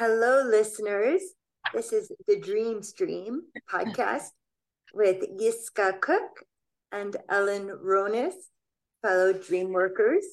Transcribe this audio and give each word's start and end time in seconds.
Hello, 0.00 0.42
listeners. 0.48 1.20
This 1.74 1.92
is 1.92 2.10
the 2.26 2.40
Dream 2.40 2.82
Stream 2.82 3.42
podcast 3.70 4.30
with 4.94 5.18
Yiskah 5.38 6.00
Koock 6.00 6.40
and 6.90 7.18
Ellen 7.28 7.68
Ronis, 7.84 8.32
fellow 9.02 9.34
dream 9.34 9.74
workers. 9.74 10.24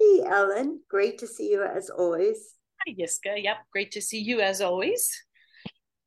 Hey, 0.00 0.22
Ellen, 0.26 0.80
great 0.90 1.16
to 1.18 1.28
see 1.28 1.48
you 1.48 1.62
as 1.62 1.90
always. 1.90 2.56
Hi, 2.84 2.94
Yiskah. 2.98 3.40
Yep, 3.40 3.58
great 3.72 3.92
to 3.92 4.00
see 4.00 4.18
you 4.18 4.40
as 4.40 4.60
always. 4.60 5.08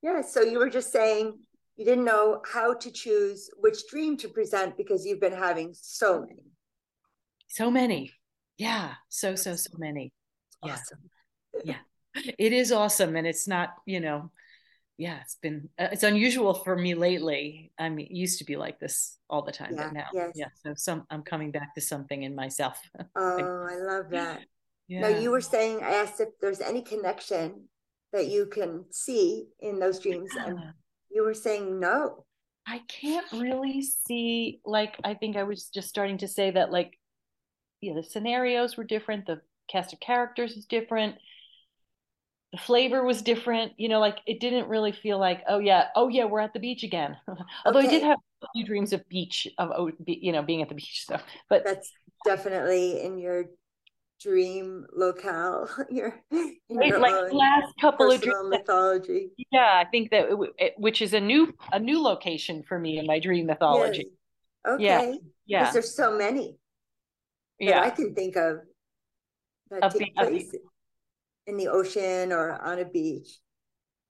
Yeah, 0.02 0.22
so 0.22 0.42
you 0.42 0.60
were 0.60 0.70
just 0.70 0.92
saying 0.92 1.40
you 1.78 1.86
didn't 1.86 2.04
know 2.04 2.42
how 2.46 2.74
to 2.74 2.92
choose 2.92 3.50
which 3.58 3.88
dream 3.90 4.18
to 4.18 4.28
present 4.28 4.76
because 4.76 5.06
you've 5.06 5.22
been 5.22 5.32
having 5.32 5.74
so 5.80 6.20
many. 6.20 6.44
So 7.48 7.72
many. 7.72 8.12
Yeah, 8.58 8.96
so, 9.08 9.36
so, 9.36 9.56
so 9.56 9.72
many. 9.78 10.12
Awesome. 10.62 11.00
Yeah. 11.64 11.78
It 12.16 12.54
is 12.54 12.72
awesome. 12.72 13.16
And 13.16 13.26
it's 13.26 13.48
not, 13.48 13.70
you 13.86 14.00
know, 14.00 14.32
yeah, 14.98 15.20
it's 15.22 15.36
been, 15.36 15.70
uh, 15.80 15.88
it's 15.92 16.04
unusual 16.04 16.54
for 16.54 16.76
me 16.76 16.94
lately. 16.94 17.72
I 17.80 17.90
mean, 17.90 18.08
it 18.08 18.12
used 18.12 18.40
to 18.40 18.46
be 18.46 18.56
like 18.56 18.80
this 18.80 19.18
all 19.30 19.42
the 19.42 19.52
time, 19.52 19.76
Yeah, 19.76 19.84
but 19.86 19.94
now, 19.94 20.06
yes. 20.14 20.32
yeah. 20.36 20.48
So 20.64 20.74
some, 20.76 21.06
I'm 21.10 21.24
coming 21.24 21.52
back 21.52 21.74
to 21.76 21.82
something 21.82 22.24
in 22.24 22.36
myself. 22.36 22.80
Oh, 23.16 23.68
I 23.70 23.76
love 23.76 24.10
that. 24.12 24.42
yeah. 24.88 25.02
Now, 25.02 25.08
you 25.08 25.32
were 25.32 25.42
saying, 25.42 25.80
I 25.82 25.92
asked 25.96 26.20
if 26.20 26.30
there's 26.42 26.62
any 26.62 26.82
connection 26.82 27.68
that 28.14 28.28
you 28.28 28.46
can 28.46 28.86
see 28.92 29.48
in 29.60 29.80
those 29.80 30.00
dreams, 30.00 30.32
and 30.38 30.60
you 31.10 31.24
were 31.24 31.34
saying 31.34 31.80
no. 31.80 32.26
I 32.68 32.82
can't 32.88 33.26
really 33.32 33.82
see 33.82 34.60
like 34.66 34.98
I 35.04 35.14
think 35.14 35.36
I 35.36 35.44
was 35.44 35.70
just 35.70 35.90
starting 35.90 36.18
to 36.20 36.28
say 36.28 36.52
that 36.52 36.72
like 36.72 37.00
yeah, 37.82 37.94
the 37.96 38.04
scenarios 38.04 38.78
were 38.78 38.84
different, 38.84 39.26
the 39.26 39.42
cast 39.68 39.94
of 39.94 40.00
characters 40.00 40.58
is 40.58 40.66
different, 40.66 41.16
the 42.52 42.58
flavor 42.58 43.04
was 43.04 43.22
different, 43.22 43.74
you 43.78 43.88
know, 43.90 44.00
like 44.00 44.18
it 44.28 44.40
didn't 44.40 44.68
really 44.68 44.92
feel 44.92 45.18
like, 45.20 45.42
oh 45.48 45.60
yeah, 45.60 45.86
oh 45.96 46.10
yeah, 46.10 46.26
we're 46.26 46.42
at 46.42 46.54
the 46.54 46.60
beach 46.60 46.84
again. 46.84 47.16
Although 47.66 47.80
I 47.80 47.88
did 47.88 48.04
have 48.04 48.18
a 48.44 48.48
few 48.54 48.66
dreams 48.66 48.92
of 48.94 49.08
beach 49.08 49.48
of 49.58 49.72
oh, 49.76 49.92
you 50.06 50.32
know, 50.34 50.42
being 50.44 50.62
at 50.62 50.70
the 50.70 50.76
beach 50.76 51.02
stuff. 51.04 51.24
But 51.50 51.64
That's 51.64 51.92
definitely 52.26 53.02
in 53.02 53.18
your 53.20 53.46
dream 54.22 54.86
locale, 54.94 55.70
your, 55.90 56.20
your 56.70 57.00
like 57.00 57.34
last 57.34 57.74
couple 57.80 58.12
of 58.12 58.22
dreams, 58.22 58.50
mythology. 58.50 59.30
yeah, 59.52 59.82
I 59.84 59.86
think 59.90 60.12
that 60.12 60.30
it, 60.30 60.38
it- 60.60 60.74
which 60.78 61.02
is 61.02 61.14
a 61.14 61.20
new 61.22 61.54
a 61.72 61.80
new 61.80 62.02
location 62.04 62.64
for 62.68 62.78
me 62.78 63.00
in 63.00 63.08
my 63.08 63.20
dream 63.20 63.46
mythology. 63.48 64.08
Yes. 64.68 64.74
Okay. 64.76 64.84
Yeah, 64.84 65.00
Because 65.08 65.22
Yeah. 65.48 65.72
there's 65.72 65.96
so 65.96 66.18
many 66.18 66.58
that 67.60 67.66
Yeah. 67.68 67.82
I 67.82 67.90
can 67.90 68.14
think 68.14 68.36
of 68.36 68.58
that 69.72 69.84
Of 69.84 69.94
take 69.94 70.14
the- 70.16 70.22
of 70.24 70.28
place 70.30 70.54
in 71.48 71.58
the 71.58 71.68
ocean 71.68 72.32
or 72.32 72.52
on 72.62 72.80
a 72.80 72.86
beach. 72.86 73.40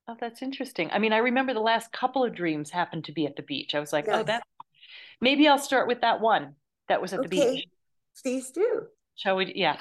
Oh, 0.07 0.15
that's 0.19 0.41
interesting. 0.41 0.89
I 0.91 0.99
mean, 0.99 1.13
I 1.13 1.17
remember 1.17 1.53
the 1.53 1.59
last 1.59 1.91
couple 1.91 2.23
of 2.23 2.35
dreams 2.35 2.69
happened 2.71 3.05
to 3.05 3.11
be 3.11 3.25
at 3.25 3.35
the 3.35 3.43
beach. 3.43 3.73
I 3.75 3.79
was 3.79 3.93
like, 3.93 4.07
oh, 4.11 4.23
that 4.23 4.43
maybe 5.21 5.47
I'll 5.47 5.59
start 5.59 5.87
with 5.87 6.01
that 6.01 6.21
one 6.21 6.55
that 6.87 7.01
was 7.01 7.13
at 7.13 7.21
the 7.21 7.29
beach. 7.29 7.67
Please 8.21 8.51
do. 8.51 8.87
Shall 9.15 9.35
we? 9.37 9.53
Yeah. 9.55 9.77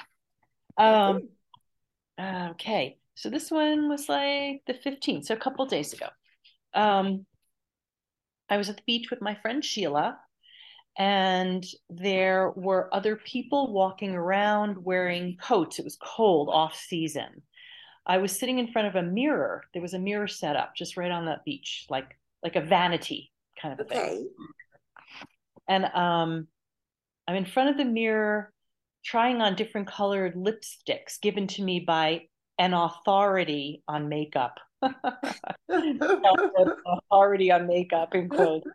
Um, 0.77 1.17
Okay. 1.17 1.27
okay. 2.19 2.97
So 3.15 3.29
this 3.29 3.51
one 3.51 3.89
was 3.89 4.09
like 4.09 4.63
the 4.67 4.73
15th, 4.73 5.25
so 5.25 5.33
a 5.35 5.37
couple 5.37 5.65
days 5.65 5.93
ago. 5.93 6.07
Um, 6.73 7.25
I 8.49 8.57
was 8.57 8.69
at 8.69 8.77
the 8.77 8.83
beach 8.85 9.09
with 9.09 9.19
my 9.19 9.33
friend 9.33 9.65
Sheila, 9.65 10.19
and 10.97 11.65
there 11.89 12.51
were 12.55 12.93
other 12.93 13.15
people 13.15 13.71
walking 13.71 14.13
around 14.13 14.83
wearing 14.83 15.37
coats. 15.41 15.79
It 15.79 15.85
was 15.85 15.97
cold, 16.01 16.49
off 16.51 16.75
season. 16.75 17.41
I 18.05 18.17
was 18.17 18.37
sitting 18.37 18.59
in 18.59 18.71
front 18.71 18.87
of 18.87 18.95
a 18.95 19.03
mirror. 19.03 19.63
There 19.73 19.81
was 19.81 19.93
a 19.93 19.99
mirror 19.99 20.27
set 20.27 20.55
up 20.55 20.75
just 20.75 20.97
right 20.97 21.11
on 21.11 21.25
that 21.25 21.45
beach, 21.45 21.85
like 21.89 22.17
like 22.43 22.55
a 22.55 22.61
vanity 22.61 23.31
kind 23.61 23.79
of 23.79 23.85
a 23.85 23.89
thing. 23.89 23.99
Okay. 23.99 24.23
And 25.67 25.85
um, 25.85 26.47
I'm 27.27 27.35
in 27.35 27.45
front 27.45 27.69
of 27.69 27.77
the 27.77 27.85
mirror 27.85 28.51
trying 29.05 29.41
on 29.41 29.55
different 29.55 29.87
colored 29.87 30.35
lipsticks 30.35 31.21
given 31.21 31.47
to 31.47 31.63
me 31.63 31.79
by 31.79 32.23
an 32.59 32.73
authority 32.73 33.83
on 33.87 34.09
makeup. 34.09 34.59
authority 35.69 37.51
on 37.51 37.67
makeup 37.67 38.13
in 38.15 38.27
quotes. 38.29 38.67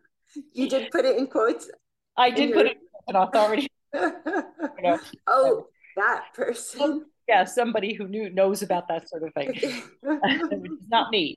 you 0.53 0.69
did 0.69 0.91
put 0.91 1.05
it 1.05 1.19
in 1.19 1.27
quotes. 1.27 1.69
I 2.17 2.31
did 2.31 2.53
put 2.53 2.67
it 2.67 2.79
an 3.09 3.17
authority. 3.17 3.69
Oh, 5.27 5.67
that 5.97 6.27
person. 6.35 7.07
yeah, 7.29 7.45
somebody 7.45 7.95
who 7.95 8.07
knew 8.07 8.31
knows 8.31 8.63
about 8.63 8.89
that 8.89 9.09
sort 9.09 9.23
of 9.23 9.33
thing. 9.35 9.83
Not 10.89 11.11
me. 11.11 11.35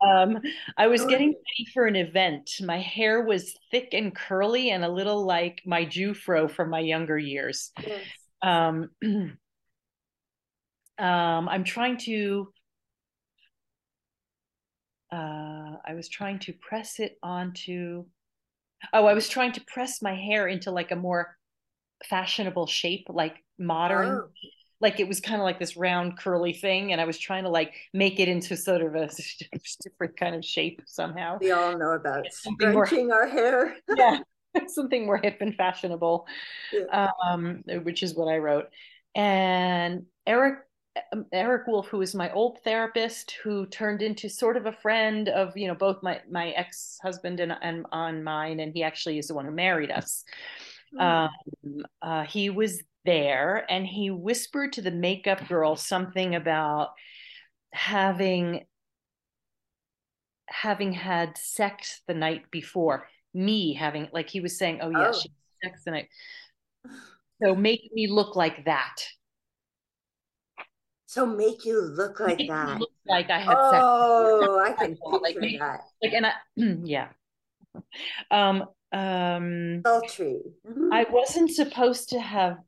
um, 0.00 0.38
I 0.76 0.86
was 0.86 1.04
getting 1.04 1.28
ready 1.28 1.70
for 1.72 1.86
an 1.86 1.96
event. 1.96 2.50
My 2.60 2.78
hair 2.78 3.24
was 3.24 3.56
thick 3.70 3.88
and 3.92 4.14
curly 4.14 4.70
and 4.70 4.84
a 4.84 4.88
little 4.88 5.24
like 5.24 5.62
my 5.66 5.84
Jewfro 5.84 6.50
from 6.50 6.70
my 6.70 6.80
younger 6.80 7.18
years. 7.18 7.72
Yes. 7.84 8.02
Um, 8.42 8.90
um, 9.04 9.38
I'm 11.48 11.64
trying 11.64 11.96
to. 11.98 12.52
Uh, 15.10 15.76
I 15.86 15.94
was 15.94 16.08
trying 16.08 16.40
to 16.40 16.52
press 16.52 17.00
it 17.00 17.18
onto. 17.22 18.04
Oh, 18.92 19.06
I 19.06 19.14
was 19.14 19.28
trying 19.28 19.52
to 19.52 19.60
press 19.66 20.02
my 20.02 20.14
hair 20.14 20.46
into 20.48 20.70
like 20.70 20.90
a 20.90 20.96
more 20.96 21.36
fashionable 22.08 22.66
shape, 22.66 23.06
like 23.08 23.36
modern 23.58 24.08
Oh, 24.08 24.28
like 24.80 25.00
it 25.00 25.08
was 25.08 25.20
kind 25.20 25.40
of 25.40 25.44
like 25.44 25.58
this 25.60 25.76
round 25.76 26.18
curly 26.18 26.52
thing 26.52 26.90
and 26.92 27.00
i 27.00 27.04
was 27.04 27.16
trying 27.16 27.44
to 27.44 27.48
like 27.48 27.72
make 27.94 28.18
it 28.18 28.28
into 28.28 28.56
sort 28.56 28.82
of 28.82 28.94
a 28.96 29.08
different 29.82 30.16
kind 30.16 30.34
of 30.34 30.44
shape 30.44 30.82
somehow 30.86 31.38
we 31.40 31.52
all 31.52 31.78
know 31.78 31.92
about 31.92 32.26
Something 32.32 32.72
more- 32.72 32.84
scrunching 32.84 33.12
our 33.12 33.28
hair. 33.28 33.76
yeah 33.96 34.18
something 34.66 35.06
more 35.06 35.16
hip 35.18 35.38
and 35.40 35.54
fashionable 35.54 36.26
Yeah. 36.72 37.10
um 37.24 37.62
which 37.84 38.02
is 38.02 38.14
what 38.16 38.26
i 38.26 38.38
wrote 38.38 38.66
and 39.14 40.02
eric 40.26 40.58
eric 41.32 41.66
wolf 41.66 41.88
who 41.88 41.98
was 41.98 42.14
my 42.14 42.30
old 42.32 42.58
therapist 42.62 43.32
who 43.42 43.66
turned 43.66 44.00
into 44.00 44.28
sort 44.28 44.56
of 44.56 44.66
a 44.66 44.72
friend 44.72 45.28
of 45.28 45.56
you 45.56 45.66
know 45.66 45.74
both 45.74 46.02
my 46.02 46.20
my 46.30 46.50
ex-husband 46.50 47.40
and, 47.40 47.52
and 47.62 47.84
on 47.90 48.22
mine 48.22 48.60
and 48.60 48.72
he 48.72 48.82
actually 48.84 49.18
is 49.18 49.26
the 49.28 49.34
one 49.34 49.44
who 49.44 49.50
married 49.50 49.90
us. 49.90 50.24
Um, 50.96 51.30
uh, 52.02 52.22
he 52.22 52.50
was 52.50 52.80
there 53.04 53.66
and 53.68 53.84
he 53.84 54.10
whispered 54.12 54.74
to 54.74 54.82
the 54.82 54.92
makeup 54.92 55.48
girl 55.48 55.74
something 55.74 56.36
about 56.36 56.90
having 57.72 58.64
having 60.46 60.92
had 60.92 61.36
sex 61.36 62.02
the 62.06 62.14
night 62.14 62.48
before. 62.52 63.08
Me 63.34 63.74
having 63.74 64.08
like 64.12 64.30
he 64.30 64.40
was 64.40 64.56
saying 64.56 64.78
oh 64.80 64.90
yeah 64.90 65.08
Oh. 65.08 65.12
she 65.12 65.30
had 65.62 65.72
sex 65.72 65.84
the 65.84 65.90
night. 65.90 66.08
So 67.42 67.56
make 67.56 67.90
me 67.92 68.06
look 68.06 68.36
like 68.36 68.64
that 68.66 68.94
so 71.14 71.24
make 71.24 71.64
you 71.64 71.80
look 71.80 72.18
like 72.20 72.38
Make 72.38 72.48
that. 72.48 72.80
look 72.80 72.90
like 73.06 73.30
i 73.30 73.38
had 73.38 73.56
Oh, 73.70 74.58
I 74.58 74.72
can 74.72 74.96
Like 75.22 75.36
picture 75.36 75.58
that. 75.58 75.80
like 76.02 76.12
and 76.12 76.26
i 76.26 76.32
yeah 76.84 77.08
um 78.30 78.64
um 78.92 79.82
Sultry. 79.86 80.40
Mhm. 80.66 80.92
I 80.92 81.06
wasn't 81.10 81.50
supposed 81.50 82.10
to 82.10 82.20
have 82.20 82.58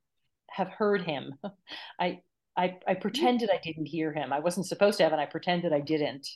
have 0.51 0.69
heard 0.69 1.03
him. 1.03 1.35
I 2.01 2.21
I 2.57 2.79
I 2.87 2.95
pretended 2.95 3.51
I 3.51 3.61
didn't 3.63 3.87
hear 3.87 4.13
him. 4.13 4.33
I 4.33 4.41
wasn't 4.41 4.67
supposed 4.67 4.99
to 4.99 5.05
have, 5.05 5.13
and 5.13 5.21
I 5.21 5.27
pretended 5.27 5.73
I 5.73 5.81
didn't. 5.81 6.27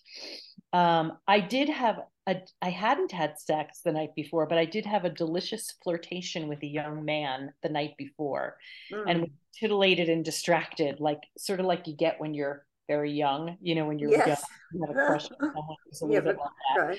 Um, 0.73 1.19
I 1.27 1.41
did 1.41 1.69
have 1.69 2.01
a. 2.27 2.37
I 2.63 2.71
hadn't 2.71 3.13
had 3.13 3.39
sex 3.39 3.81
the 3.85 3.93
night 3.93 4.15
before, 4.15 4.47
but 4.47 4.59
I 4.59 4.65
did 4.65 4.87
have 4.87 5.05
a 5.05 5.11
delicious 5.11 5.73
flirtation 5.83 6.49
with 6.49 6.63
a 6.63 6.67
young 6.67 7.05
man 7.05 7.53
the 7.63 7.69
night 7.71 7.95
before, 7.99 8.57
and 8.91 9.21
Mm. 9.21 9.21
was 9.23 9.31
titillated 9.59 10.09
and 10.09 10.25
distracted, 10.25 11.01
like 11.01 11.21
sort 11.39 11.61
of 11.61 11.67
like 11.67 11.87
you 11.87 11.95
get 11.97 12.21
when 12.21 12.35
you're 12.35 12.65
very 12.89 13.13
young. 13.13 13.57
You 13.61 13.75
know, 13.75 13.87
when 13.87 13.99
you're 13.99 14.11
young, 14.27 14.37
you 14.73 14.81
have 14.87 14.91
a 14.91 14.95
crush 15.07 15.25
on 15.31 15.39
someone 15.55 15.77
who's 15.85 16.01
a 16.03 16.07
little 16.07 16.17
have 16.17 16.25
bit 16.25 16.37
a 16.37 16.41
like 16.41 16.99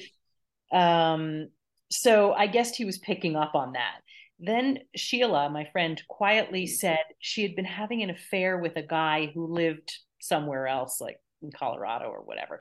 that. 0.72 0.78
Um, 0.78 1.50
so 1.90 2.34
I 2.34 2.48
guessed 2.48 2.76
he 2.76 2.86
was 2.86 2.98
picking 2.98 3.36
up 3.36 3.56
on 3.56 3.74
that. 3.74 4.02
Then 4.44 4.80
Sheila, 4.96 5.50
my 5.52 5.66
friend, 5.66 6.02
quietly 6.08 6.66
said 6.66 6.98
she 7.20 7.44
had 7.44 7.56
been 7.56 7.66
having 7.66 8.02
an 8.02 8.10
affair 8.10 8.58
with 8.58 8.76
a 8.76 8.82
guy 8.82 9.28
who 9.28 9.46
lived 9.46 9.96
somewhere 10.20 10.68
else, 10.68 11.00
like 11.00 11.20
in 11.44 11.52
Colorado 11.52 12.06
or 12.06 12.22
whatever. 12.22 12.60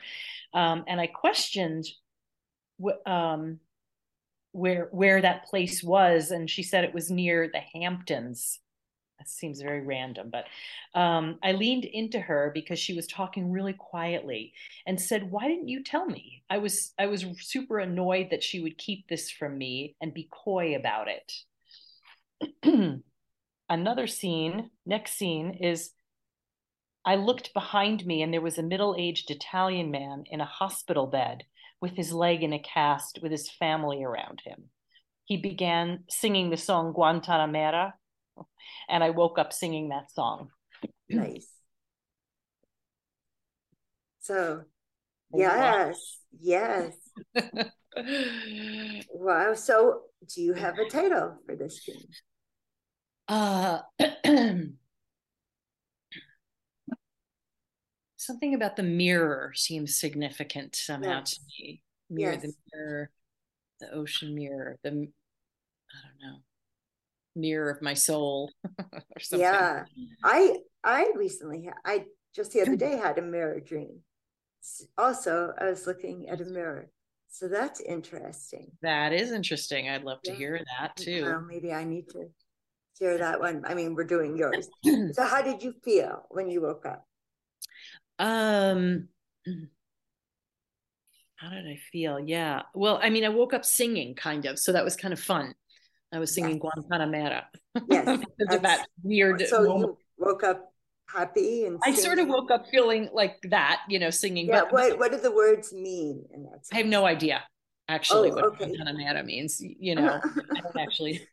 Um, 0.53 0.85
and 0.87 1.01
I 1.01 1.07
questioned 1.07 1.87
wh- 2.83 3.11
um, 3.11 3.61
where 4.53 4.89
where 4.93 5.23
that 5.23 5.47
place 5.47 5.83
was, 5.83 6.31
and 6.31 6.51
she 6.51 6.63
said 6.63 6.85
it 6.85 6.95
was 6.95 7.11
near 7.11 7.49
the 7.51 7.81
Hamptons. 7.81 8.59
That 9.19 9.29
seems 9.29 9.61
very 9.61 9.83
random, 9.83 10.31
but 10.31 10.47
um, 10.99 11.39
I 11.43 11.53
leaned 11.53 11.85
into 11.85 12.19
her 12.21 12.51
because 12.55 12.79
she 12.79 12.95
was 12.95 13.07
talking 13.07 13.51
really 13.51 13.75
quietly 13.75 14.53
and 14.87 15.01
said, 15.01 15.31
"Why 15.31 15.49
didn't 15.49 15.69
you 15.69 15.83
tell 15.83 16.07
me?" 16.07 16.43
I 16.51 16.59
was 16.59 16.93
I 16.99 17.07
was 17.07 17.25
super 17.41 17.79
annoyed 17.79 18.29
that 18.31 18.43
she 18.43 18.61
would 18.61 18.77
keep 18.77 19.09
this 19.09 19.31
from 19.31 19.57
me 19.57 19.95
and 20.01 20.13
be 20.13 20.29
coy 20.31 20.75
about 20.77 21.09
it. 21.09 21.33
Another 23.69 24.07
scene, 24.07 24.71
next 24.85 25.13
scene 25.13 25.59
is 25.61 25.93
I 27.05 27.15
looked 27.15 27.55
behind 27.55 28.05
me, 28.05 28.23
and 28.23 28.33
there 28.33 28.41
was 28.41 28.59
a 28.59 28.63
middle 28.63 28.95
aged 28.99 29.31
Italian 29.31 29.91
man 29.91 30.25
in 30.31 30.41
a 30.41 30.45
hospital 30.45 31.07
bed 31.07 31.45
with 31.81 31.93
his 31.93 32.13
leg 32.13 32.43
in 32.43 32.53
a 32.53 32.59
cast 32.59 33.21
with 33.23 33.33
his 33.33 33.51
family 33.51 34.05
around 34.05 34.43
him. 34.45 34.65
He 35.25 35.37
began 35.37 36.05
singing 36.09 36.51
the 36.51 36.57
song 36.57 36.93
Guantanamera, 36.93 37.93
and 38.89 39.05
I 39.05 39.11
woke 39.11 39.39
up 39.39 39.53
singing 39.53 39.91
that 39.91 40.11
song. 40.11 40.51
Nice. 41.13 41.49
So, 44.21 44.63
yes, 45.35 46.19
yes. 46.41 46.93
wow. 49.13 49.55
So, 49.55 50.03
do 50.33 50.41
you 50.41 50.55
have 50.55 50.79
a 50.79 50.89
title 50.89 51.37
for 51.47 51.57
this 51.57 51.81
game? 51.85 51.97
Uh, 53.31 53.81
something 58.17 58.55
about 58.55 58.75
the 58.75 58.83
mirror 58.83 59.53
seems 59.55 59.95
significant 59.95 60.75
somehow 60.75 61.19
yes. 61.21 61.35
to 61.35 61.41
me. 61.47 61.81
Mirror, 62.11 62.33
yes. 62.33 62.43
the 62.43 62.53
mirror, 62.75 63.11
the 63.79 63.93
ocean 63.93 64.35
mirror, 64.35 64.79
the 64.83 64.91
I 64.91 64.93
don't 64.93 65.09
know, 66.21 66.39
mirror 67.37 67.71
of 67.71 67.81
my 67.81 67.95
soul 67.95 68.51
or 68.81 69.21
something. 69.21 69.47
Yeah, 69.47 69.85
I 70.25 70.57
I 70.83 71.13
recently 71.15 71.71
I 71.85 72.07
just 72.35 72.51
the 72.51 72.63
other 72.63 72.75
day 72.75 72.97
had 72.97 73.17
a 73.19 73.23
mirror 73.23 73.61
dream. 73.61 74.01
Also, 74.99 75.55
I 75.57 75.67
was 75.67 75.87
looking 75.87 76.29
at 76.29 76.41
a 76.41 76.47
mirror. 76.47 76.91
So 77.29 77.47
that's 77.47 77.81
interesting. 77.81 78.73
That 78.83 79.13
is 79.13 79.31
interesting. 79.31 79.89
I'd 79.89 80.03
love 80.03 80.21
to 80.23 80.33
yeah. 80.33 80.37
hear 80.37 80.61
that 80.81 80.97
too. 80.97 81.23
Well, 81.23 81.43
maybe 81.43 81.73
I 81.73 81.85
need 81.85 82.09
to 82.09 82.29
share 83.01 83.19
that 83.19 83.41
one. 83.41 83.65
I 83.67 83.75
mean, 83.75 83.95
we're 83.95 84.05
doing 84.05 84.37
yours. 84.37 84.69
so 84.85 85.25
how 85.25 85.43
did 85.43 85.63
you 85.63 85.75
feel 85.85 86.25
when 86.31 86.51
you 86.51 86.63
woke 86.63 86.87
up? 86.87 87.07
Um, 88.19 89.09
how 91.37 91.51
did 91.51 91.67
I 91.67 91.79
feel? 91.91 92.21
Yeah. 92.21 92.63
Well, 92.75 93.01
I 93.03 93.11
mean, 93.11 93.25
I 93.25 93.31
woke 93.31 93.55
up 93.55 93.65
singing 93.65 94.15
kind 94.15 94.45
of, 94.45 94.59
so 94.59 94.73
that 94.73 94.85
was 94.85 94.97
kind 94.97 95.13
of 95.13 95.21
fun. 95.21 95.55
I 96.13 96.19
was 96.19 96.35
singing 96.35 96.61
yes. 96.63 96.85
Guantanamera. 96.91 97.45
Yes. 97.89 98.25
that 98.63 98.87
weird. 99.03 99.47
So 99.47 99.63
moment. 99.63 99.97
you 100.19 100.27
woke 100.27 100.43
up 100.43 100.73
happy 101.09 101.65
and 101.65 101.79
singing. 101.83 101.99
I 101.99 102.03
sort 102.03 102.19
of 102.19 102.29
woke 102.29 102.51
up 102.51 102.67
feeling 102.71 103.09
like 103.13 103.37
that, 103.51 103.83
you 103.89 103.99
know, 103.99 104.11
singing. 104.11 104.49
Yeah. 104.49 104.63
But, 104.63 104.73
what 104.73 104.99
What 104.99 105.13
do 105.13 105.21
the 105.21 105.31
words 105.31 105.73
mean? 105.73 106.25
In 106.35 106.43
that 106.45 106.65
I 106.73 106.79
have 106.79 106.87
no 106.87 107.07
idea. 107.07 107.43
Actually, 107.89 108.31
oh, 108.31 108.35
what 108.35 108.45
okay. 108.45 108.67
Guantanamera 108.67 109.25
means. 109.25 109.61
You 109.61 109.95
know, 109.97 110.21
I 110.25 110.61
don't 110.61 110.79
actually. 110.79 111.27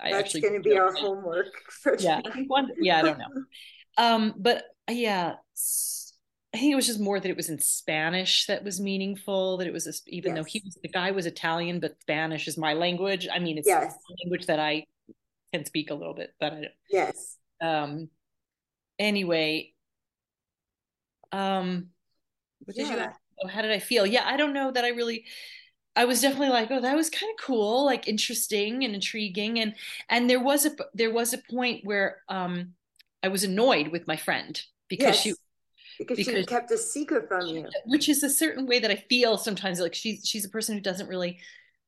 I 0.00 0.10
That's 0.10 0.24
actually 0.24 0.40
going 0.42 0.54
to 0.54 0.60
be 0.60 0.76
our 0.76 0.92
homework. 0.92 1.54
For 1.70 1.96
yeah, 1.98 2.20
I 2.24 2.30
think 2.30 2.50
one. 2.50 2.70
Yeah, 2.80 2.98
I 2.98 3.02
don't 3.02 3.18
know. 3.18 3.26
Um, 3.96 4.34
but 4.36 4.64
yeah, 4.90 5.34
I 6.54 6.56
think 6.56 6.72
it 6.72 6.76
was 6.76 6.86
just 6.86 7.00
more 7.00 7.18
that 7.18 7.28
it 7.28 7.36
was 7.36 7.48
in 7.48 7.60
Spanish 7.60 8.46
that 8.46 8.64
was 8.64 8.80
meaningful. 8.80 9.56
That 9.56 9.66
it 9.66 9.72
was 9.72 9.86
a, 9.86 9.92
even 10.08 10.34
yes. 10.34 10.36
though 10.36 10.44
he 10.44 10.62
was 10.64 10.78
the 10.82 10.88
guy 10.88 11.10
was 11.10 11.26
Italian, 11.26 11.80
but 11.80 12.00
Spanish 12.00 12.48
is 12.48 12.58
my 12.58 12.74
language. 12.74 13.28
I 13.32 13.38
mean, 13.38 13.58
it's 13.58 13.68
yes. 13.68 13.96
language 14.22 14.46
that 14.46 14.60
I 14.60 14.86
can 15.52 15.64
speak 15.64 15.90
a 15.90 15.94
little 15.94 16.14
bit, 16.14 16.34
but 16.40 16.52
I 16.52 16.56
don't. 16.56 16.72
Yes. 16.90 17.36
Um. 17.60 18.08
Anyway. 18.98 19.74
Um. 21.32 21.90
What 22.64 22.76
did 22.76 22.86
yeah. 22.86 22.94
you? 22.94 22.98
Ask? 23.00 23.20
Oh, 23.42 23.48
how 23.48 23.62
did 23.62 23.72
I 23.72 23.80
feel? 23.80 24.06
Yeah, 24.06 24.24
I 24.24 24.36
don't 24.36 24.54
know 24.54 24.70
that 24.70 24.84
I 24.84 24.88
really. 24.88 25.24
I 25.96 26.04
was 26.06 26.20
definitely 26.20 26.48
like, 26.48 26.70
oh, 26.70 26.80
that 26.80 26.96
was 26.96 27.08
kind 27.08 27.30
of 27.30 27.44
cool, 27.44 27.84
like 27.84 28.08
interesting 28.08 28.84
and 28.84 28.94
intriguing, 28.94 29.60
and 29.60 29.74
and 30.08 30.28
there 30.28 30.40
was 30.40 30.66
a 30.66 30.72
there 30.92 31.12
was 31.12 31.32
a 31.32 31.38
point 31.38 31.84
where 31.84 32.22
um 32.28 32.74
I 33.22 33.28
was 33.28 33.44
annoyed 33.44 33.88
with 33.88 34.06
my 34.06 34.16
friend 34.16 34.60
because 34.88 35.14
yes. 35.14 35.20
she 35.22 35.34
because, 35.98 36.16
because, 36.16 36.34
she 36.34 36.46
kept 36.46 36.70
a 36.70 36.78
secret 36.78 37.28
from 37.28 37.46
you. 37.46 37.68
which 37.86 38.08
is 38.08 38.22
a 38.22 38.30
certain 38.30 38.66
way 38.66 38.80
that 38.80 38.90
i 38.90 38.96
feel 39.08 39.38
sometimes 39.38 39.78
like 39.78 39.94
she's 39.94 40.26
she's 40.26 40.44
a 40.44 40.48
person 40.48 40.74
who 40.74 40.80
doesn't 40.80 41.08
really 41.08 41.38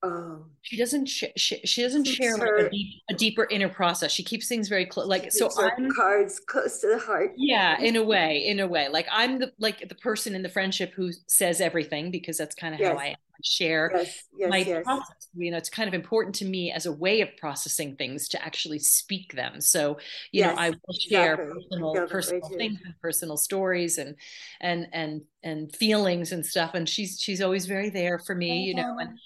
oh. 0.05 0.45
she 0.63 0.77
doesn't 0.77 1.07
sh- 1.07 1.25
she, 1.37 1.59
she 1.65 1.83
doesn't 1.83 2.05
share 2.05 2.37
her, 2.39 2.59
like 2.59 2.67
a, 2.67 2.71
deep, 2.71 3.03
a, 3.11 3.15
deeper 3.15 3.49
inner 3.51 3.69
process. 3.69 4.13
She 4.13 4.23
keeps 4.23 4.47
things 4.47 4.69
very 4.69 4.87
close 4.87 5.07
like 5.07 5.33
so 5.33 5.51
i'm 5.59 5.91
cards 5.91 6.41
close 6.41 6.81
to 6.83 6.89
the 6.89 6.99
heart. 6.99 7.33
Yeah 7.37 7.81
in 7.81 7.97
a 7.97 8.03
way 8.03 8.47
in 8.47 8.61
a 8.61 8.67
way. 8.67 8.89
Like 8.89 9.09
i'm 9.11 9.39
the 9.39 9.53
like 9.59 9.89
the 9.89 9.95
person 9.97 10.35
in 10.35 10.43
the 10.43 10.49
friendship 10.49 10.93
who 10.95 11.11
says 11.27 11.61
everything 11.61 12.11
because 12.11 12.39
that's 12.39 12.55
kind 12.55 12.75
of 12.75 12.81
yes. 12.81 12.93
how 12.93 12.99
i 12.99 13.07
am 13.07 13.17
share 13.45 13.91
yes, 13.95 14.25
yes, 14.37 14.51
my 14.51 14.65
yes. 14.65 14.85
process. 14.85 15.29
You 15.35 15.51
know, 15.51 15.57
it's 15.57 15.69
kind 15.69 15.89
of 15.89 15.95
important 15.95 16.35
to 16.37 16.45
me 16.45 16.73
as 16.73 16.87
a 16.87 16.93
way 16.93 17.21
of 17.21 17.29
processing 17.39 17.97
things 17.97 18.29
to 18.29 18.43
actually 18.43 18.79
speak 18.79 19.33
them. 19.33 19.61
So, 19.61 19.99
you 20.33 20.43
know, 20.43 20.55
I 20.57 20.71
will 20.71 20.95
share 20.99 21.35
exactly. 21.35 21.63
personal 21.71 22.07
personal 22.09 22.51
things 22.57 22.79
and 22.85 22.95
personal 23.03 23.37
stories 23.37 23.99
and 23.99 24.17
and 24.61 24.87
and 24.93 25.23
and 25.43 25.75
feelings 25.75 26.33
and 26.33 26.45
stuff. 26.45 26.75
And 26.75 26.89
she's 26.89 27.21
she's 27.21 27.43
always 27.43 27.67
very 27.67 27.91
there 27.91 28.19
for 28.19 28.35
me, 28.35 28.65
you 28.65 28.75
know, 28.75 28.97
and 29.01 29.19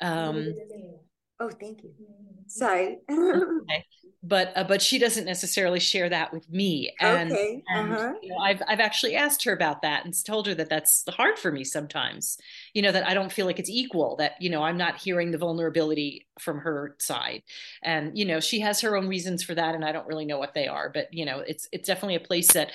um 0.00 0.54
Oh, 1.38 1.50
thank 1.50 1.82
you. 1.82 1.92
Sorry. 2.46 2.98
okay 3.10 3.84
but 4.22 4.52
uh, 4.56 4.64
but 4.64 4.82
she 4.82 4.98
doesn't 4.98 5.24
necessarily 5.24 5.80
share 5.80 6.08
that 6.08 6.32
with 6.32 6.48
me 6.50 6.92
and, 7.00 7.32
okay. 7.32 7.62
and 7.68 7.92
uh-huh. 7.92 8.14
you 8.22 8.30
know, 8.30 8.38
I've 8.38 8.62
I've 8.66 8.80
actually 8.80 9.14
asked 9.14 9.44
her 9.44 9.52
about 9.52 9.82
that 9.82 10.04
and 10.04 10.14
told 10.24 10.46
her 10.46 10.54
that 10.54 10.68
that's 10.68 11.04
hard 11.08 11.38
for 11.38 11.52
me 11.52 11.64
sometimes 11.64 12.38
you 12.74 12.82
know 12.82 12.92
that 12.92 13.06
I 13.06 13.14
don't 13.14 13.32
feel 13.32 13.46
like 13.46 13.58
it's 13.58 13.70
equal 13.70 14.16
that 14.16 14.32
you 14.40 14.50
know 14.50 14.62
I'm 14.62 14.76
not 14.76 14.96
hearing 14.96 15.30
the 15.30 15.38
vulnerability 15.38 16.26
from 16.40 16.58
her 16.58 16.96
side 16.98 17.42
and 17.82 18.16
you 18.16 18.24
know 18.24 18.40
she 18.40 18.60
has 18.60 18.80
her 18.80 18.96
own 18.96 19.06
reasons 19.08 19.42
for 19.42 19.54
that 19.54 19.74
and 19.74 19.84
I 19.84 19.92
don't 19.92 20.06
really 20.06 20.26
know 20.26 20.38
what 20.38 20.54
they 20.54 20.66
are 20.66 20.88
but 20.88 21.12
you 21.12 21.24
know 21.24 21.40
it's 21.40 21.68
it's 21.72 21.86
definitely 21.86 22.16
a 22.16 22.20
place 22.20 22.52
that 22.52 22.72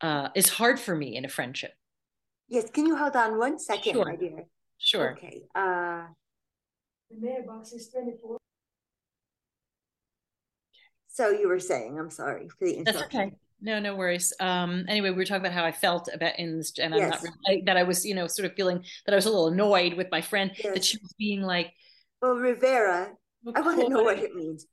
uh, 0.00 0.28
is 0.34 0.48
hard 0.48 0.78
for 0.78 0.94
me 0.94 1.16
in 1.16 1.24
a 1.24 1.28
friendship 1.28 1.72
yes 2.48 2.70
can 2.70 2.86
you 2.86 2.96
hold 2.96 3.16
on 3.16 3.38
one 3.38 3.58
second 3.58 3.94
sure. 3.94 4.04
my 4.04 4.16
dear 4.16 4.44
sure 4.78 5.12
okay 5.12 5.42
uh 5.54 6.02
the 7.10 7.20
mailbox 7.20 7.72
is 7.72 7.88
24 7.88 8.38
so 11.12 11.30
you 11.30 11.48
were 11.48 11.60
saying, 11.60 11.98
I'm 11.98 12.10
sorry 12.10 12.48
for 12.48 12.64
the 12.64 12.82
That's 12.84 13.02
okay. 13.02 13.32
No, 13.60 13.78
no 13.78 13.94
worries. 13.94 14.32
Um, 14.40 14.86
anyway, 14.88 15.10
we 15.10 15.16
were 15.16 15.24
talking 15.24 15.42
about 15.42 15.52
how 15.52 15.64
I 15.64 15.70
felt 15.70 16.08
about 16.12 16.38
in 16.38 16.58
this, 16.58 16.72
and. 16.78 16.94
I'm 16.94 17.10
not 17.10 17.22
really, 17.46 17.62
that 17.66 17.76
I 17.76 17.84
was, 17.84 18.04
you 18.04 18.14
know, 18.14 18.26
sort 18.26 18.46
of 18.46 18.56
feeling 18.56 18.82
that 19.06 19.12
I 19.12 19.14
was 19.14 19.26
a 19.26 19.30
little 19.30 19.48
annoyed 19.48 19.94
with 19.94 20.08
my 20.10 20.20
friend 20.20 20.50
yes. 20.56 20.74
that 20.74 20.84
she 20.84 20.98
was 21.00 21.12
being 21.16 21.42
like, 21.42 21.72
"Well, 22.20 22.34
Rivera, 22.34 23.12
I 23.54 23.60
want 23.60 23.80
to 23.80 23.88
know 23.88 24.02
what 24.02 24.18
it 24.18 24.34
means. 24.34 24.66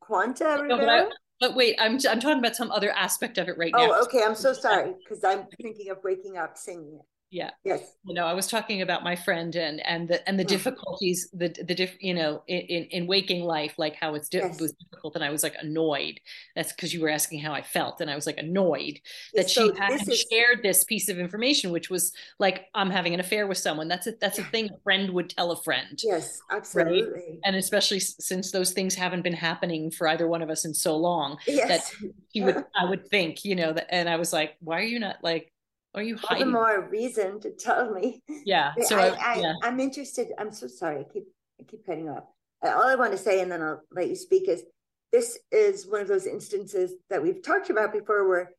Quanta 0.00 0.58
Rivera." 0.60 0.68
No, 0.68 0.76
but, 0.76 1.12
but, 1.40 1.56
wait, 1.56 1.76
I'm 1.80 1.92
I'm 1.92 2.20
talking 2.20 2.38
about 2.38 2.54
some 2.54 2.70
other 2.70 2.90
aspect 2.90 3.38
of 3.38 3.48
it 3.48 3.56
right 3.56 3.72
oh, 3.74 3.86
now. 3.86 3.92
Oh, 3.94 4.02
okay. 4.02 4.22
I'm 4.22 4.34
so 4.34 4.52
sorry 4.52 4.92
because 5.02 5.24
I'm 5.24 5.46
thinking 5.62 5.88
of 5.90 5.98
waking 6.04 6.36
up 6.36 6.58
singing 6.58 6.98
it 7.00 7.06
yeah 7.34 7.50
yes 7.64 7.96
you 8.04 8.14
know 8.14 8.26
i 8.26 8.32
was 8.32 8.46
talking 8.46 8.80
about 8.80 9.02
my 9.02 9.16
friend 9.16 9.56
and 9.56 9.84
and 9.84 10.06
the 10.06 10.26
and 10.28 10.38
the 10.38 10.44
yeah. 10.44 10.48
difficulties 10.48 11.28
the 11.32 11.48
the 11.66 11.74
diff 11.74 11.96
you 12.00 12.14
know 12.14 12.40
in 12.46 12.84
in 12.92 13.08
waking 13.08 13.42
life 13.42 13.74
like 13.76 13.96
how 13.96 14.14
it's 14.14 14.28
di- 14.28 14.38
yes. 14.38 14.60
was 14.60 14.72
difficult 14.74 15.16
and 15.16 15.24
i 15.24 15.30
was 15.30 15.42
like 15.42 15.56
annoyed 15.60 16.20
that's 16.54 16.72
because 16.72 16.94
you 16.94 17.00
were 17.00 17.08
asking 17.08 17.40
how 17.40 17.52
i 17.52 17.60
felt 17.60 18.00
and 18.00 18.08
i 18.08 18.14
was 18.14 18.24
like 18.24 18.38
annoyed 18.38 19.00
that 19.34 19.50
so 19.50 19.72
she 19.72 19.78
had 19.80 20.00
is... 20.08 20.24
shared 20.30 20.60
this 20.62 20.84
piece 20.84 21.08
of 21.08 21.18
information 21.18 21.72
which 21.72 21.90
was 21.90 22.12
like 22.38 22.66
i'm 22.76 22.88
having 22.88 23.14
an 23.14 23.20
affair 23.20 23.48
with 23.48 23.58
someone 23.58 23.88
that's 23.88 24.06
a 24.06 24.12
that's 24.20 24.38
a 24.38 24.44
thing 24.44 24.66
a 24.66 24.78
friend 24.84 25.10
would 25.10 25.28
tell 25.28 25.50
a 25.50 25.60
friend 25.62 26.00
yes 26.04 26.40
absolutely 26.52 27.02
right? 27.02 27.38
and 27.44 27.56
especially 27.56 27.98
since 27.98 28.52
those 28.52 28.72
things 28.72 28.94
haven't 28.94 29.22
been 29.22 29.32
happening 29.32 29.90
for 29.90 30.06
either 30.06 30.28
one 30.28 30.40
of 30.40 30.50
us 30.50 30.64
in 30.64 30.72
so 30.72 30.96
long 30.96 31.36
yes. 31.48 31.66
that 31.68 32.10
he 32.32 32.42
would 32.42 32.64
i 32.76 32.88
would 32.88 33.08
think 33.08 33.44
you 33.44 33.56
know 33.56 33.72
that 33.72 33.92
and 33.92 34.08
i 34.08 34.14
was 34.14 34.32
like 34.32 34.54
why 34.60 34.78
are 34.78 34.84
you 34.84 35.00
not 35.00 35.16
like 35.24 35.50
are 35.94 36.02
you 36.02 36.16
hiding? 36.16 36.42
All 36.42 36.46
the 36.46 36.52
more 36.52 36.88
reason 36.90 37.40
to 37.40 37.50
tell 37.50 37.92
me. 37.92 38.22
Yeah. 38.44 38.72
So 38.82 38.98
I, 38.98 39.08
I, 39.08 39.40
yeah. 39.40 39.54
I'm 39.62 39.80
interested. 39.80 40.28
I'm 40.38 40.52
so 40.52 40.66
sorry. 40.66 41.00
I 41.00 41.04
keep 41.04 41.24
I 41.60 41.64
keep 41.64 41.86
cutting 41.86 42.08
off. 42.08 42.24
All 42.62 42.88
I 42.88 42.94
want 42.94 43.12
to 43.12 43.18
say, 43.18 43.40
and 43.40 43.50
then 43.50 43.62
I'll 43.62 43.82
let 43.92 44.08
you 44.08 44.16
speak, 44.16 44.48
is 44.48 44.64
this 45.12 45.38
is 45.52 45.86
one 45.86 46.00
of 46.00 46.08
those 46.08 46.26
instances 46.26 46.92
that 47.10 47.22
we've 47.22 47.42
talked 47.42 47.70
about 47.70 47.92
before 47.92 48.28
where 48.28 48.50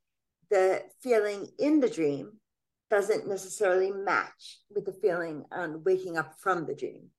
the 0.49 0.83
feeling 1.01 1.47
in 1.59 1.79
the 1.79 1.89
dream 1.89 2.33
doesn't 2.89 3.27
necessarily 3.27 3.91
match 3.91 4.59
with 4.73 4.85
the 4.85 4.93
feeling 4.93 5.43
on 5.51 5.83
waking 5.83 6.17
up 6.17 6.35
from 6.39 6.65
the 6.65 6.75
dream. 6.75 7.09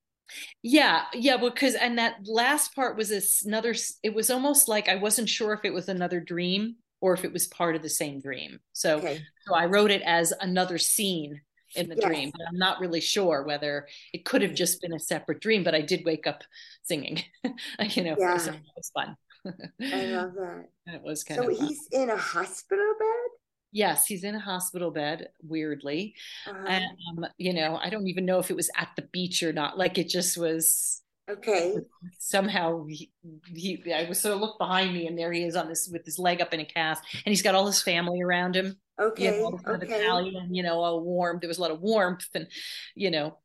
Yeah, 0.63 1.03
yeah, 1.13 1.37
because 1.37 1.75
and 1.75 1.99
that 1.99 2.17
last 2.25 2.75
part 2.75 2.97
was 2.97 3.09
this 3.09 3.45
another. 3.45 3.75
It 4.03 4.15
was 4.15 4.31
almost 4.31 4.69
like 4.69 4.89
I 4.89 4.97
wasn't 4.97 5.29
sure 5.29 5.53
if 5.53 5.61
it 5.65 5.75
was 5.75 5.89
another 5.89 6.21
dream 6.21 6.77
or 7.07 7.15
if 7.15 7.25
it 7.25 7.33
was 7.33 7.47
part 7.47 7.77
of 7.77 7.83
the 7.83 7.89
same 7.89 8.21
dream. 8.21 8.59
So, 8.73 8.97
okay. 8.97 9.23
so 9.47 9.55
I 9.55 9.67
wrote 9.67 9.93
it 9.93 10.03
as 10.03 10.33
another 10.41 10.77
scene 10.77 11.41
in 11.77 11.89
the 11.89 11.95
yes. 11.95 12.05
dream, 12.05 12.33
but 12.33 12.41
I'm 12.49 12.59
not 12.59 12.81
really 12.81 13.01
sure 13.01 13.45
whether 13.45 13.87
it 14.13 14.25
could 14.25 14.43
have 14.43 14.55
just 14.55 14.83
been 14.83 14.93
a 14.93 14.99
separate 14.99 15.41
dream. 15.41 15.63
But 15.63 15.77
I 15.77 15.83
did 15.83 16.05
wake 16.05 16.27
up 16.27 16.43
singing. 16.83 17.23
you 17.45 18.03
know, 18.03 18.17
yeah. 18.19 18.39
so 18.39 18.51
it 18.51 18.61
was 18.77 18.91
fun. 18.93 19.17
I 19.81 20.07
love 20.07 20.33
that. 20.35 20.65
it 20.87 21.03
was 21.05 21.23
kind 21.23 21.41
so 21.41 21.49
of. 21.49 21.57
So 21.57 21.67
he's 21.69 21.87
in 21.93 22.11
a 22.11 22.17
hospital 22.17 22.93
bed. 22.99 23.31
Yes, 23.71 24.07
he's 24.07 24.25
in 24.25 24.35
a 24.35 24.41
hospital 24.41 24.91
bed. 24.91 25.29
Weirdly, 25.45 26.17
uh-huh. 26.49 26.81
um, 27.11 27.27
you 27.39 27.53
know, 27.53 27.79
I 27.81 27.89
don't 27.89 28.09
even 28.09 28.27
know 28.27 28.41
if 28.41 28.51
it 28.51 28.57
was 28.57 28.71
at 28.77 28.89
the 28.97 29.07
beach 29.13 29.45
or 29.45 29.53
not. 29.53 29.79
Like 29.79 29.97
it 29.97 30.09
just 30.09 30.37
was 30.37 31.03
Okay. 31.29 31.75
Somehow 32.19 32.85
he, 32.87 33.11
he 33.53 33.83
I 33.93 34.09
was 34.09 34.21
sort 34.21 34.35
of 34.35 34.41
look 34.41 34.59
behind 34.59 34.95
me 34.95 35.07
and 35.09 35.19
there 35.19 35.33
he 35.33 35.43
is 35.43 35.57
on 35.57 35.69
this 35.69 35.89
with 35.91 36.05
his 36.05 36.19
leg 36.19 36.41
up 36.41 36.55
in 36.55 36.61
a 36.61 36.65
cast 36.65 37.03
and 37.25 37.33
he's 37.33 37.43
got 37.43 37.55
all 37.55 37.67
his 37.67 37.83
family 37.83 38.23
around 38.23 38.55
him. 38.55 38.77
Okay. 39.01 39.25
You 39.25 39.31
know, 39.33 39.59
okay. 39.67 39.85
Italian, 39.85 40.55
you 40.55 40.63
know, 40.63 40.79
all 40.81 41.01
warm. 41.01 41.39
There 41.41 41.49
was 41.49 41.59
a 41.59 41.63
lot 41.63 41.73
of 41.73 41.81
warmth 41.81 42.29
and, 42.35 42.47
you 42.95 43.11
know, 43.11 43.39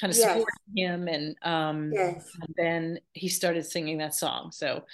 kind 0.00 0.10
of 0.10 0.16
Yes. 0.18 0.28
supporting 0.28 0.76
him. 0.76 1.08
And 1.08 1.36
um 1.42 1.90
Yes. 1.92 2.30
and 2.40 2.54
then 2.56 3.00
he 3.12 3.28
started 3.28 3.66
singing 3.66 3.98
that 3.98 4.14
song. 4.14 4.50
So 4.50 4.84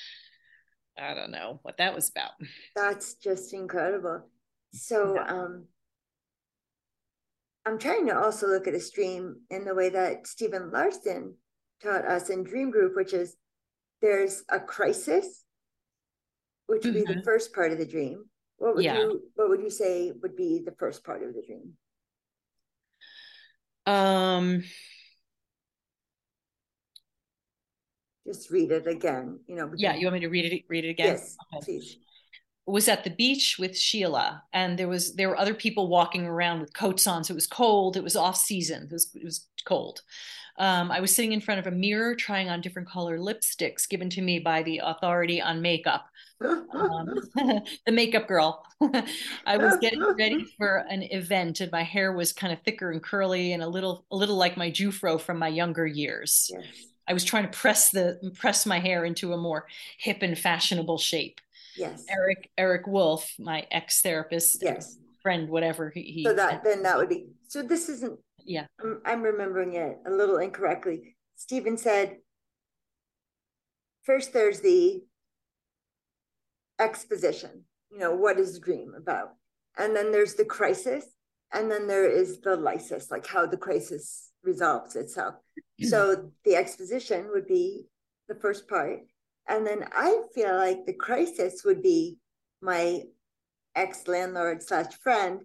I 0.99 1.14
don't 1.14 1.30
know 1.30 1.61
what 1.62 1.76
that 1.76 1.95
was 1.95 2.11
about. 2.11 2.33
That's 2.75 3.14
just 3.14 3.54
incredible. 3.54 4.28
So 4.73 5.14
Yeah. 5.14 5.33
um 5.33 5.68
I'm 7.64 7.78
trying 7.78 8.06
to 8.06 8.16
also 8.16 8.47
look 8.47 8.68
at 8.68 8.75
a 8.75 8.80
stream 8.80 9.40
in 9.50 9.64
the 9.64 9.75
way 9.75 9.88
that 9.90 10.26
Stephen 10.26 10.71
Larsen 10.71 11.35
taught 11.83 12.04
us 12.04 12.30
in 12.30 12.45
Dream 12.45 12.71
Group, 12.71 12.97
which 12.97 13.12
is 13.12 13.37
there's 14.00 14.45
a 14.50 14.61
crisis, 14.61 15.45
which 16.66 16.85
would 16.85 16.95
be 16.95 17.00
the 17.04 17.14
Mhm. 17.14 17.25
first 17.25 17.52
part 17.54 17.73
of 17.73 17.78
the 17.78 17.87
dream. 17.87 18.28
What 18.59 18.75
would 18.75 18.85
Yeah. 18.85 18.99
you 18.99 19.23
what 19.35 19.49
would 19.49 19.61
you 19.61 19.71
say 19.71 20.12
would 20.12 20.37
be 20.37 20.62
the 20.64 20.73
first 20.73 21.04
part 21.04 21.23
of 21.23 21.35
the 21.35 21.42
dream? 21.42 21.76
Um 23.87 24.62
Just 28.26 28.50
read 28.50 28.73
it 28.73 28.87
again, 28.88 29.40
you 29.47 29.54
know. 29.54 29.71
yeah, 29.76 29.95
you 29.95 30.06
want 30.06 30.14
me 30.14 30.21
to 30.21 30.28
read 30.28 30.52
it 30.52 30.64
read 30.68 30.85
it 30.85 30.90
again? 30.90 31.14
Yes, 31.14 31.37
Okay. 31.54 31.64
please. 31.64 31.97
Was 32.66 32.88
at 32.88 33.04
the 33.04 33.11
beach 33.11 33.58
with 33.58 33.78
Sheila, 33.78 34.42
and 34.52 34.76
there 34.76 34.88
was 34.88 35.14
there 35.14 35.28
were 35.28 35.38
other 35.38 35.54
people 35.54 35.88
walking 35.88 36.26
around 36.26 36.61
with 36.61 36.75
coats 36.75 37.06
on, 37.06 37.23
so 37.23 37.32
it 37.32 37.37
was 37.37 37.46
cold. 37.46 37.96
It 37.96 38.02
was 38.02 38.16
off 38.16 38.37
season. 38.37 38.85
It 38.85 38.92
was 38.92 39.11
it 39.14 39.25
was 39.25 39.46
cold. 39.64 40.02
Um, 40.58 40.90
I 40.90 41.00
was 41.00 41.14
sitting 41.14 41.32
in 41.32 41.40
front 41.40 41.61
of 41.61 41.66
a 41.66 41.76
mirror 41.76 42.14
trying 42.14 42.49
on 42.49 42.61
different 42.61 42.88
color 42.88 43.18
lipsticks 43.18 43.88
given 43.88 44.08
to 44.11 44.23
me 44.23 44.38
by 44.38 44.62
the 44.62 44.80
authority 44.82 45.40
on 45.40 45.61
makeup, 45.61 46.06
um, 46.40 47.14
the 47.87 47.92
makeup 47.92 48.26
girl. 48.26 48.64
I 49.46 49.56
was 49.58 49.76
getting 49.80 50.02
ready 50.02 50.44
for 50.56 50.85
an 50.88 51.02
event, 51.02 51.61
and 51.61 51.70
my 51.70 51.82
hair 51.82 52.12
was 52.12 52.32
kind 52.32 52.52
of 52.52 52.61
thicker 52.62 52.90
and 52.90 53.02
curly, 53.02 53.52
and 53.52 53.62
a 53.62 53.68
little 53.68 54.04
a 54.11 54.16
little 54.16 54.37
like 54.37 54.56
my 54.56 54.70
Jewfro 54.70 55.20
from 55.20 55.38
my 55.38 55.49
younger 55.49 55.87
years. 55.87 56.50
yes. 56.52 56.64
I 57.08 57.12
was 57.12 57.25
trying 57.25 57.44
to 57.44 57.56
press 57.56 57.90
the 57.90 58.32
press 58.35 58.66
my 58.66 58.80
hair 58.80 59.04
into 59.04 59.32
a 59.32 59.37
more 59.37 59.66
hip 59.99 60.23
and 60.23 60.37
fashionable 60.38 60.99
shape. 60.99 61.40
Yes. 61.76 62.04
Eric 62.09 62.50
Eric 62.56 62.87
Wolf, 62.87 63.30
my 63.38 63.66
ex 63.71 64.00
therapist, 64.02 64.62
Yes. 64.62 64.99
friend, 65.23 65.49
whatever 65.49 65.90
he, 65.90 66.02
he 66.02 66.25
So 66.25 66.35
that 66.35 66.64
then 66.64 66.83
that 66.83 66.97
would 66.97 67.09
be 67.09 67.28
so 67.49 67.62
this 67.62 67.88
isn't 67.88 68.18
yeah 68.45 68.66
I'm, 68.80 69.00
I'm 69.04 69.23
remembering 69.23 69.75
it 69.75 69.99
a 70.06 70.11
little 70.11 70.38
incorrectly. 70.38 71.16
Stephen 71.37 71.76
said, 71.76 72.16
first 74.04 74.33
there's 74.33 74.61
the 74.61 75.02
exposition, 76.78 77.64
you 77.90 77.99
know, 77.99 78.14
what 78.14 78.38
is 78.38 78.54
the 78.54 78.61
dream 78.61 78.95
about? 78.97 79.30
And 79.78 79.95
then 79.95 80.12
there's 80.12 80.35
the 80.35 80.45
crisis, 80.45 81.04
and 81.52 81.71
then 81.71 81.87
there 81.87 82.11
is 82.11 82.40
the 82.40 82.56
lysis, 82.56 83.11
like 83.11 83.26
how 83.26 83.47
the 83.47 83.56
crisis 83.56 84.30
resolves 84.42 84.97
itself. 84.97 85.35
So 85.83 86.33
the 86.47 86.56
exposition 86.56 87.28
would 87.35 87.47
be 87.47 87.85
the 88.28 88.35
first 88.35 88.66
part. 88.66 89.00
And 89.49 89.67
then 89.67 89.85
I 89.93 90.23
feel 90.35 90.57
like 90.57 90.87
the 90.87 90.93
crisis 90.93 91.62
would 91.65 91.83
be 91.83 92.19
my 92.61 93.03
ex 93.75 94.07
landlord 94.09 94.62
slash 94.62 94.93
friend 95.03 95.43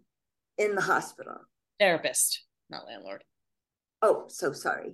in 0.58 0.76
the 0.76 0.82
hospital. 0.82 1.38
therapist, 1.80 2.44
not 2.70 2.86
landlord. 2.88 3.24
Oh, 4.02 4.26
so 4.28 4.52
sorry. 4.54 4.94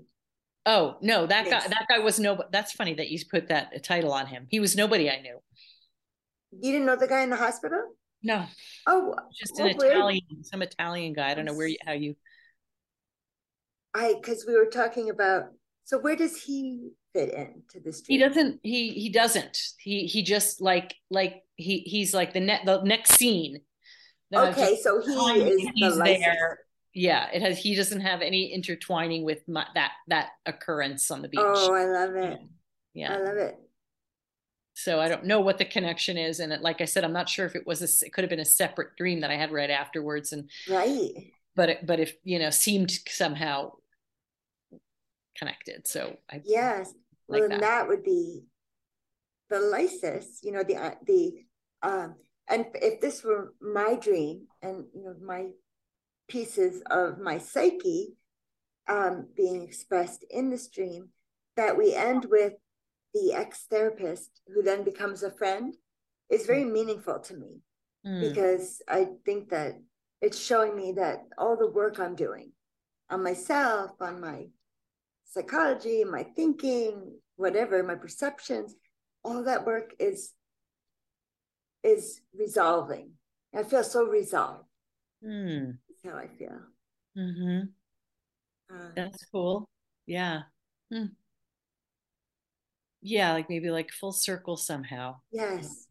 Oh 0.66 0.98
no, 1.02 1.26
that 1.26 1.46
guy 1.50 1.66
that 1.66 1.86
guy 1.90 2.00
was 2.00 2.20
no. 2.20 2.44
That's 2.52 2.74
funny 2.74 2.94
that 2.96 3.10
you 3.10 3.20
put 3.32 3.48
that 3.48 3.84
title 3.86 4.12
on 4.12 4.28
him. 4.28 4.48
He 4.50 4.60
was 4.60 4.76
nobody 4.76 5.10
I 5.10 5.22
knew. 5.22 5.40
You 6.52 6.72
didn't 6.74 6.86
know 6.88 6.96
the 6.98 7.08
guy 7.08 7.22
in 7.24 7.30
the 7.30 7.36
hospital? 7.38 7.82
No, 8.24 8.46
Oh, 8.88 9.16
just 9.40 9.60
an 9.60 9.70
Oh, 9.70 9.78
where- 9.78 9.92
Italian, 9.92 10.44
some 10.44 10.62
Italian 10.62 11.14
guy. 11.14 11.30
I 11.32 11.34
don't 11.36 11.46
know 11.46 11.54
where 11.54 11.68
you, 11.68 11.78
how 11.86 11.94
you. 11.94 12.16
I 13.94 14.16
because 14.16 14.46
we 14.48 14.56
were 14.56 14.66
talking 14.66 15.10
about. 15.10 15.46
So 15.88 15.98
where 16.00 16.18
does 16.18 16.44
he 16.44 16.90
fit 17.14 17.34
into 17.34 17.80
this? 17.82 18.02
Dream? 18.02 18.20
He 18.20 18.26
doesn't. 18.26 18.60
He 18.62 18.90
he 18.90 19.10
doesn't. 19.10 19.58
He 19.80 20.06
he 20.06 20.22
just 20.22 20.60
like 20.60 20.94
like 21.10 21.44
he 21.56 21.80
he's 21.80 22.14
like 22.14 22.34
the 22.34 22.42
net 22.42 22.64
the 22.66 22.82
next 22.84 23.14
scene. 23.14 23.62
Just 24.34 24.60
Okay, 24.60 24.78
so 24.84 25.00
he 25.02 25.14
is 25.14 25.62
the 25.64 25.72
he's 25.76 25.96
license. 25.96 26.26
there. 26.26 26.60
Yeah, 26.94 27.30
it 27.32 27.42
has. 27.42 27.58
He 27.58 27.74
doesn't 27.74 28.02
have 28.02 28.22
any 28.22 28.52
intertwining 28.54 29.24
with 29.24 29.48
my, 29.48 29.66
that 29.76 29.94
that 30.10 30.32
occurrence 30.46 31.10
on 31.10 31.22
the 31.22 31.30
beach. 31.30 31.40
Oh, 31.42 31.74
I 31.74 31.86
love 31.86 32.16
it. 32.18 32.34
Um, 32.34 32.50
yeah. 32.94 33.14
I 33.14 33.20
love 33.20 33.38
it. 33.38 33.56
So 34.74 35.00
I 35.00 35.08
don't 35.08 35.24
know 35.24 35.40
what 35.40 35.58
the 35.58 35.64
connection 35.64 36.18
is, 36.18 36.42
and 36.42 36.52
it, 36.52 36.62
like 36.62 36.82
I 36.82 36.86
said, 36.86 37.06
I'm 37.06 37.14
not 37.14 37.30
sure 37.30 37.46
if 37.46 37.56
it 37.56 37.66
was 37.66 37.82
a, 37.82 38.06
it 38.06 38.12
could 38.12 38.26
have 38.26 38.30
been 38.30 38.42
a 38.42 38.46
separate 38.46 38.98
dream 38.98 39.22
that 39.22 39.32
I 39.32 39.36
had 39.36 39.52
read 39.54 39.72
afterwards, 39.72 40.34
and 40.34 40.50
Right. 40.70 41.32
but 41.56 41.70
it, 41.70 41.86
but 41.88 42.02
if 42.02 42.14
you 42.26 42.40
know 42.40 42.50
seemed 42.50 42.92
somehow 43.08 43.72
connected. 45.38 45.88
So 45.88 46.18
I 46.32 46.42
Yes. 46.44 46.94
like 47.28 47.42
well, 47.42 47.50
then 47.50 47.60
that. 47.60 47.62
that 47.62 47.88
would 47.88 48.04
be 48.04 48.44
the 49.50 49.60
lysis. 49.60 50.40
You 50.44 50.52
know 50.54 50.64
the 50.64 50.76
uh, 50.78 50.96
the 51.06 51.34
um. 51.82 52.16
And 52.50 52.66
if 52.76 53.02
this 53.02 53.24
were 53.26 53.54
my 53.60 53.96
dream, 53.96 54.48
and 54.62 54.86
you 54.94 55.04
know 55.04 55.16
my 55.22 55.48
pieces 56.30 56.82
of 56.90 57.20
my 57.20 57.38
psyche 57.38 58.16
um, 58.88 59.28
being 59.36 59.64
expressed 59.64 60.26
in 60.30 60.50
this 60.50 60.68
dream, 60.70 61.10
that 61.58 61.78
we 61.78 61.94
end 61.94 62.26
with 62.30 62.54
the 63.14 63.34
ex 63.34 63.66
therapist 63.70 64.42
who 64.54 64.62
then 64.62 64.84
becomes 64.84 65.24
a 65.24 65.32
friend 65.32 65.76
is 66.30 66.46
very 66.46 66.64
meaningful 66.66 67.20
to 67.20 67.36
me. 67.36 67.62
Mm, 68.06 68.22
because 68.22 68.82
I 68.88 69.08
think 69.26 69.50
that 69.50 69.74
it's 70.22 70.40
showing 70.40 70.76
me 70.76 70.94
that 70.94 71.20
all 71.38 71.58
the 71.58 71.70
work 71.70 72.00
I'm 72.00 72.16
doing 72.16 72.52
on 73.10 73.24
myself, 73.24 73.92
on 74.00 74.20
my 74.22 74.48
psychology, 75.28 76.04
my 76.04 76.24
thinking, 76.36 77.20
whatever, 77.36 77.84
my 77.84 77.96
perceptions, 77.96 78.76
all 79.24 79.44
that 79.44 79.66
work 79.66 79.94
is 80.00 80.34
is 81.84 82.22
resolving. 82.38 83.12
I 83.54 83.64
feel 83.64 83.84
so 83.84 84.04
resolved. 84.06 84.66
mm, 85.24 85.78
That's 85.90 86.14
how 86.14 86.20
I 86.20 86.28
feel. 86.28 86.60
hmm 87.16 87.70
Uh, 88.70 88.90
That's 88.96 89.26
cool. 89.32 89.70
Yeah. 90.06 90.44
Hmm. 90.92 91.06
Yeah, 93.02 93.34
like 93.34 93.50
maybe 93.50 93.70
like 93.70 93.92
full 93.92 94.12
circle 94.12 94.58
somehow. 94.58 95.18
yes, 95.32 95.88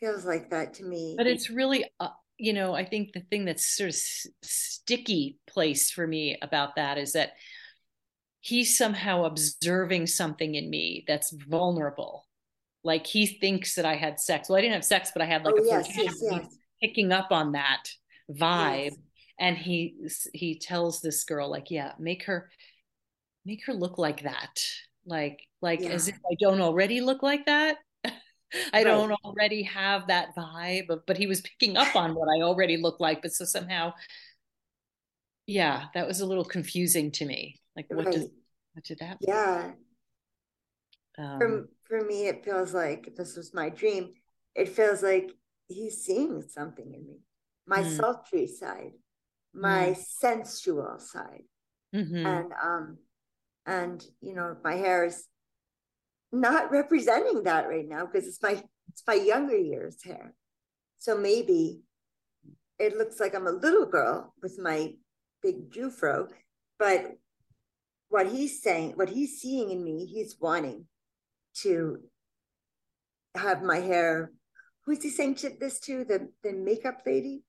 feels 0.00 0.24
like 0.24 0.50
that 0.50 0.74
to 0.74 0.84
me. 0.84 1.14
But 1.16 1.26
it's 1.26 1.50
really, 1.50 1.84
uh, 2.00 2.08
you 2.38 2.52
know, 2.52 2.74
I 2.74 2.84
think 2.84 3.12
the 3.12 3.20
thing 3.20 3.44
that's 3.44 3.64
sort 3.64 3.90
of 3.90 3.94
s- 3.94 4.26
sticky 4.42 5.38
place 5.46 5.90
for 5.90 6.06
me 6.06 6.38
about 6.42 6.76
that 6.76 6.98
is 6.98 7.12
that 7.12 7.32
he's 8.42 8.76
somehow 8.78 9.24
observing 9.24 10.08
something 10.08 10.56
in 10.56 10.70
me 10.70 11.04
that's 11.08 11.32
vulnerable. 11.32 12.28
Like 12.84 13.06
he 13.06 13.26
thinks 13.26 13.76
that 13.76 13.86
I 13.86 13.96
had 13.96 14.20
sex. 14.20 14.50
Well, 14.50 14.58
I 14.58 14.62
didn't 14.62 14.74
have 14.74 14.84
sex, 14.84 15.12
but 15.14 15.22
I 15.22 15.26
had 15.26 15.44
like 15.44 15.56
oh 15.58 15.62
a 15.62 15.66
yes, 15.66 15.88
yes, 15.96 16.16
yes, 16.20 16.46
picking 16.82 17.12
up 17.12 17.32
on 17.32 17.52
that 17.52 17.84
vibe, 18.30 18.90
yes. 18.90 18.96
and 19.38 19.56
he 19.56 19.96
he 20.34 20.58
tells 20.58 21.00
this 21.00 21.24
girl 21.24 21.50
like, 21.50 21.70
yeah, 21.70 21.92
make 21.98 22.24
her 22.24 22.50
make 23.44 23.66
her 23.66 23.74
look 23.74 23.98
like 23.98 24.22
that, 24.24 24.60
like 25.06 25.40
like 25.62 25.86
as 25.86 26.08
if 26.08 26.16
I 26.30 26.34
don't 26.40 26.60
already 26.60 27.00
look 27.00 27.22
like 27.22 27.46
that. 27.46 27.78
I 28.74 28.84
Right. 28.84 28.84
don't 28.84 29.12
already 29.24 29.62
have 29.64 30.08
that 30.08 30.36
vibe, 30.36 30.86
but, 30.88 31.06
but 31.06 31.16
he 31.18 31.26
was 31.26 31.40
picking 31.40 31.76
up 31.76 31.96
on 31.96 32.14
what 32.14 32.28
I 32.28 32.42
already 32.42 32.76
look 32.76 33.00
like. 33.00 33.22
But 33.22 33.32
so 33.32 33.44
somehow, 33.46 33.94
yeah, 35.46 35.86
that 35.94 36.06
was 36.06 36.20
a 36.20 36.26
little 36.26 36.44
confusing 36.44 37.10
to 37.12 37.24
me. 37.24 37.60
Like, 37.76 37.86
what 37.90 38.10
does 38.10 38.22
Right. 38.22 38.30
what 38.74 38.84
did 38.84 38.98
that? 38.98 39.18
Yeah. 39.20 39.72
Um, 41.18 41.38
For 41.38 41.68
for 41.84 42.00
me, 42.04 42.28
it 42.28 42.44
feels 42.44 42.74
like 42.74 43.06
if 43.06 43.16
this 43.16 43.36
was 43.36 43.54
my 43.54 43.68
dream. 43.68 44.14
It 44.54 44.68
feels 44.68 45.02
like 45.02 45.30
he's 45.68 46.04
seeing 46.04 46.42
something 46.42 46.92
in 46.92 47.06
me. 47.06 47.18
My 47.66 47.82
Mm. 47.82 47.96
sultry 47.96 48.46
side, 48.46 48.92
my 49.54 49.94
sensual 49.94 50.98
side. 50.98 51.44
mhm. 51.92 52.24
and 52.26 52.52
um 52.62 52.98
and 53.66 54.06
you 54.20 54.34
know 54.34 54.56
my 54.64 54.74
hair 54.74 55.04
is 55.04 55.28
not 56.32 56.70
representing 56.70 57.42
that 57.44 57.68
right 57.68 57.88
now 57.88 58.06
because 58.06 58.26
it's 58.26 58.42
my 58.42 58.62
it's 58.88 59.02
my 59.06 59.14
younger 59.14 59.56
years 59.56 60.02
hair 60.02 60.34
so 60.98 61.16
maybe 61.16 61.82
it 62.78 62.96
looks 62.96 63.20
like 63.20 63.34
i'm 63.34 63.46
a 63.46 63.50
little 63.52 63.86
girl 63.86 64.34
with 64.42 64.58
my 64.58 64.92
big 65.42 65.70
jewfro 65.70 66.28
but 66.78 67.16
what 68.12 68.26
he's 68.28 68.62
saying 68.62 68.92
what 69.00 69.08
he's 69.08 69.40
seeing 69.40 69.70
in 69.70 69.82
me 69.82 70.04
he's 70.06 70.36
wanting 70.40 70.84
to 71.54 71.98
have 73.34 73.62
my 73.62 73.78
hair 73.80 74.30
who's 74.84 75.02
he 75.02 75.10
saying 75.10 75.34
to 75.34 75.50
this 75.60 75.80
to 75.80 76.04
the 76.04 76.28
the 76.44 76.52
makeup 76.52 76.98
lady 77.06 77.42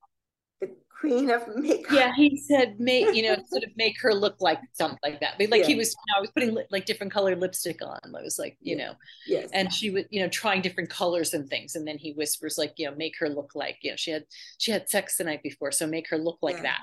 the 0.61 0.69
queen 0.99 1.29
of 1.29 1.43
makeup. 1.57 1.91
Yeah, 1.91 2.11
he 2.15 2.37
said 2.37 2.79
make 2.79 3.13
you 3.13 3.23
know 3.23 3.35
sort 3.51 3.63
of 3.63 3.71
make 3.75 3.95
her 4.01 4.13
look 4.13 4.37
like 4.39 4.59
something 4.71 4.99
like 5.03 5.19
that. 5.19 5.33
But 5.37 5.49
like 5.49 5.61
Yeah. 5.61 5.67
he 5.67 5.75
was, 5.75 5.89
you 5.91 6.13
know, 6.13 6.17
I 6.19 6.21
was 6.21 6.31
putting 6.31 6.53
li- 6.53 6.65
like 6.71 6.85
different 6.85 7.11
colored 7.11 7.39
lipstick 7.39 7.81
on. 7.85 7.99
I 8.17 8.21
was 8.21 8.39
like, 8.39 8.57
you 8.61 8.77
Yeah. 8.77 8.85
know, 8.85 8.93
Yes. 9.27 9.49
and 9.53 9.73
she 9.73 9.89
was, 9.89 10.05
you 10.09 10.21
know, 10.21 10.29
trying 10.29 10.61
different 10.61 10.89
colors 10.89 11.33
and 11.33 11.49
things. 11.49 11.75
And 11.75 11.85
then 11.85 11.97
he 11.97 12.13
whispers 12.13 12.57
like, 12.57 12.73
you 12.77 12.89
know, 12.89 12.95
make 12.95 13.15
her 13.19 13.27
look 13.29 13.51
like, 13.55 13.77
you 13.81 13.91
know, 13.91 13.97
she 13.97 14.11
had 14.11 14.23
she 14.57 14.71
had 14.71 14.89
sex 14.89 15.17
the 15.17 15.25
night 15.25 15.43
before, 15.43 15.71
so 15.73 15.85
make 15.87 16.09
her 16.09 16.17
look 16.17 16.39
like 16.41 16.57
Yeah. 16.63 16.75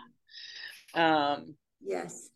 that. 0.94 1.00
Um, 1.00 1.56
yes. 1.80 2.29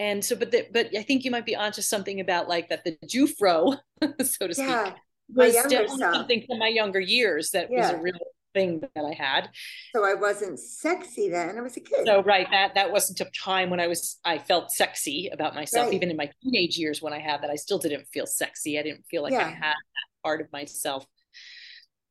And 0.00 0.24
so, 0.24 0.34
but 0.34 0.50
the, 0.50 0.66
but 0.72 0.88
I 0.96 1.02
think 1.02 1.24
you 1.24 1.30
might 1.30 1.44
be 1.44 1.54
onto 1.54 1.82
something 1.82 2.20
about 2.20 2.48
like 2.48 2.70
that 2.70 2.84
the 2.84 2.96
Jewfro, 3.06 3.78
so 4.24 4.46
to 4.46 4.54
speak, 4.54 4.66
Yeah. 4.66 4.94
was 5.28 5.52
definitely 5.52 5.98
self. 5.98 6.14
something 6.14 6.44
from 6.48 6.58
my 6.58 6.68
younger 6.68 7.00
years 7.00 7.50
that 7.50 7.68
was 7.70 7.90
a 7.90 7.98
real 7.98 8.14
thing 8.54 8.80
that 8.80 9.04
I 9.04 9.12
had. 9.12 9.50
So 9.94 10.04
I 10.04 10.14
wasn't 10.14 10.58
sexy 10.58 11.28
then. 11.28 11.58
I 11.58 11.60
was 11.60 11.76
a 11.76 11.80
kid. 11.80 12.06
So 12.06 12.22
right, 12.22 12.46
that 12.50 12.74
that 12.76 12.90
wasn't 12.90 13.20
a 13.20 13.30
time 13.38 13.68
when 13.68 13.78
I 13.78 13.86
was 13.88 14.18
I 14.24 14.38
felt 14.38 14.72
sexy 14.72 15.28
about 15.32 15.54
myself. 15.54 15.86
Right. 15.88 15.94
Even 15.94 16.10
in 16.10 16.16
my 16.16 16.30
teenage 16.42 16.78
years 16.78 17.02
when 17.02 17.12
I 17.12 17.20
had 17.20 17.42
that, 17.42 17.50
I 17.50 17.56
still 17.56 17.78
didn't 17.78 18.06
feel 18.12 18.26
sexy. 18.26 18.78
I 18.78 18.82
didn't 18.82 19.04
feel 19.10 19.22
like 19.22 19.34
I 19.34 19.50
had 19.50 19.74
that 19.74 20.08
part 20.24 20.40
of 20.40 20.50
myself 20.52 21.04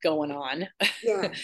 going 0.02 0.30
on. 0.30 0.68
yeah. 1.02 1.32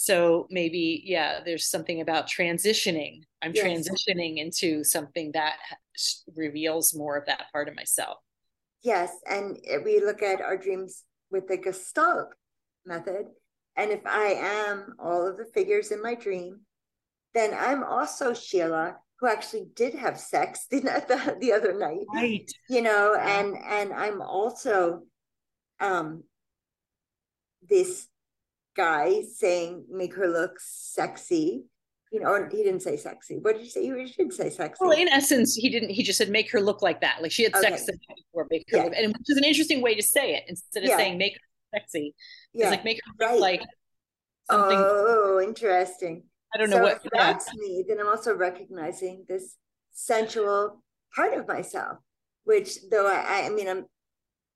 So 0.00 0.46
maybe, 0.48 1.02
yeah, 1.04 1.40
there's 1.44 1.68
something 1.68 2.00
about 2.00 2.28
transitioning. 2.28 3.22
I'm 3.42 3.52
Yes. 3.54 3.64
transitioning 3.88 4.38
into 4.38 4.82
something 4.84 5.32
that 5.32 5.56
reveals 6.34 6.94
more 6.94 7.16
of 7.16 7.26
that 7.26 7.44
part 7.52 7.68
of 7.68 7.74
myself. 7.76 8.18
Yes. 8.82 9.10
And 9.28 9.58
we 9.84 10.00
look 10.00 10.22
at 10.22 10.40
our 10.40 10.56
dreams 10.56 11.04
with 11.30 11.46
the 11.48 11.56
Gestalt 11.56 12.34
method. 12.84 13.26
And 13.76 13.90
if 13.92 14.00
I 14.06 14.34
am 14.34 14.94
all 14.98 15.26
of 15.26 15.36
the 15.36 15.46
figures 15.54 15.90
in 15.92 16.02
my 16.02 16.14
dream, 16.14 16.60
then 17.34 17.54
I'm 17.54 17.84
also 17.84 18.34
Sheila, 18.34 18.96
who 19.20 19.28
actually 19.28 19.66
did 19.74 19.94
have 19.94 20.18
sex 20.18 20.66
the, 20.70 20.80
the, 20.80 21.36
the 21.40 21.52
other 21.52 21.78
night. 21.78 22.06
Right. 22.12 22.50
you 22.68 22.82
know 22.82 23.14
Yeah. 23.14 23.40
and 23.40 23.56
and 23.64 23.92
i'm 23.92 24.22
also 24.22 25.02
um 25.80 26.24
this 27.68 28.06
guy 28.76 29.22
saying 29.34 29.84
make 29.90 30.14
her 30.14 30.28
look 30.28 30.52
sexy 30.60 31.64
you 32.12 32.20
know 32.20 32.28
or 32.30 32.48
he 32.48 32.62
didn't 32.62 32.80
say 32.80 32.96
sexy 32.96 33.38
what 33.42 33.54
did 33.56 33.64
you 33.64 33.70
say 33.70 33.84
you 33.84 33.94
did 34.16 34.32
say 34.32 34.48
sexy 34.50 34.78
Well, 34.80 34.92
in 34.96 35.08
essence, 35.08 35.54
he 35.54 35.68
didn't. 35.68 35.90
He 35.90 36.02
just 36.02 36.18
said 36.18 36.30
make 36.30 36.50
her 36.52 36.60
look 36.60 36.80
like 36.82 37.00
that. 37.02 37.20
Like 37.22 37.32
she 37.32 37.42
had 37.44 37.54
sex 37.56 37.82
Okay. 37.82 37.98
night 38.08 38.18
before, 38.26 38.46
make 38.50 38.64
her 38.70 38.78
Yeah. 38.78 38.84
look, 38.84 38.94
and 38.96 39.08
which 39.12 39.28
is 39.28 39.36
an 39.36 39.44
interesting 39.44 39.82
way 39.82 39.94
to 39.94 40.02
say 40.02 40.34
it 40.36 40.44
instead 40.48 40.82
of 40.84 40.88
Yeah. 40.88 40.96
saying 40.96 41.18
make 41.18 41.34
her 41.34 41.78
sexy. 41.80 42.14
It's 42.54 42.62
yeah 42.64 42.70
like 42.70 42.84
make 42.84 42.98
her 43.04 43.12
look 43.20 43.30
right. 43.30 43.40
like 43.40 43.62
something. 44.50 44.78
oh 44.80 45.40
interesting 45.44 46.22
I 46.54 46.58
don't 46.58 46.70
know 46.70 46.76
so 46.76 46.82
what. 46.82 46.96
if 46.96 47.02
yeah. 47.12 47.32
that's 47.32 47.54
me 47.54 47.84
then 47.86 48.00
i'm 48.00 48.08
also 48.08 48.34
recognizing 48.34 49.26
this 49.28 49.56
sensual 49.92 50.82
part 51.14 51.34
of 51.34 51.46
myself 51.46 51.98
which 52.44 52.78
though 52.90 53.06
i 53.06 53.44
i 53.46 53.48
mean 53.50 53.68
i'm 53.68 53.84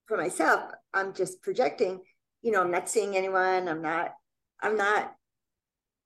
for 0.06 0.16
myself 0.16 0.62
i'm 0.94 1.12
just 1.12 1.42
projecting 1.42 2.00
you 2.40 2.50
know 2.52 2.62
i'm 2.62 2.70
not 2.70 2.88
seeing 2.88 3.14
anyone 3.16 3.68
i'm 3.68 3.82
not 3.82 4.14
i'm 4.62 4.76
not 4.78 5.12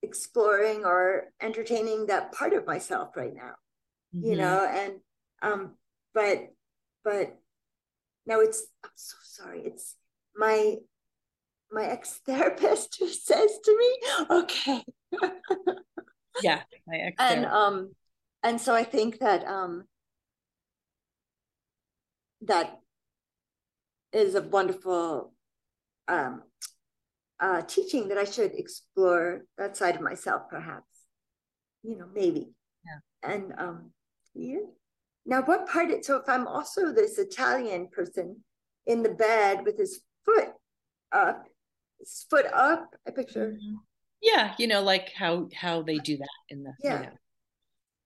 exploring 0.06 0.84
or 0.84 1.24
entertaining 1.42 2.06
that 2.06 2.32
part 2.32 2.52
of 2.54 2.66
myself 2.66 3.16
right 3.16 3.34
now 3.34 3.54
you 4.22 4.34
Mhm. 4.34 4.38
know 4.42 4.58
and 4.80 4.92
um 5.42 5.62
but 6.14 6.38
but 7.04 7.36
no 8.26 8.40
it's 8.40 8.60
i'm 8.84 8.90
so 8.96 9.16
sorry 9.22 9.60
it's 9.66 9.96
my 10.36 10.76
my 11.70 11.84
ex-therapist 11.84 12.96
who 12.98 13.08
says 13.28 13.58
to 13.64 13.72
me 13.76 13.90
okay 14.30 14.82
Yeah, 16.42 16.62
my 16.86 16.96
ex. 16.96 17.16
and 17.18 17.44
um 17.46 17.76
and 18.42 18.60
so 18.60 18.74
i 18.74 18.84
think 18.84 19.18
that 19.18 19.44
um 19.46 19.84
that 22.42 22.78
is 24.12 24.34
a 24.34 24.42
wonderful 24.42 25.32
um 26.08 26.42
uh 27.40 27.62
teaching 27.62 28.08
that 28.08 28.18
i 28.18 28.24
should 28.24 28.52
explore 28.54 29.42
that 29.58 29.76
side 29.76 29.94
of 29.96 30.00
myself 30.02 30.42
perhaps 30.50 30.86
you 31.82 31.96
know 31.98 32.06
maybe 32.14 32.48
Yeah. 32.84 33.32
and 33.34 33.52
um 33.58 33.90
yeah 34.34 34.66
now 35.26 35.42
what 35.42 35.68
part 35.68 35.90
it 35.90 36.04
so 36.04 36.16
if 36.16 36.28
i'm 36.28 36.46
also 36.46 36.92
this 36.92 37.18
italian 37.18 37.88
person 37.88 38.42
in 38.86 39.02
the 39.02 39.10
bed 39.10 39.64
with 39.64 39.76
his 39.78 40.00
foot 40.24 40.48
up 41.12 41.44
his 41.98 42.26
foot 42.30 42.46
up 42.52 42.94
i 43.06 43.10
picture 43.10 43.52
Mhm. 43.60 43.76
Yeah, 44.22 44.54
you 44.58 44.66
know, 44.66 44.80
like 44.82 45.12
how 45.12 45.46
how 45.54 45.82
they 45.82 45.98
do 45.98 46.16
that 46.16 46.36
in 46.48 46.62
the. 46.64 46.72
Yeah. 46.80 46.96
You 47.00 47.06
know. 47.06 47.12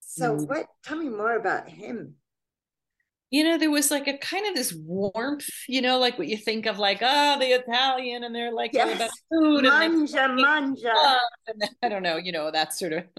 so 0.01 0.25
Mm. 0.35 0.47
what 0.49 0.65
tell 0.83 0.97
me 0.97 1.07
more 1.09 1.35
about 1.37 1.69
him 1.69 2.15
you 3.31 3.43
know, 3.45 3.57
there 3.57 3.71
was 3.71 3.89
like 3.91 4.07
a 4.07 4.17
kind 4.17 4.45
of 4.47 4.55
this 4.55 4.73
warmth, 4.73 5.47
you 5.67 5.81
know, 5.81 5.97
like 5.99 6.17
what 6.17 6.27
you 6.27 6.37
think 6.37 6.65
of, 6.65 6.77
like 6.79 6.99
oh, 7.01 7.39
the 7.39 7.47
Italian, 7.47 8.23
and 8.23 8.35
they're 8.35 8.53
like 8.53 8.75
all 8.77 8.91
about 8.91 9.09
Yes. 9.09 9.21
food, 9.31 9.65
and 9.65 9.81
they 9.81 9.87
manja 9.87 10.27
manja 10.35 11.19
and 11.47 11.61
then, 11.61 11.69
I 11.81 11.89
don't 11.89 12.03
know, 12.03 12.17
you 12.17 12.31
know, 12.31 12.51
that 12.51 12.73
sort 12.73 12.93
of. 12.93 13.03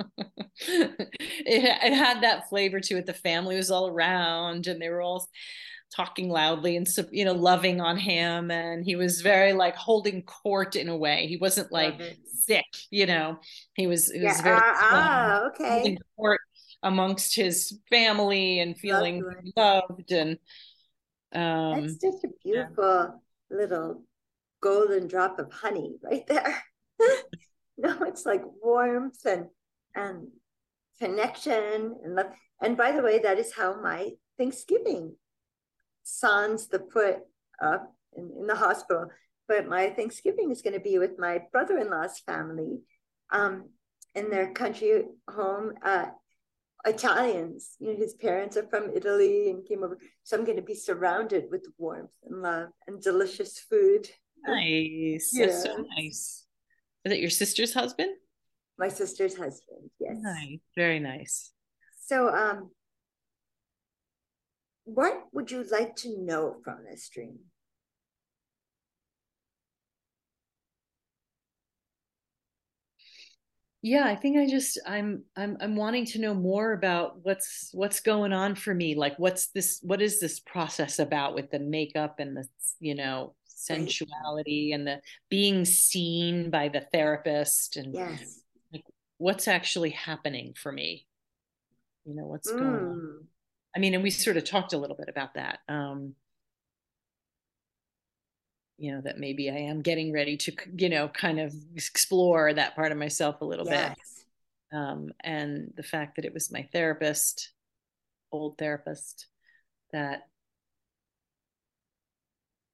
it, 0.69 1.11
it 1.47 1.95
had 1.95 2.23
that 2.23 2.49
flavor 2.51 2.81
to 2.81 2.99
it. 2.99 3.07
The 3.07 3.15
family 3.15 3.57
was 3.57 3.71
all 3.71 3.89
around, 3.89 4.67
and 4.67 4.81
they 4.81 4.91
were 4.91 5.03
all 5.03 5.27
talking 5.95 6.31
loudly 6.31 6.77
and 6.77 6.89
so- 6.89 7.05
you 7.13 7.25
know 7.25 7.33
loving 7.33 7.81
on 7.81 7.97
him, 7.97 8.51
and 8.51 8.85
he 8.85 8.97
was 8.97 9.21
very 9.23 9.53
like 9.53 9.77
holding 9.77 10.23
court 10.23 10.77
in 10.77 10.89
a 10.89 10.97
way. 10.97 11.27
He 11.27 11.37
wasn't 11.39 11.73
like 11.73 12.01
sick, 12.27 12.65
you 12.91 13.07
know. 13.07 13.39
He 13.75 13.87
was. 13.87 14.11
He 14.11 14.21
was 14.21 14.37
yeah 14.39 14.43
very 14.43 14.61
ah, 14.63 14.75
strong, 14.77 15.03
ah, 15.03 15.47
okay 15.49 15.99
court 16.17 16.41
amongst 16.83 17.35
his 17.35 17.79
family 17.89 18.61
and 18.61 18.77
feeling 18.77 19.23
Lovely. 19.23 19.53
loved 19.57 20.13
and. 20.13 20.39
Um, 21.35 21.81
that's 21.81 21.95
just 21.95 22.25
a 22.25 22.29
beautiful 22.45 23.23
little 23.51 24.03
golden 24.63 25.09
drop 25.09 25.39
of 25.39 25.53
honey 25.53 25.97
right 26.03 26.27
there 26.27 26.63
no 27.79 28.03
it's 28.03 28.25
like 28.25 28.43
warmth 28.63 29.25
and 29.27 29.47
and 29.95 30.29
connection 31.01 31.97
and 32.05 32.15
love 32.15 32.27
and 32.63 32.77
by 32.77 32.93
the 32.93 33.03
way 33.03 33.19
that 33.19 33.39
is 33.39 33.53
how 33.55 33.81
my 33.81 34.11
thanksgiving 34.39 35.15
sans 36.05 36.69
the 36.69 36.87
foot 36.93 37.19
up 37.61 37.93
in, 38.17 38.31
in 38.39 38.47
the 38.47 38.55
hospital 38.55 39.07
but 39.49 39.69
my 39.69 39.91
thanksgiving 39.91 40.51
is 40.51 40.63
going 40.63 40.75
to 40.75 40.81
be 40.81 40.99
with 40.99 41.19
my 41.19 41.41
brother-in-law's 41.51 42.21
family 42.21 42.79
um 43.33 43.69
in 44.15 44.31
their 44.31 44.53
country 44.53 45.05
home 45.29 45.73
uh 45.85 46.07
Italians, 46.85 47.77
you 47.79 47.93
know, 47.93 47.97
his 47.97 48.15
parents 48.15 48.57
are 48.57 48.67
from 48.67 48.91
Italy 48.95 49.51
and 49.51 49.65
came 49.67 49.85
over. 49.85 49.99
So 50.25 50.37
I'm 50.37 50.45
going 50.45 50.57
to 50.57 50.63
be 50.63 50.75
surrounded 50.75 51.45
with 51.51 51.67
warmth 51.79 52.11
and 52.25 52.43
love 52.43 52.71
and 52.87 53.01
delicious 53.01 53.59
food. 53.59 54.09
nice. 54.47 55.33
That's 55.37 55.63
so 55.63 55.87
nice. 55.97 56.47
Is 57.05 57.13
it 57.13 57.21
your 57.21 57.31
sister's 57.31 57.75
husband? 57.75 58.11
My 58.79 58.89
sister's 58.89 59.37
husband, 59.37 59.91
yes. 60.01 60.17
Nice. 60.19 60.59
Very 60.77 60.99
nice. 60.99 61.53
So, 62.05 62.29
um, 62.35 62.71
what 64.85 65.25
would 65.33 65.51
you 65.51 65.65
like 65.71 65.95
to 65.97 66.19
know 66.19 66.57
from 66.65 66.79
this 66.89 67.09
dream? 67.09 67.39
Yeah, 73.83 74.05
I 74.07 74.15
think 74.15 74.39
I 74.39 74.47
just 74.49 74.79
I'm 74.87 75.25
I'm 75.37 75.57
I'm 75.61 75.75
wanting 75.75 76.07
to 76.07 76.21
know 76.21 76.35
more 76.35 76.73
about 76.73 77.19
what's 77.25 77.71
what's 77.73 78.01
going 78.01 78.33
on 78.33 78.55
for 78.55 78.73
me. 78.73 78.95
Like 78.95 79.19
what's 79.19 79.49
this 79.49 79.81
what 79.83 80.01
is 80.01 80.21
this 80.21 80.39
process 80.39 81.01
about 81.01 81.35
with 81.35 81.51
the 81.51 81.59
makeup 81.59 82.21
and 82.21 82.37
the 82.37 82.47
you 82.79 82.95
know 82.95 83.35
sensuality 83.47 84.73
and 84.73 84.87
the 84.87 85.01
being 85.31 85.65
seen 85.65 86.51
by 86.51 86.69
the 86.69 86.87
therapist 86.93 87.77
and 87.77 87.93
Yes. 87.93 88.41
like 88.73 88.85
what's 89.19 89.49
actually 89.49 89.91
happening 89.91 90.55
for 90.57 90.71
me? 90.71 91.07
You 92.05 92.15
know, 92.15 92.27
what's 92.27 92.51
going 92.53 92.75
on? 92.75 92.99
Mm, 92.99 93.27
I 93.77 93.79
mean, 93.81 93.95
and 93.95 94.03
we 94.03 94.11
sort 94.11 94.37
of 94.37 94.45
talked 94.45 94.73
a 94.73 94.79
little 94.79 94.97
bit 94.97 95.09
about 95.09 95.35
that. 95.35 95.61
Um, 95.69 96.15
you 98.83 98.91
know, 98.91 99.01
that 99.01 99.21
maybe 99.21 99.49
I 99.49 99.59
am 99.59 99.81
getting 99.81 100.13
ready 100.13 100.37
to, 100.39 100.53
you 100.77 100.89
know, 100.89 101.07
kind 101.07 101.39
of 101.39 101.55
explore 101.77 102.53
that 102.53 102.75
part 102.75 102.91
of 102.91 102.99
myself 102.99 103.41
a 103.41 103.45
little 103.45 103.65
yes. 103.65 103.95
bit. 104.73 104.77
Um, 104.77 105.13
and 105.23 105.73
the 105.77 105.85
fact 105.85 106.17
that 106.17 106.25
it 106.25 106.35
was 106.35 106.51
my 106.51 106.69
therapist, 106.73 107.53
old 108.33 108.59
therapist, 108.59 109.29
that, 109.93 110.23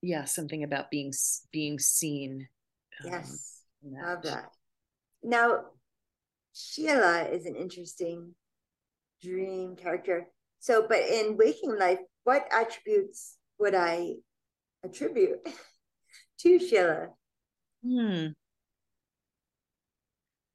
yeah, 0.01 0.25
something 0.25 0.65
about 0.65 0.91
being 0.91 1.13
being 1.53 1.79
seen. 1.79 2.49
um, 3.05 3.11
Yes. 3.11 3.65
in 3.83 4.01
Love 4.01 4.23
that. 4.23 4.51
Now, 5.23 5.67
Sheila 6.55 7.25
is 7.25 7.45
an 7.45 7.55
interesting 7.55 8.35
dream 9.21 9.77
character. 9.77 10.29
So, 10.59 10.87
but 10.89 11.01
in 11.01 11.37
waking 11.37 11.79
life, 11.79 11.99
what 12.25 12.49
attributes 12.51 13.37
would 13.59 13.75
I 13.75 14.15
attribute 14.83 15.41
to 16.41 16.59
Sheila? 16.59 17.09
Hmm. 17.85 18.27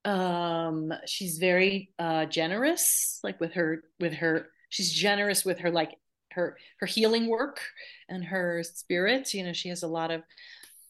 um 0.05 0.93
she's 1.05 1.37
very 1.37 1.91
uh 1.97 2.25
generous 2.25 3.19
like 3.23 3.39
with 3.39 3.53
her 3.53 3.83
with 3.99 4.13
her 4.13 4.47
she's 4.69 4.91
generous 4.91 5.45
with 5.45 5.59
her 5.59 5.71
like 5.71 5.95
her 6.31 6.57
her 6.79 6.85
healing 6.85 7.27
work 7.27 7.61
and 8.09 8.25
her 8.25 8.61
spirit 8.63 9.33
you 9.33 9.43
know 9.43 9.53
she 9.53 9.69
has 9.69 9.83
a 9.83 9.87
lot 9.87 10.11
of 10.11 10.21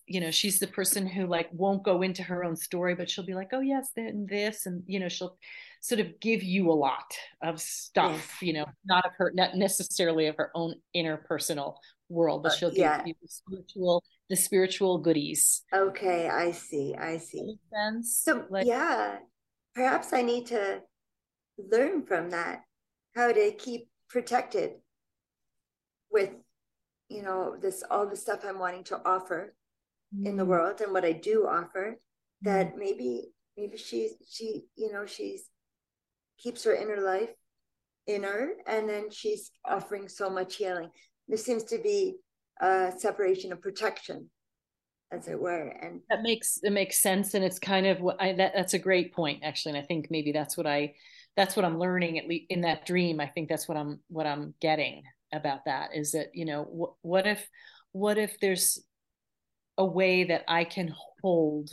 you 0.07 0.19
know 0.19 0.31
she's 0.31 0.59
the 0.59 0.67
person 0.67 1.05
who 1.05 1.27
like 1.27 1.49
won't 1.51 1.83
go 1.83 2.01
into 2.01 2.23
her 2.23 2.43
own 2.43 2.55
story 2.55 2.95
but 2.95 3.09
she'll 3.09 3.25
be 3.25 3.35
like 3.35 3.49
oh 3.53 3.59
yes 3.61 3.91
then 3.95 4.25
this 4.29 4.65
and 4.65 4.83
you 4.87 4.99
know 4.99 5.09
she'll 5.09 5.37
sort 5.81 6.01
of 6.01 6.19
give 6.19 6.41
you 6.41 6.71
a 6.71 6.73
lot 6.73 7.13
of 7.41 7.59
stuff 7.61 8.37
yes. 8.41 8.41
you 8.41 8.53
know 8.53 8.65
not 8.85 9.05
of 9.05 9.11
her 9.17 9.31
not 9.35 9.55
necessarily 9.55 10.27
of 10.27 10.35
her 10.37 10.49
own 10.55 10.73
interpersonal 10.95 11.75
world 12.13 12.43
but 12.43 12.51
uh, 12.51 12.55
she'll 12.55 12.69
give 12.69 12.79
yeah. 12.79 13.03
you 13.05 13.13
the 13.21 13.27
spiritual 13.27 14.03
the 14.29 14.35
spiritual 14.35 14.97
goodies 14.97 15.63
okay 15.73 16.29
i 16.29 16.51
see 16.51 16.95
i 16.99 17.17
see 17.17 17.55
sense 17.73 18.21
so 18.23 18.45
like, 18.49 18.65
yeah 18.65 19.17
perhaps 19.75 20.13
i 20.13 20.21
need 20.21 20.45
to 20.45 20.79
learn 21.71 22.05
from 22.05 22.29
that 22.29 22.61
how 23.15 23.31
to 23.31 23.51
keep 23.51 23.87
protected 24.09 24.71
with 26.11 26.29
you 27.09 27.21
know 27.21 27.55
this 27.61 27.83
all 27.89 28.07
the 28.07 28.15
stuff 28.15 28.45
i'm 28.47 28.59
wanting 28.59 28.83
to 28.83 28.99
offer 29.05 29.53
mm. 30.15 30.25
in 30.25 30.37
the 30.37 30.43
mm. 30.43 30.47
world 30.47 30.81
and 30.81 30.93
what 30.93 31.05
i 31.05 31.11
do 31.11 31.47
offer 31.47 31.99
that 32.41 32.75
mm. 32.75 32.79
maybe 32.79 33.29
maybe 33.57 33.77
she's 33.77 34.13
she 34.29 34.63
you 34.75 34.91
know 34.91 35.05
she's 35.05 35.49
keeps 36.37 36.63
her 36.63 36.75
inner 36.75 37.01
life 37.01 37.29
inner 38.07 38.53
and 38.67 38.89
then 38.89 39.09
she's 39.09 39.51
offering 39.65 40.07
so 40.07 40.29
much 40.29 40.55
healing 40.55 40.89
there 41.27 41.37
seems 41.37 41.63
to 41.63 41.77
be 41.77 42.15
a 42.61 42.91
separation 42.97 43.51
of 43.51 43.61
protection 43.61 44.29
as 45.11 45.27
it 45.27 45.39
were 45.39 45.67
and 45.81 46.01
that 46.09 46.23
makes 46.23 46.59
it 46.63 46.71
makes 46.71 46.99
sense 46.99 47.33
and 47.33 47.45
it's 47.45 47.59
kind 47.59 47.85
of 47.85 47.99
what 48.01 48.19
i 48.21 48.33
that, 48.33 48.53
that's 48.55 48.73
a 48.73 48.79
great 48.79 49.13
point 49.13 49.41
actually 49.43 49.71
and 49.75 49.83
i 49.83 49.85
think 49.85 50.07
maybe 50.09 50.31
that's 50.31 50.57
what 50.57 50.65
i 50.65 50.93
that's 51.35 51.55
what 51.55 51.65
i'm 51.65 51.77
learning 51.77 52.17
at 52.17 52.27
least 52.27 52.45
in 52.49 52.61
that 52.61 52.85
dream 52.85 53.19
i 53.19 53.27
think 53.27 53.47
that's 53.47 53.67
what 53.67 53.77
i'm 53.77 53.99
what 54.07 54.25
i'm 54.25 54.53
getting 54.59 55.03
about 55.31 55.65
that 55.65 55.89
is 55.93 56.11
that 56.11 56.27
you 56.33 56.45
know 56.45 56.63
wh- 56.63 57.05
what 57.05 57.27
if 57.27 57.47
what 57.91 58.17
if 58.17 58.39
there's 58.39 58.83
a 59.77 59.85
way 59.85 60.23
that 60.23 60.43
i 60.47 60.63
can 60.63 60.93
hold 61.21 61.69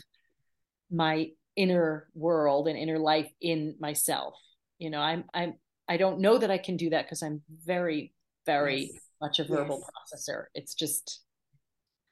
my 0.90 1.28
inner 1.56 2.08
world 2.14 2.68
and 2.68 2.78
inner 2.78 2.98
life 2.98 3.30
in 3.40 3.74
myself 3.80 4.34
you 4.78 4.90
know 4.90 5.00
i'm 5.00 5.24
i'm 5.32 5.54
i 5.88 5.96
don't 5.96 6.20
know 6.20 6.36
that 6.36 6.50
i 6.50 6.58
can 6.58 6.76
do 6.76 6.90
that 6.90 7.04
because 7.04 7.22
i'm 7.22 7.42
very 7.64 8.12
very 8.46 8.82
yes. 8.82 9.09
Much 9.20 9.38
a 9.38 9.44
verbal 9.44 9.82
yes. 9.82 9.90
processor 9.90 10.44
it's 10.54 10.74
just 10.74 11.20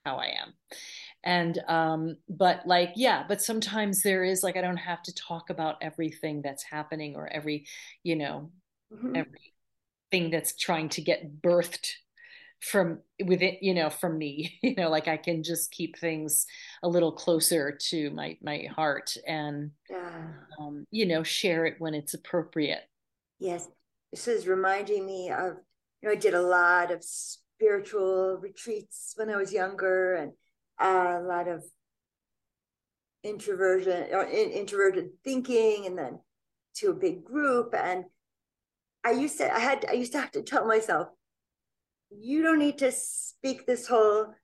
how 0.05 0.17
i 0.17 0.27
am 0.27 0.53
and 1.25 1.59
um 1.69 2.17
but 2.29 2.67
like 2.67 2.93
yeah 2.97 3.25
but 3.29 3.43
sometimes 3.43 4.03
there 4.03 4.25
is 4.25 4.43
like 4.43 4.57
i 4.57 4.61
don't 4.61 4.77
have 4.77 5.03
to 5.03 5.15
talk 5.15 5.51
about 5.51 5.77
everything 5.81 6.41
that's 6.43 6.63
happening 6.63 7.17
or 7.17 7.29
every 7.29 7.67
you 8.03 8.17
know 8.17 8.51
mm-hmm. 8.93 9.17
everything 9.17 10.31
that's 10.31 10.57
trying 10.57 10.89
to 10.89 11.01
get 11.01 11.43
birthed 11.43 11.93
from 12.61 12.99
within 13.25 13.57
you 13.61 13.73
know 13.73 13.89
from 13.89 14.19
me 14.19 14.59
you 14.63 14.75
know 14.75 14.89
like 14.89 15.09
i 15.09 15.17
can 15.17 15.43
just 15.43 15.71
keep 15.71 15.97
things 15.99 16.47
a 16.83 16.89
little 16.89 17.13
closer 17.13 17.77
to 17.81 18.11
my 18.11 18.37
my 18.43 18.67
heart 18.75 19.17
and 19.27 19.71
yeah. 19.89 20.23
um, 20.59 20.87
you 20.91 21.07
know 21.07 21.23
share 21.23 21.67
it 21.67 21.77
when 21.79 21.95
it's 21.95 22.15
appropriate 22.15 22.83
yes 23.39 23.69
this 24.13 24.27
is 24.27 24.47
reminding 24.49 25.07
me 25.07 25.31
of 25.31 25.57
you 26.03 26.09
know 26.09 26.13
i 26.13 26.17
did 26.17 26.35
a 26.35 26.43
lot 26.43 26.91
of 26.91 27.03
spiritual 27.03 28.39
retreats 28.41 29.15
when 29.17 29.31
i 29.31 29.37
was 29.37 29.53
younger 29.53 30.15
and 30.15 30.33
uh, 30.81 31.19
a 31.21 31.23
lot 31.23 31.49
of 31.49 31.65
introversion 33.25 34.09
or 34.13 34.23
in, 34.25 34.51
introverted 34.51 35.11
thinking 35.25 35.87
and 35.87 35.99
then 35.99 36.19
to 36.75 36.91
a 36.91 36.95
big 36.95 37.25
group 37.25 37.75
and 37.75 38.05
i 39.05 39.11
used 39.11 39.39
to 39.39 39.53
i 39.53 39.59
had 39.59 39.85
i 39.89 39.93
used 39.93 40.13
to 40.13 40.21
have 40.21 40.31
to 40.31 40.43
tell 40.43 40.67
myself 40.67 41.09
you 42.11 42.43
don't 42.43 42.59
need 42.59 42.79
to 42.79 42.93
speak 42.93 43.67
this 43.67 43.89
whole 43.89 44.35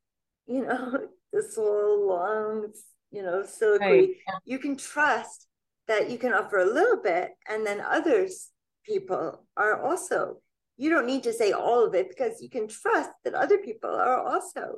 you 0.47 0.65
know 0.65 0.99
this 1.33 1.55
whole 1.55 2.09
long 2.09 2.67
you 3.11 3.23
know 3.23 3.45
soliloquy 3.45 3.87
right. 3.87 4.11
you 4.45 4.59
can 4.59 4.77
trust 4.77 5.47
that 5.87 6.11
you 6.11 6.19
can 6.19 6.33
offer 6.33 6.59
a 6.59 6.67
little 6.73 7.01
bit 7.03 7.31
and 7.49 7.67
then 7.67 7.81
others 7.81 8.51
people 8.85 9.47
are 9.57 9.83
also 9.83 10.39
you 10.77 10.91
don't 10.91 11.07
need 11.07 11.23
to 11.25 11.33
say 11.33 11.53
all 11.53 11.85
of 11.85 11.95
it 11.95 12.09
because 12.09 12.41
you 12.41 12.51
can 12.51 12.69
trust 12.69 13.11
that 13.25 13.35
other 13.35 13.59
people 13.59 13.91
are 13.91 14.21
also 14.21 14.77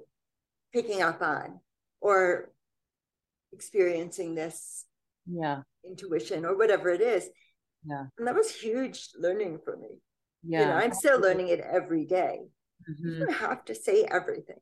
picking 0.72 1.02
up 1.02 1.22
on 1.22 1.60
or 2.00 2.50
experiencing 3.52 4.34
this 4.34 4.84
yeah. 5.26 5.60
intuition 5.84 6.44
or 6.44 6.56
whatever 6.56 6.90
it 6.90 7.00
is. 7.00 7.28
Yeah. 7.84 8.04
And 8.18 8.26
that 8.26 8.34
was 8.34 8.54
huge 8.54 9.08
learning 9.18 9.60
for 9.64 9.76
me. 9.76 9.88
Yeah 10.48 10.60
you 10.60 10.66
know 10.66 10.72
i'm 10.74 10.92
still 10.92 11.20
learning 11.20 11.48
it 11.48 11.60
every 11.60 12.04
day. 12.04 12.40
Mm-hmm. 12.88 13.08
you 13.08 13.18
don't 13.26 13.34
have 13.34 13.64
to 13.64 13.74
say 13.74 14.04
everything. 14.04 14.60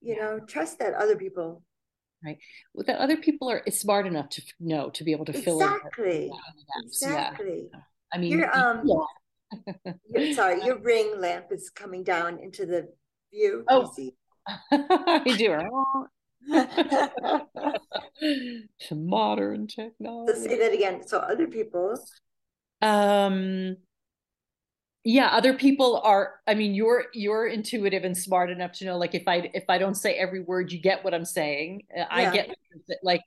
You 0.00 0.14
yeah. 0.16 0.24
know 0.24 0.40
trust 0.40 0.78
that 0.78 0.94
other 0.94 1.16
people 1.16 1.62
right. 2.24 2.38
Well 2.72 2.84
that 2.86 2.98
other 2.98 3.16
people 3.16 3.50
are 3.50 3.62
smart 3.70 4.06
enough 4.06 4.28
to 4.30 4.42
know 4.60 4.90
to 4.90 5.04
be 5.04 5.12
able 5.12 5.26
to 5.26 5.32
fill 5.32 5.60
exactly. 5.60 6.30
exactly. 6.84 7.68
Yeah. 7.72 7.80
i 8.12 8.18
mean 8.18 8.38
your 8.38 8.56
um 8.56 8.82
yeah. 8.84 8.94
sorry 10.34 10.64
your 10.64 10.78
ring 10.78 11.20
lamp 11.20 11.46
is 11.50 11.70
coming 11.70 12.02
down 12.02 12.38
into 12.38 12.66
the 12.66 12.88
view 13.32 13.64
oh 13.68 13.92
I 14.70 15.22
do. 15.38 16.06
to 18.88 18.94
modern 18.94 19.66
technology. 19.66 20.32
Let's 20.32 20.44
say 20.44 20.58
that 20.58 20.72
again. 20.72 21.06
So 21.06 21.18
other 21.18 21.46
people. 21.46 21.98
Um. 22.82 23.76
Yeah, 25.04 25.28
other 25.28 25.54
people 25.54 26.00
are. 26.02 26.34
I 26.46 26.54
mean, 26.54 26.74
you're 26.74 27.06
you're 27.14 27.46
intuitive 27.46 28.04
and 28.04 28.16
smart 28.16 28.50
enough 28.50 28.72
to 28.74 28.84
know, 28.84 28.98
like, 28.98 29.14
if 29.14 29.26
I 29.26 29.50
if 29.54 29.64
I 29.68 29.78
don't 29.78 29.94
say 29.94 30.14
every 30.14 30.40
word, 30.40 30.72
you 30.72 30.80
get 30.80 31.04
what 31.04 31.14
I'm 31.14 31.24
saying. 31.24 31.82
Uh, 31.96 32.04
I 32.10 32.30
get 32.30 32.50
like 33.02 33.22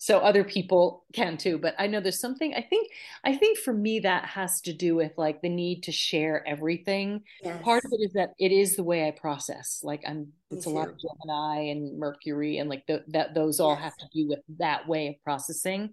so 0.00 0.18
other 0.18 0.44
people 0.44 1.04
can 1.12 1.36
too 1.36 1.58
but 1.58 1.74
i 1.78 1.86
know 1.86 2.00
there's 2.00 2.20
something 2.20 2.54
i 2.54 2.62
think 2.62 2.90
i 3.24 3.34
think 3.36 3.58
for 3.58 3.72
me 3.72 3.98
that 3.98 4.24
has 4.24 4.60
to 4.60 4.72
do 4.72 4.94
with 4.94 5.12
like 5.16 5.42
the 5.42 5.48
need 5.48 5.82
to 5.82 5.92
share 5.92 6.46
everything. 6.46 7.22
Yes. 7.42 7.62
part 7.62 7.84
of 7.84 7.92
it 7.92 8.00
is 8.00 8.12
that 8.12 8.30
it 8.38 8.52
is 8.52 8.76
the 8.76 8.84
way 8.84 9.06
i 9.06 9.10
process 9.10 9.80
like 9.82 10.02
i'm 10.06 10.28
it's 10.50 10.66
a 10.66 10.70
lot 10.70 10.88
of 10.88 10.94
gemini 10.98 11.70
and 11.70 11.98
mercury 11.98 12.56
and 12.58 12.70
like 12.70 12.86
the, 12.86 13.04
that 13.08 13.34
those 13.34 13.60
all 13.60 13.74
yes. 13.74 13.82
have 13.82 13.96
to 13.98 14.06
do 14.14 14.28
with 14.28 14.38
that 14.58 14.88
way 14.88 15.08
of 15.08 15.14
processing. 15.22 15.90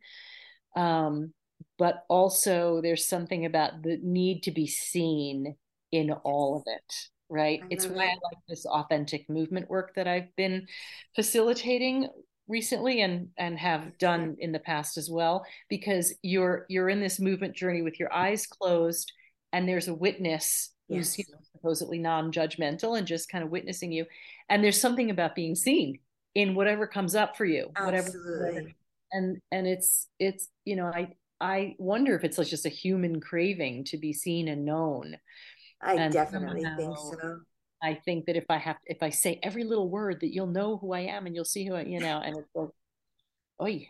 Um 0.78 1.34
but 1.78 2.06
also 2.10 2.80
there's 2.82 3.06
something 3.06 3.46
about 3.46 3.82
the 3.84 4.00
need 4.02 4.44
to 4.44 4.52
be 4.52 4.68
seen 4.68 5.56
in 5.92 6.12
all 6.12 6.58
of 6.58 6.64
it 6.68 7.10
right? 7.28 7.62
It's 7.72 7.88
why 7.88 8.06
i 8.06 8.16
like 8.24 8.38
this 8.48 8.66
authentic 8.68 9.28
movement 9.30 9.68
work 9.68 9.96
that 9.96 10.08
i've 10.08 10.34
been 10.36 10.68
facilitating 11.16 12.08
recently 12.48 13.02
and 13.02 13.30
and 13.38 13.58
have 13.58 13.98
done 13.98 14.36
in 14.40 14.52
the 14.52 14.60
past 14.60 14.98
as 14.98 15.10
well 15.10 15.46
because 15.70 16.14
you're 16.22 16.66
you're 16.70 16.90
in 16.90 17.00
this 17.00 17.20
movement 17.20 17.56
journey 17.56 17.82
with 17.82 18.00
your 18.00 18.14
eyes 18.14 18.46
closed 18.46 19.12
and 19.52 19.68
there's 19.68 19.88
a 19.88 19.94
witness 19.94 20.72
yes. 20.88 20.98
who's 20.98 21.20
you 21.20 21.26
know, 21.32 21.40
supposedly 21.54 21.98
non-judgmental 21.98 22.98
and 22.98 23.08
just 23.08 23.30
kind 23.30 23.44
of 23.44 23.50
witnessing 23.50 23.92
you. 23.92 24.06
And 24.50 24.64
there's 24.64 24.80
something 24.80 25.10
about 25.10 25.34
being 25.34 25.56
seen 25.56 26.00
in 26.36 26.54
whatever 26.54 26.86
comes 26.86 27.16
up 27.16 27.38
for 27.38 27.46
you 27.46 27.72
Absolutely. 27.78 28.46
whatever 28.46 28.72
and 29.12 29.42
and 29.52 29.66
it's 29.68 30.08
it's 30.20 30.50
you 30.66 30.76
know 30.76 30.88
i 30.88 31.08
i 31.40 31.76
wonder 31.80 32.16
if 32.16 32.24
it's 32.24 32.38
like 32.38 32.48
just 32.48 32.66
a 32.66 32.70
human 32.70 33.22
craving 33.22 33.84
to 33.86 33.98
be 33.98 34.14
seen 34.14 34.48
and 34.48 34.66
known. 34.66 35.16
I 35.82 35.96
and 35.96 36.14
definitely 36.14 36.64
think 36.78 36.98
so 36.98 37.40
I 37.86 37.94
think 37.94 38.26
that 38.26 38.36
if 38.36 38.46
I 38.50 38.58
have, 38.58 38.78
if 38.88 39.04
I 39.04 39.12
say 39.12 39.40
every 39.44 39.64
little 39.64 39.90
word, 39.90 40.22
that 40.22 40.34
you'll 40.34 40.48
know 40.48 40.78
who 40.78 40.92
I 40.92 41.02
am 41.02 41.28
and 41.28 41.36
you'll 41.36 41.46
see 41.46 41.68
who 41.68 41.76
I, 41.76 41.84
you 41.84 42.00
know, 42.00 42.20
and 42.20 42.36
it's 42.36 42.50
like, 42.56 42.70
oh 43.60 43.68
yeah, 43.68 43.86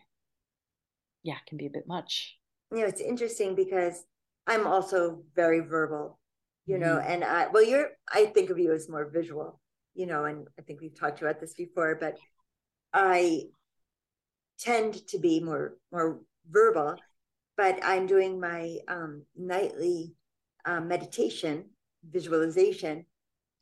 it 1.24 1.48
can 1.48 1.58
be 1.58 1.68
a 1.68 1.70
bit 1.70 1.88
much. 1.88 2.38
You 2.74 2.80
know, 2.82 2.88
it's 2.88 3.00
interesting 3.00 3.56
because 3.56 4.04
I'm 4.48 4.68
also 4.68 5.24
very 5.34 5.62
verbal, 5.62 6.20
you 6.66 6.78
know, 6.78 6.98
mm-hmm. 6.98 7.10
and 7.10 7.24
I, 7.24 7.48
well, 7.48 7.64
you're, 7.64 7.92
I 8.12 8.26
think 8.26 8.50
of 8.50 8.60
you 8.60 8.74
as 8.74 8.90
more 8.90 9.10
visual, 9.10 9.62
you 9.94 10.08
know, 10.08 10.26
and 10.26 10.46
I 10.60 10.64
think 10.64 10.82
we've 10.82 11.00
talked 11.00 11.22
about 11.22 11.40
this 11.40 11.54
before, 11.54 11.96
but 11.96 12.18
I 12.94 13.44
tend 14.60 15.08
to 15.08 15.20
be 15.20 15.40
more, 15.40 15.78
more 15.94 16.20
verbal, 16.52 16.98
but 17.56 17.80
I'm 17.82 18.08
doing 18.08 18.42
my 18.42 18.78
um, 18.90 19.24
nightly 19.38 20.16
um, 20.66 20.90
meditation 20.90 21.70
visualization 22.12 23.06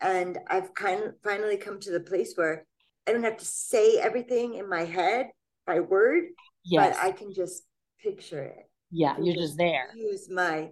and 0.02 0.40
I've 0.48 0.74
kind 0.74 1.04
of 1.04 1.14
finally 1.24 1.58
come 1.58 1.80
to 1.82 1.92
the 1.92 2.00
place 2.00 2.34
where 2.36 2.66
I 3.08 3.12
don't 3.12 3.24
have 3.24 3.38
to 3.38 3.46
say 3.46 3.98
everything 4.00 4.56
in 4.56 4.70
my 4.70 4.86
head 4.86 5.28
by 5.66 5.80
word, 5.80 6.26
yes. 6.64 6.96
but 6.96 7.04
I 7.04 7.12
can 7.12 7.34
just 7.34 7.64
picture 8.02 8.44
it. 8.44 8.70
Yeah, 8.92 9.16
you're 9.20 9.36
just, 9.36 9.58
there. 9.58 9.90
Use 9.96 10.30
my 10.30 10.70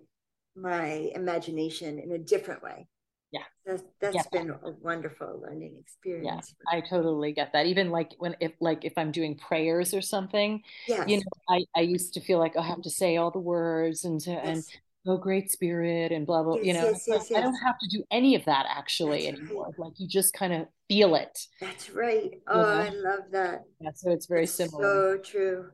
my 0.56 1.10
imagination 1.16 1.98
in 2.00 2.12
a 2.12 2.18
different 2.18 2.62
way. 2.62 2.88
Yeah. 3.32 3.44
That's, 3.66 3.84
that's 4.02 4.28
been 4.28 4.50
a 4.50 4.72
wonderful 4.82 5.42
learning 5.42 5.78
experience. 5.80 6.54
Yeah, 6.70 6.78
I 6.78 6.82
totally 6.82 7.32
get 7.32 7.54
that. 7.54 7.66
Even 7.66 7.90
like 7.90 8.14
when, 8.20 8.36
if 8.42 8.52
like, 8.60 8.84
if 8.84 8.94
I'm 8.98 9.12
doing 9.12 9.38
prayers 9.38 9.94
or 9.94 10.02
something, 10.02 10.62
yes. 10.88 11.08
you 11.08 11.18
know, 11.18 11.24
I, 11.50 11.64
I 11.76 11.82
used 11.82 12.14
to 12.16 12.20
feel 12.20 12.40
like 12.40 12.54
oh, 12.58 12.60
I 12.60 12.68
have 12.68 12.82
to 12.82 12.90
say 12.90 13.16
all 13.16 13.32
the 13.32 13.40
words 13.40 14.04
and, 14.04 14.20
to, 14.22 14.32
yes. 14.32 14.46
and, 14.46 14.64
oh 15.08 15.18
great 15.18 15.50
spirit 15.50 16.12
and 16.12 16.28
blah 16.28 16.44
blah 16.44 16.56
yes, 16.56 16.66
you 16.66 16.74
know 16.74 16.90
yes, 16.90 17.04
yes, 17.08 17.32
i 17.32 17.42
don't 17.42 17.56
have 17.56 17.78
to 17.80 17.88
do 17.88 18.04
any 18.12 18.36
of 18.36 18.46
that 18.46 18.66
actually 18.70 19.26
that's 19.26 19.40
anymore. 19.40 19.66
Right. 19.66 19.80
like 19.80 19.94
you 20.00 20.08
just 20.08 20.34
kind 20.34 20.54
of 20.54 20.68
feel 20.88 21.16
it. 21.16 21.48
That's 21.60 21.90
right. 21.90 22.32
Oh 22.48 22.62
know? 22.62 22.68
i 22.68 22.90
love 22.90 23.22
that. 23.32 23.64
Yeah 23.80 23.92
so 23.96 24.12
it's 24.12 24.26
very 24.26 24.44
it's 24.44 24.54
similar. 24.54 24.84
so 24.84 25.18
true. 25.24 25.70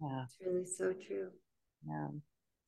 Yeah. 0.00 0.24
It's 0.24 0.36
really 0.44 0.66
so 0.66 0.92
true. 0.92 1.28
Yeah. 1.86 2.08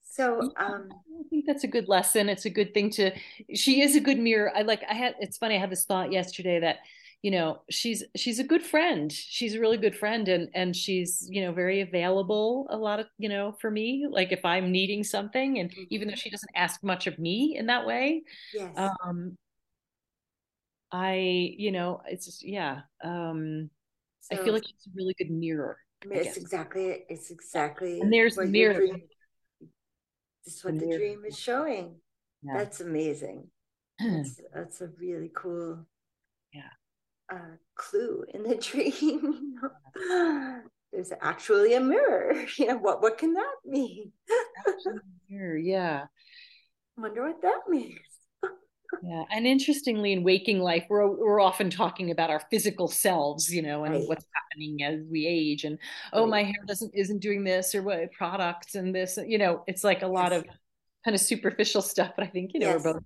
So 0.03 0.53
um 0.57 0.89
I 0.91 1.23
think 1.31 1.45
that's 1.47 1.65
a 1.65 1.69
good 1.69 1.89
lesson. 1.89 2.29
It's 2.29 2.47
a 2.47 2.51
good 2.51 2.75
thing 2.75 2.91
to 2.91 3.13
she 3.55 3.83
is 3.83 3.95
a 3.97 4.01
good 4.01 4.19
mirror. 4.19 4.53
I 4.55 4.63
like 4.63 4.83
I 4.91 4.95
had 4.95 5.15
it's 5.21 5.39
funny, 5.39 5.57
I 5.57 5.61
had 5.61 5.71
this 5.71 5.85
thought 5.85 6.13
yesterday 6.13 6.61
that 6.61 6.79
you 7.23 7.31
know 7.31 7.63
she's 7.71 8.05
she's 8.17 8.39
a 8.39 8.45
good 8.45 8.63
friend. 8.63 9.11
She's 9.11 9.55
a 9.55 9.61
really 9.61 9.77
good 9.77 9.97
friend 9.97 10.29
and 10.29 10.49
and 10.55 10.75
she's 10.75 11.27
you 11.31 11.43
know 11.43 11.53
very 11.53 11.81
available 11.81 12.67
a 12.71 12.77
lot 12.77 13.01
of 13.01 13.07
you 13.19 13.29
know 13.29 13.57
for 13.61 13.71
me 13.71 14.07
like 14.09 14.33
if 14.33 14.45
i'm 14.45 14.71
needing 14.71 15.03
something 15.03 15.59
and 15.59 15.71
mm-hmm. 15.71 15.83
even 15.91 16.09
though 16.09 16.15
she 16.15 16.31
doesn't 16.31 16.51
ask 16.55 16.83
much 16.83 17.07
of 17.07 17.19
me 17.19 17.57
in 17.59 17.67
that 17.67 17.87
way 17.87 18.23
yes. 18.55 18.73
um 18.77 19.37
i 20.93 21.15
you 21.59 21.73
know 21.73 22.01
it's 22.07 22.27
just 22.27 22.47
yeah 22.47 22.81
um 23.03 23.69
so, 24.21 24.37
i 24.37 24.45
feel 24.45 24.53
like 24.53 24.65
she's 24.65 24.87
a 24.87 24.91
really 24.97 25.15
good 25.19 25.31
mirror 25.31 25.79
it's 26.11 26.37
exactly 26.37 26.87
it 26.87 27.07
it's 27.09 27.31
exactly 27.31 28.01
and 28.01 28.13
there's 28.13 28.37
the 28.37 28.47
mirror. 28.47 28.87
this 30.45 30.57
is 30.57 30.65
what 30.65 30.79
the, 30.79 30.87
the 30.87 30.97
dream 30.97 31.25
is 31.27 31.39
showing. 31.39 31.97
Yeah. 32.43 32.57
that's 32.57 32.81
amazing. 32.81 33.49
That's, 33.99 34.41
that's 34.55 34.81
a 34.81 34.91
really 35.01 35.33
cool 35.35 35.85
yeah 36.53 36.71
uh, 37.33 37.57
clue 37.75 38.25
in 38.33 38.43
the 38.43 38.55
dream. 38.71 39.61
There's 40.93 41.13
actually 41.21 41.75
a 41.75 41.81
mirror. 41.81 42.45
You 42.59 42.67
know 42.67 42.79
what? 42.79 43.03
What 43.03 43.19
can 43.19 43.35
that 43.35 43.55
mean? 43.65 44.13
mirror, 45.29 45.57
yeah. 45.57 46.05
Wonder 46.97 47.27
what 47.27 47.43
that 47.43 47.61
means. 47.69 47.99
yeah, 49.03 49.25
and 49.31 49.47
interestingly, 49.47 50.13
in 50.13 50.25
waking 50.25 50.61
life, 50.61 50.87
we're 50.89 51.07
we're 51.07 51.41
often 51.41 51.71
talking 51.71 52.11
about 52.11 52.31
our 52.31 52.41
physical 52.51 52.89
selves, 52.89 53.53
you 53.53 53.63
know, 53.63 53.85
and 53.85 53.95
right. 53.95 54.09
what's 54.09 54.25
happening 54.35 54.83
as 54.83 55.01
we 55.11 55.27
age, 55.27 55.65
and 55.65 55.79
oh, 56.13 56.23
right. 56.23 56.31
my 56.31 56.43
hair 56.43 56.65
doesn't 56.67 56.93
isn't 56.95 57.21
doing 57.21 57.45
this, 57.45 57.75
or 57.75 57.83
what 57.83 58.11
products 58.13 58.75
and 58.75 58.95
this, 58.95 59.19
you 59.25 59.39
know, 59.39 59.63
it's 59.67 59.85
like 59.85 60.03
a 60.03 60.07
lot 60.07 60.33
yes. 60.33 60.41
of 60.41 60.47
kind 61.05 61.15
of 61.15 61.21
superficial 61.21 61.83
stuff. 61.83 62.13
But 62.17 62.27
I 62.27 62.31
think 62.31 62.53
you 62.55 62.61
know 62.61 62.71
yes. 62.71 62.85
we're 62.85 62.95
both 62.95 63.03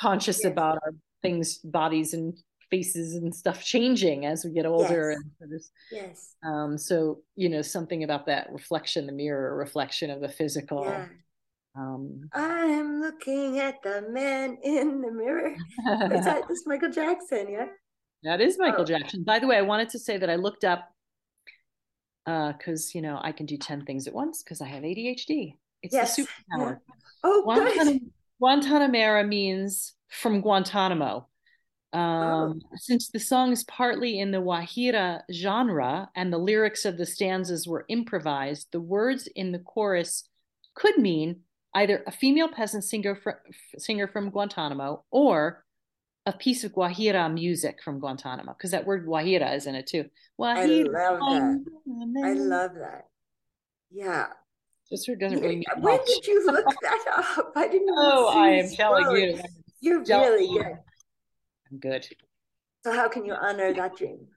conscious 0.00 0.40
yes. 0.42 0.50
about 0.50 0.78
our 0.84 0.92
things, 1.22 1.58
bodies, 1.58 2.14
and 2.14 2.36
faces 2.70 3.14
and 3.14 3.34
stuff 3.34 3.62
changing 3.62 4.26
as 4.26 4.44
we 4.44 4.52
get 4.52 4.66
older 4.66 5.12
yes. 5.12 5.22
and 5.40 5.60
yes. 5.90 6.36
Um 6.42 6.78
so 6.78 7.20
you 7.36 7.48
know 7.48 7.62
something 7.62 8.04
about 8.04 8.26
that 8.26 8.52
reflection 8.52 9.06
the 9.06 9.12
mirror 9.12 9.56
reflection 9.56 10.10
of 10.10 10.20
the 10.20 10.28
physical. 10.28 10.84
Yeah. 10.84 11.06
um 11.76 12.28
i'm 12.32 13.00
looking 13.00 13.58
at 13.60 13.82
the 13.82 14.06
man 14.10 14.58
in 14.62 15.00
the 15.00 15.10
mirror. 15.10 15.54
Is 16.12 16.24
that 16.24 16.42
this 16.48 16.64
michael 16.66 16.90
jackson? 16.90 17.48
Yeah. 17.50 17.66
That 18.24 18.40
is 18.40 18.58
michael 18.58 18.82
oh. 18.82 18.84
jackson. 18.84 19.24
By 19.24 19.38
the 19.38 19.46
way 19.46 19.56
i 19.56 19.62
wanted 19.62 19.88
to 19.90 19.98
say 19.98 20.18
that 20.18 20.28
i 20.28 20.36
looked 20.36 20.64
up 20.64 20.88
uh 22.26 22.52
because 22.52 22.94
you 22.94 23.02
know 23.02 23.18
i 23.22 23.32
can 23.32 23.46
do 23.46 23.56
10 23.56 23.84
things 23.84 24.06
at 24.06 24.14
once 24.14 24.42
because 24.42 24.60
i 24.60 24.66
have 24.66 24.82
adhd 24.82 25.54
it's 25.82 25.94
yes. 25.94 26.16
the 26.16 26.22
superpower. 26.22 26.78
Yeah. 26.88 26.94
oh 27.24 27.42
Guantanamo- 27.44 28.10
guantanamera 28.42 29.26
means 29.26 29.94
from 30.08 30.40
guantanamo 30.40 31.26
um, 31.92 32.60
oh. 32.64 32.76
Since 32.76 33.08
the 33.08 33.18
song 33.20 33.52
is 33.52 33.64
partly 33.64 34.18
in 34.18 34.30
the 34.30 34.38
Guajira 34.38 35.22
genre 35.32 36.10
and 36.14 36.32
the 36.32 36.38
lyrics 36.38 36.84
of 36.84 36.98
the 36.98 37.06
stanzas 37.06 37.66
were 37.66 37.86
improvised, 37.88 38.68
the 38.72 38.80
words 38.80 39.26
in 39.34 39.52
the 39.52 39.58
chorus 39.58 40.28
could 40.74 40.98
mean 40.98 41.40
either 41.74 42.02
a 42.06 42.12
female 42.12 42.48
peasant 42.48 42.84
singer, 42.84 43.14
fr- 43.16 43.40
singer 43.78 44.06
from 44.06 44.30
Guantanamo 44.30 45.04
or 45.10 45.64
a 46.26 46.32
piece 46.32 46.62
of 46.62 46.72
Guajira 46.72 47.32
music 47.32 47.82
from 47.82 48.00
Guantanamo, 48.00 48.52
because 48.52 48.72
that 48.72 48.86
word 48.86 49.06
Guajira 49.06 49.56
is 49.56 49.66
in 49.66 49.74
it 49.74 49.86
too. 49.86 50.04
Guajira. 50.38 50.94
I 50.94 51.10
love 51.10 51.20
that. 51.20 52.22
I 52.24 52.32
love 52.34 52.70
that. 52.74 53.06
Yeah. 53.90 54.26
This 54.90 55.06
word 55.08 55.20
doesn't 55.20 55.40
really 55.40 55.56
mean 55.56 55.64
When 55.78 55.96
much. 55.96 56.06
did 56.06 56.26
you 56.26 56.46
look 56.52 56.66
that 56.82 57.04
up? 57.38 57.52
I 57.56 57.68
didn't. 57.68 57.86
Know. 57.86 57.94
Oh, 57.96 58.28
I 58.28 58.48
am 58.50 58.68
telling 58.70 59.10
you. 59.16 59.40
You're 59.80 60.02
really 60.04 60.58
good. 60.58 60.78
I'm 61.70 61.78
good. 61.78 62.06
So 62.84 62.92
how 62.92 63.08
can 63.08 63.24
you 63.24 63.34
honor 63.34 63.72
that 63.74 63.96
dream? 63.96 64.28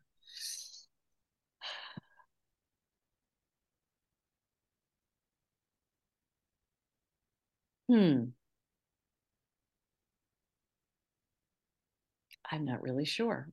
Hmm. 7.88 8.32
I'm 12.52 12.66
not 12.66 12.82
really 12.82 13.06
sure. 13.06 13.50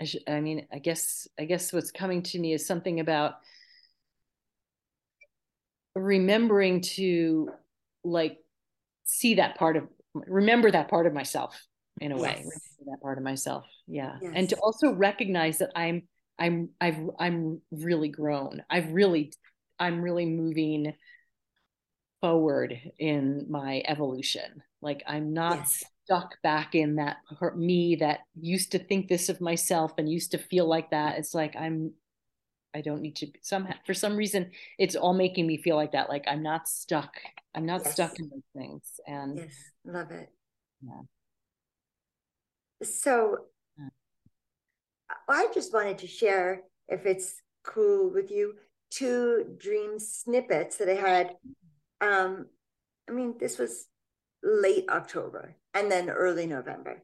I, 0.00 0.04
sh- 0.04 0.16
I 0.28 0.40
mean, 0.40 0.66
I 0.72 0.78
guess 0.78 1.28
I 1.38 1.44
guess 1.44 1.72
what's 1.72 1.90
coming 1.92 2.22
to 2.24 2.38
me 2.38 2.54
is 2.54 2.66
something 2.66 3.00
about 3.00 3.34
remembering 5.94 6.80
to 6.80 7.50
like 8.04 8.38
see 9.04 9.34
that 9.34 9.56
part 9.56 9.76
of 9.76 9.84
remember 10.14 10.70
that 10.70 10.88
part 10.88 11.06
of 11.06 11.12
myself 11.12 11.60
in 12.00 12.12
a 12.12 12.18
yes. 12.18 12.22
way 12.22 12.44
that 12.86 13.00
part 13.00 13.18
of 13.18 13.24
myself. 13.24 13.66
Yeah. 13.86 14.16
Yes. 14.20 14.32
and 14.34 14.48
to 14.50 14.56
also 14.56 14.92
recognize 14.92 15.58
that 15.58 15.70
i'm 15.74 16.02
i'm 16.38 16.70
i've 16.80 16.98
i'm 17.18 17.60
really 17.70 18.08
grown. 18.08 18.62
I've 18.70 18.92
really 18.92 19.32
i'm 19.78 20.02
really 20.02 20.26
moving 20.26 20.94
forward 22.20 22.78
in 22.98 23.46
my 23.48 23.82
evolution. 23.86 24.62
Like 24.82 25.02
i'm 25.06 25.32
not 25.32 25.58
yes. 25.58 25.84
stuck 26.04 26.40
back 26.42 26.74
in 26.74 26.96
that 26.96 27.18
me 27.56 27.96
that 27.96 28.20
used 28.40 28.72
to 28.72 28.78
think 28.78 29.08
this 29.08 29.28
of 29.28 29.40
myself 29.40 29.92
and 29.98 30.10
used 30.10 30.32
to 30.32 30.38
feel 30.38 30.68
like 30.68 30.90
that. 30.90 31.18
It's 31.18 31.34
like 31.34 31.56
i'm 31.56 31.92
i 32.72 32.80
don't 32.80 33.02
need 33.02 33.16
to 33.16 33.26
somehow 33.42 33.74
for 33.84 33.94
some 33.94 34.16
reason 34.16 34.48
it's 34.78 34.94
all 34.94 35.12
making 35.12 35.46
me 35.46 35.56
feel 35.58 35.76
like 35.76 35.92
that. 35.92 36.08
Like 36.08 36.24
i'm 36.26 36.42
not 36.42 36.68
stuck. 36.68 37.14
I'm 37.54 37.66
not 37.66 37.82
yes. 37.84 37.92
stuck 37.92 38.18
in 38.18 38.30
those 38.30 38.42
things. 38.56 39.00
And 39.06 39.48
love 39.84 40.10
it. 40.12 40.30
Yeah 40.82 41.02
so. 42.82 43.38
I 45.28 45.48
just 45.54 45.72
wanted 45.72 45.98
to 45.98 46.06
share, 46.06 46.62
if 46.88 47.06
it's 47.06 47.40
cool 47.64 48.10
with 48.12 48.30
you, 48.30 48.54
two 48.90 49.56
dream 49.58 49.98
snippets 49.98 50.76
that 50.76 50.88
I 50.88 50.94
had. 50.94 51.36
Um, 52.00 52.46
I 53.08 53.12
mean, 53.12 53.34
this 53.38 53.58
was 53.58 53.86
late 54.42 54.86
October 54.88 55.56
and 55.74 55.90
then 55.90 56.10
early 56.10 56.46
November. 56.46 57.02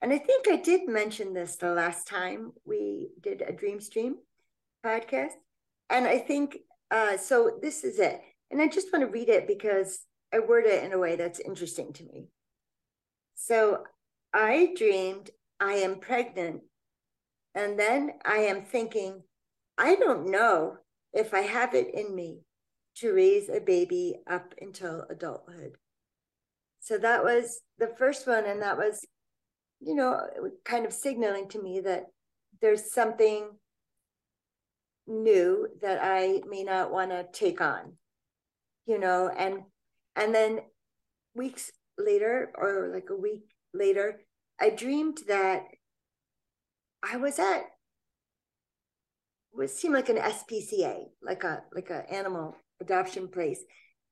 And 0.00 0.12
I 0.12 0.18
think 0.18 0.46
I 0.48 0.56
did 0.56 0.88
mention 0.88 1.34
this 1.34 1.56
the 1.56 1.72
last 1.72 2.06
time 2.06 2.52
we 2.64 3.10
did 3.20 3.42
a 3.42 3.52
dream 3.52 3.80
stream 3.80 4.16
podcast. 4.84 5.34
And 5.90 6.06
I 6.06 6.18
think 6.18 6.58
uh, 6.90 7.16
so. 7.16 7.58
This 7.60 7.84
is 7.84 7.98
it. 7.98 8.20
And 8.50 8.60
I 8.60 8.68
just 8.68 8.92
want 8.92 9.04
to 9.04 9.10
read 9.10 9.28
it 9.28 9.46
because 9.46 10.00
I 10.32 10.38
word 10.38 10.64
it 10.66 10.84
in 10.84 10.92
a 10.92 10.98
way 10.98 11.16
that's 11.16 11.40
interesting 11.40 11.92
to 11.94 12.04
me. 12.04 12.28
So 13.34 13.84
I 14.32 14.72
dreamed 14.76 15.30
I 15.60 15.74
am 15.74 15.96
pregnant. 15.96 16.62
And 17.54 17.78
then 17.78 18.12
I 18.24 18.38
am 18.38 18.62
thinking, 18.62 19.22
I 19.76 19.96
don't 19.96 20.30
know 20.30 20.78
if 21.12 21.34
I 21.34 21.40
have 21.40 21.74
it 21.74 21.94
in 21.94 22.14
me 22.14 22.40
to 22.96 23.12
raise 23.12 23.48
a 23.48 23.60
baby 23.60 24.16
up 24.28 24.54
until 24.60 25.06
adulthood. 25.08 25.76
So 26.80 26.98
that 26.98 27.24
was 27.24 27.60
the 27.78 27.88
first 27.98 28.26
one. 28.26 28.44
And 28.44 28.62
that 28.62 28.76
was, 28.76 29.04
you 29.80 29.94
know, 29.94 30.20
kind 30.64 30.86
of 30.86 30.92
signaling 30.92 31.48
to 31.50 31.62
me 31.62 31.80
that 31.80 32.06
there's 32.60 32.92
something 32.92 33.50
new 35.06 35.68
that 35.80 36.00
I 36.02 36.42
may 36.48 36.64
not 36.64 36.92
want 36.92 37.10
to 37.10 37.26
take 37.32 37.60
on, 37.60 37.94
you 38.86 38.98
know, 38.98 39.28
and 39.28 39.62
and 40.16 40.34
then 40.34 40.60
weeks 41.34 41.70
later 41.96 42.52
or 42.56 42.90
like 42.92 43.08
a 43.10 43.16
week 43.16 43.44
later, 43.78 44.20
I 44.60 44.70
dreamed 44.70 45.18
that 45.28 45.62
I 47.02 47.16
was 47.16 47.38
at 47.38 47.62
what 49.50 49.70
seemed 49.70 49.94
like 49.94 50.08
an 50.08 50.16
SPCA, 50.16 51.04
like 51.22 51.44
a 51.44 51.62
like 51.74 51.90
an 51.90 52.02
animal 52.10 52.56
adoption 52.80 53.28
place, 53.28 53.60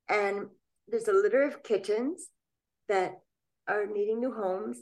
and 0.09 0.46
there's 0.88 1.09
a 1.09 1.12
litter 1.12 1.42
of 1.42 1.62
kittens 1.62 2.29
that 2.88 3.12
are 3.68 3.87
needing 3.87 4.20
new 4.20 4.33
homes, 4.33 4.79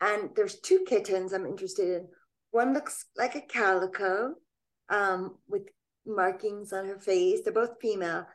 and 0.00 0.30
there's 0.36 0.60
two 0.60 0.84
kittens 0.86 1.32
I'm 1.32 1.46
interested 1.46 1.88
in. 1.88 2.08
One 2.50 2.74
looks 2.74 3.06
like 3.16 3.34
a 3.34 3.40
calico, 3.40 4.34
um, 4.88 5.36
with 5.48 5.62
markings 6.06 6.72
on 6.72 6.86
her 6.86 6.98
face. 6.98 7.40
They're 7.42 7.52
both 7.52 7.80
female, 7.80 8.26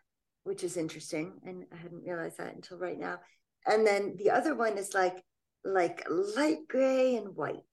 which 0.44 0.64
is 0.64 0.78
interesting, 0.78 1.34
and 1.46 1.66
I 1.72 1.78
hadn't 1.78 2.04
realized 2.04 2.38
that 2.38 2.56
until 2.56 2.78
right 2.78 3.00
now. 3.00 3.20
And 3.66 3.86
then 3.86 4.16
the 4.18 4.32
other 4.32 4.56
one 4.56 4.78
is 4.78 4.94
like 4.94 5.24
like 5.64 6.06
light 6.10 6.68
gray 6.68 7.16
and 7.16 7.36
white. 7.36 7.64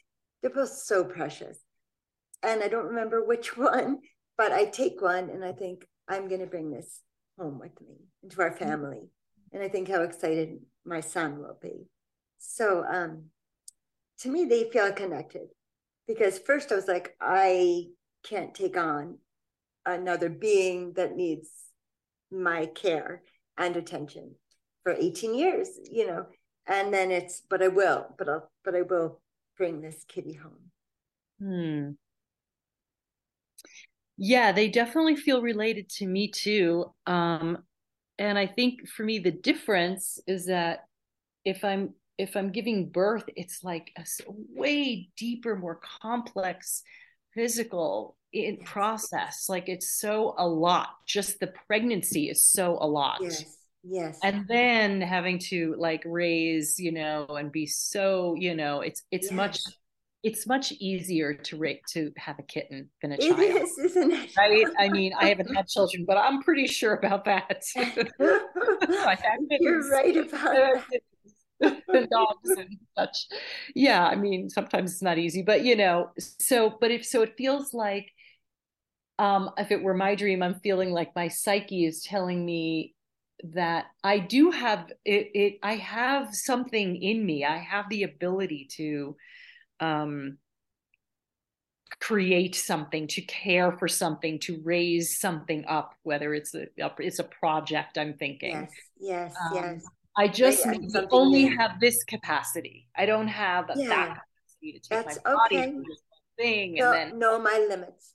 They're 0.41 0.51
both 0.51 0.71
so 0.71 1.05
precious. 1.05 1.59
And 2.43 2.63
I 2.63 2.69
don't 2.69 2.87
remember 2.87 3.25
which 3.25 3.57
one, 3.57 3.99
but 4.37 4.53
I 4.53 4.67
take 4.67 5.01
one 5.01 5.31
and 5.31 5.45
I 5.45 5.53
think 5.53 5.87
I'm 6.09 6.29
going 6.29 6.41
to 6.41 6.47
bring 6.47 6.71
this 6.71 7.01
home 7.39 7.59
with 7.59 7.81
me 7.81 7.97
into 8.23 8.41
our 8.41 8.53
family. 8.53 9.09
And 9.53 9.63
I 9.63 9.69
think 9.69 9.89
how 9.89 10.03
excited 10.03 10.59
my 10.85 11.01
son 11.01 11.39
will 11.39 11.59
be. 11.61 11.87
So 12.39 12.85
um, 12.85 13.25
to 14.21 14.29
me, 14.29 14.45
they 14.45 14.71
feel 14.71 14.93
connected 14.93 15.49
because 16.07 16.39
first 16.39 16.73
I 16.73 16.77
was 16.77 16.89
like, 16.89 17.17
I 17.21 17.87
can't 18.25 18.55
take 18.55 18.77
on 18.77 19.19
another 19.85 20.29
being 20.29 20.93
that 20.95 21.17
needs 21.17 21.49
my 22.31 22.67
care 22.67 23.23
and 23.57 23.77
attention 23.77 24.35
for 24.83 24.93
18 24.93 25.35
years, 25.35 25.69
you 25.91 26.07
know. 26.07 26.27
And 26.67 26.93
then 26.93 27.11
it's, 27.11 27.43
but 27.49 27.63
I 27.63 27.69
will, 27.69 28.07
but 28.19 28.29
I'll, 28.29 28.51
but 28.65 28.75
I 28.75 28.83
will 28.83 29.21
bring 29.57 29.81
this 29.81 30.05
kitty 30.09 30.35
home. 30.35 30.71
Hmm. 31.41 31.91
Yeah, 34.19 34.53
they 34.53 34.69
definitely 34.69 35.17
feel 35.17 35.43
related 35.43 35.89
to 35.91 36.07
me 36.07 36.29
too. 36.29 36.93
Um, 37.07 37.59
and 38.19 38.39
I 38.39 38.47
think 38.47 38.89
for 38.89 39.05
me, 39.05 39.19
the 39.19 39.31
difference 39.31 40.19
is 40.27 40.47
that 40.47 40.87
if 41.45 41.65
I'm 41.65 41.95
if 42.19 42.35
I'm 42.35 42.51
giving 42.51 42.89
birth, 42.89 43.25
it's 43.37 43.63
like 43.63 43.93
a 43.99 44.05
way 44.55 45.11
deeper, 45.19 45.55
more 45.55 45.81
complex 46.01 46.83
physical 47.35 48.17
in 48.33 48.57
process. 48.65 49.49
Like 49.51 49.69
it's 49.69 50.01
so 50.01 50.35
a 50.39 50.47
lot. 50.47 50.89
Just 51.07 51.39
the 51.41 51.53
pregnancy 51.67 52.31
is 52.31 52.43
so 52.43 52.79
a 52.81 52.87
lot. 52.87 53.19
Yes. 53.21 53.45
Yes. 53.83 54.19
And 54.23 54.47
then 54.49 55.01
having 55.01 55.39
to 55.51 55.75
like 55.79 56.03
raise, 56.05 56.79
you 56.79 56.93
know, 56.93 57.27
and 57.27 57.53
be 57.53 57.67
so, 57.67 58.35
you 58.37 58.55
know, 58.55 58.81
it's 58.81 59.03
it's 59.11 59.27
yes. 59.27 59.33
much 59.33 59.61
it's 60.27 60.45
much 60.45 60.73
easier 60.73 61.35
to 61.35 61.57
rate 61.57 61.83
to 61.93 62.11
have 62.17 62.37
a 62.41 62.43
kitten 62.43 62.91
than 63.01 63.13
a 63.13 63.17
child. 63.17 63.39
It 63.39 63.63
is, 63.63 63.79
isn't 63.79 64.11
it? 64.11 64.37
Right? 64.37 64.67
I 64.77 64.89
mean, 64.89 65.13
I 65.17 65.29
haven't 65.29 65.55
had 65.55 65.69
children, 65.69 66.05
but 66.05 66.17
I'm 66.17 66.43
pretty 66.43 66.67
sure 66.67 66.95
about 66.95 67.27
that. 67.27 67.63
You're 69.61 69.89
right 69.89 70.17
about 70.17 70.83
that. 71.61 72.09
dogs 72.11 72.51
and 72.51 72.77
such. 72.99 73.27
Yeah, 73.77 74.05
I 74.05 74.17
mean, 74.17 74.51
sometimes 74.51 74.93
it's 74.93 75.03
not 75.03 75.17
easy, 75.17 75.43
but 75.43 75.65
you 75.65 75.77
know, 75.77 76.11
so 76.19 76.77
but 76.81 76.91
if 76.91 77.07
so 77.07 77.23
it 77.23 77.37
feels 77.39 77.73
like 77.73 78.11
um 79.21 79.51
if 79.59 79.71
it 79.71 79.81
were 79.81 79.95
my 79.95 80.17
dream, 80.17 80.43
I'm 80.43 80.59
feeling 80.61 80.91
like 80.91 81.15
my 81.15 81.29
psyche 81.29 81.85
is 81.85 82.03
telling 82.03 82.45
me 82.45 82.96
that 83.55 83.87
I 84.03 84.19
do 84.19 84.51
have 84.51 84.93
it, 85.05 85.31
it 85.35 85.59
I 85.63 85.77
have 85.77 86.35
something 86.35 86.97
in 86.97 87.25
me. 87.25 87.45
I 87.45 87.59
have 87.59 87.89
the 87.89 88.05
ability 88.05 88.69
to 88.77 89.17
um, 89.81 90.39
create 92.01 92.55
something, 92.55 93.07
to 93.09 93.23
care 93.23 93.73
for 93.73 93.89
something, 93.89 94.39
to 94.41 94.61
raise 94.65 95.19
something 95.19 95.65
up, 95.67 95.95
whether 96.03 96.35
it's 96.35 96.55
a 96.55 96.67
it's 96.99 97.19
a 97.19 97.25
project. 97.25 97.99
I'm 97.99 98.15
thinking. 98.15 98.53
Yes, 98.53 98.71
yes, 98.99 99.35
um, 99.51 99.55
yes. 99.55 99.85
I 100.19 100.29
just 100.29 100.67
only 101.11 101.45
new. 101.45 101.59
have 101.59 101.79
this 101.79 102.03
capacity. 102.05 102.89
I 102.97 103.05
don't 103.05 103.29
have 103.29 103.71
yeah. 103.77 103.89
that 103.89 104.09
capacity 104.09 104.73
to 104.73 104.79
take 104.79 104.89
That's 104.89 105.19
my 105.25 105.35
body 105.35 105.59
okay. 105.59 105.73
this 105.73 106.01
thing 106.39 106.75
no, 106.75 106.93
and 106.93 107.13
then 107.13 107.19
know 107.19 107.39
my 107.39 107.67
limits. 107.69 108.15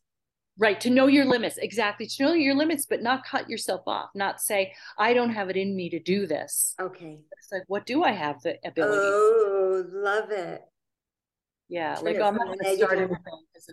Right, 0.61 0.79
to 0.81 0.91
know 0.91 1.07
your 1.07 1.25
limits, 1.25 1.57
exactly. 1.57 2.05
To 2.05 2.23
know 2.23 2.33
your 2.33 2.53
limits, 2.53 2.85
but 2.85 3.01
not 3.01 3.25
cut 3.25 3.49
yourself 3.49 3.81
off, 3.87 4.11
not 4.13 4.39
say, 4.39 4.73
I 4.95 5.15
don't 5.15 5.31
have 5.31 5.49
it 5.49 5.57
in 5.57 5.75
me 5.75 5.89
to 5.89 5.99
do 5.99 6.27
this. 6.27 6.75
Okay. 6.79 7.17
It's 7.39 7.51
like, 7.51 7.63
what 7.65 7.87
do 7.87 8.03
I 8.03 8.11
have 8.11 8.39
the 8.43 8.59
ability? 8.63 9.01
Oh, 9.01 9.83
love 9.91 10.29
it 10.29 10.61
yeah 11.71 11.97
like 12.03 12.17
oh, 12.17 12.23
i'm 12.23 12.35
not 12.35 12.47
going 12.47 12.59
to 12.59 12.75
start 12.75 13.09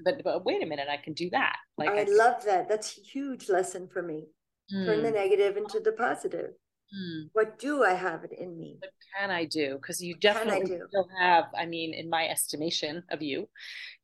but, 0.05 0.22
but 0.22 0.44
wait 0.44 0.62
a 0.62 0.66
minute 0.66 0.87
i 0.88 0.96
can 0.96 1.12
do 1.14 1.29
that 1.31 1.57
like 1.77 1.90
i, 1.90 2.03
I 2.03 2.07
love 2.09 2.44
that 2.44 2.68
that's 2.68 2.96
a 2.96 3.01
huge 3.01 3.48
lesson 3.48 3.88
for 3.92 4.03
me 4.03 4.29
mm. 4.72 4.87
turn 4.87 5.03
the 5.03 5.09
hmm. 5.09 5.16
negative 5.16 5.57
into 5.57 5.81
the 5.81 5.92
positive 5.92 6.53
mm. 6.94 7.29
what 7.33 7.59
do 7.59 7.85
i 7.85 7.92
have 7.92 8.24
it 8.24 8.33
in 8.38 8.59
me 8.59 8.77
what 8.81 8.90
can 9.16 9.31
i 9.31 9.44
do 9.44 9.77
because 9.77 10.03
you 10.03 10.14
definitely 10.16 10.79
still 10.88 11.09
have 11.20 11.44
i 11.57 11.66
mean 11.66 11.94
in 11.94 12.09
my 12.09 12.27
estimation 12.29 13.03
of 13.11 13.22
you 13.22 13.48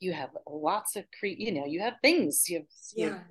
you 0.00 0.12
have 0.12 0.30
lots 0.46 0.96
of 0.96 1.04
cre 1.18 1.26
you 1.26 1.52
know 1.52 1.66
you 1.66 1.80
have 1.80 1.94
things 2.02 2.44
you 2.48 2.64
have, 2.96 3.12
have 3.12 3.22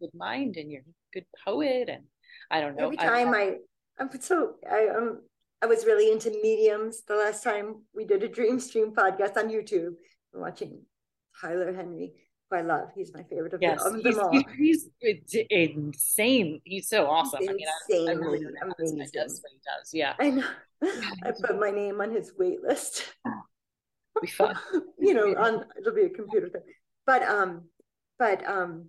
good 0.00 0.10
mind 0.14 0.56
and 0.56 0.70
you're 0.70 0.82
a 0.82 1.12
good 1.12 1.26
poet 1.44 1.88
and 1.88 2.04
i 2.50 2.60
don't 2.60 2.76
know 2.76 2.84
every 2.84 2.96
time 2.96 3.34
i, 3.34 3.40
I 3.40 3.56
i'm 3.98 4.20
so 4.20 4.54
i 4.70 4.88
am 4.94 5.20
I 5.62 5.66
was 5.66 5.84
really 5.84 6.10
into 6.10 6.30
mediums 6.30 7.02
the 7.06 7.16
last 7.16 7.44
time 7.44 7.82
we 7.94 8.06
did 8.06 8.22
a 8.22 8.28
Dream 8.28 8.58
Stream 8.58 8.94
podcast 8.94 9.36
on 9.36 9.50
YouTube. 9.50 9.92
I'm 10.34 10.40
watching 10.40 10.80
Tyler 11.38 11.74
Henry, 11.74 12.14
I 12.52 12.62
love. 12.62 12.88
He's 12.94 13.12
my 13.14 13.22
favorite 13.22 13.54
of, 13.54 13.62
yes, 13.62 13.82
them, 13.84 14.00
he's, 14.02 14.18
all. 14.18 14.32
He's, 14.56 14.88
he's, 15.00 15.36
insane. 15.50 16.60
He's 16.64 16.88
so 16.88 17.06
awesome. 17.06 17.40
He's 17.40 17.50
I 17.50 17.52
mean, 17.52 18.08
I, 18.08 18.10
I 18.10 18.14
really 18.14 18.44
amazing. 18.62 19.00
He 19.00 19.18
does 19.18 19.40
what 19.40 19.52
he 19.52 19.60
does. 19.64 19.90
Yeah. 19.92 20.14
I 20.18 20.30
know. 20.30 20.46
I 21.24 21.32
put 21.32 21.58
my 21.58 21.70
name 21.70 22.00
on 22.00 22.10
his 22.10 22.32
wait 22.38 22.62
list. 22.62 23.12
be 24.20 24.26
fun. 24.26 24.56
you 24.98 25.14
know, 25.14 25.34
on 25.36 25.64
it'll 25.78 25.94
be 25.94 26.02
a 26.02 26.10
computer 26.10 26.48
thing. 26.48 26.62
But 27.06 27.22
um, 27.22 27.64
but 28.18 28.46
um 28.48 28.86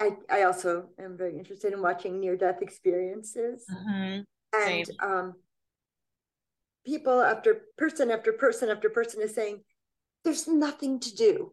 I 0.00 0.16
I 0.30 0.42
also 0.42 0.88
am 0.98 1.16
very 1.16 1.38
interested 1.38 1.72
in 1.72 1.82
watching 1.82 2.20
near 2.20 2.36
death 2.36 2.62
experiences. 2.62 3.64
Mm-hmm. 3.70 4.22
And 4.54 4.86
Same. 4.86 4.96
um 5.00 5.34
people 6.84 7.20
after 7.20 7.62
person 7.78 8.10
after 8.10 8.32
person 8.32 8.68
after 8.68 8.90
person 8.90 9.22
is 9.22 9.34
saying, 9.34 9.62
there's 10.24 10.48
nothing 10.48 11.00
to 11.00 11.14
do. 11.14 11.52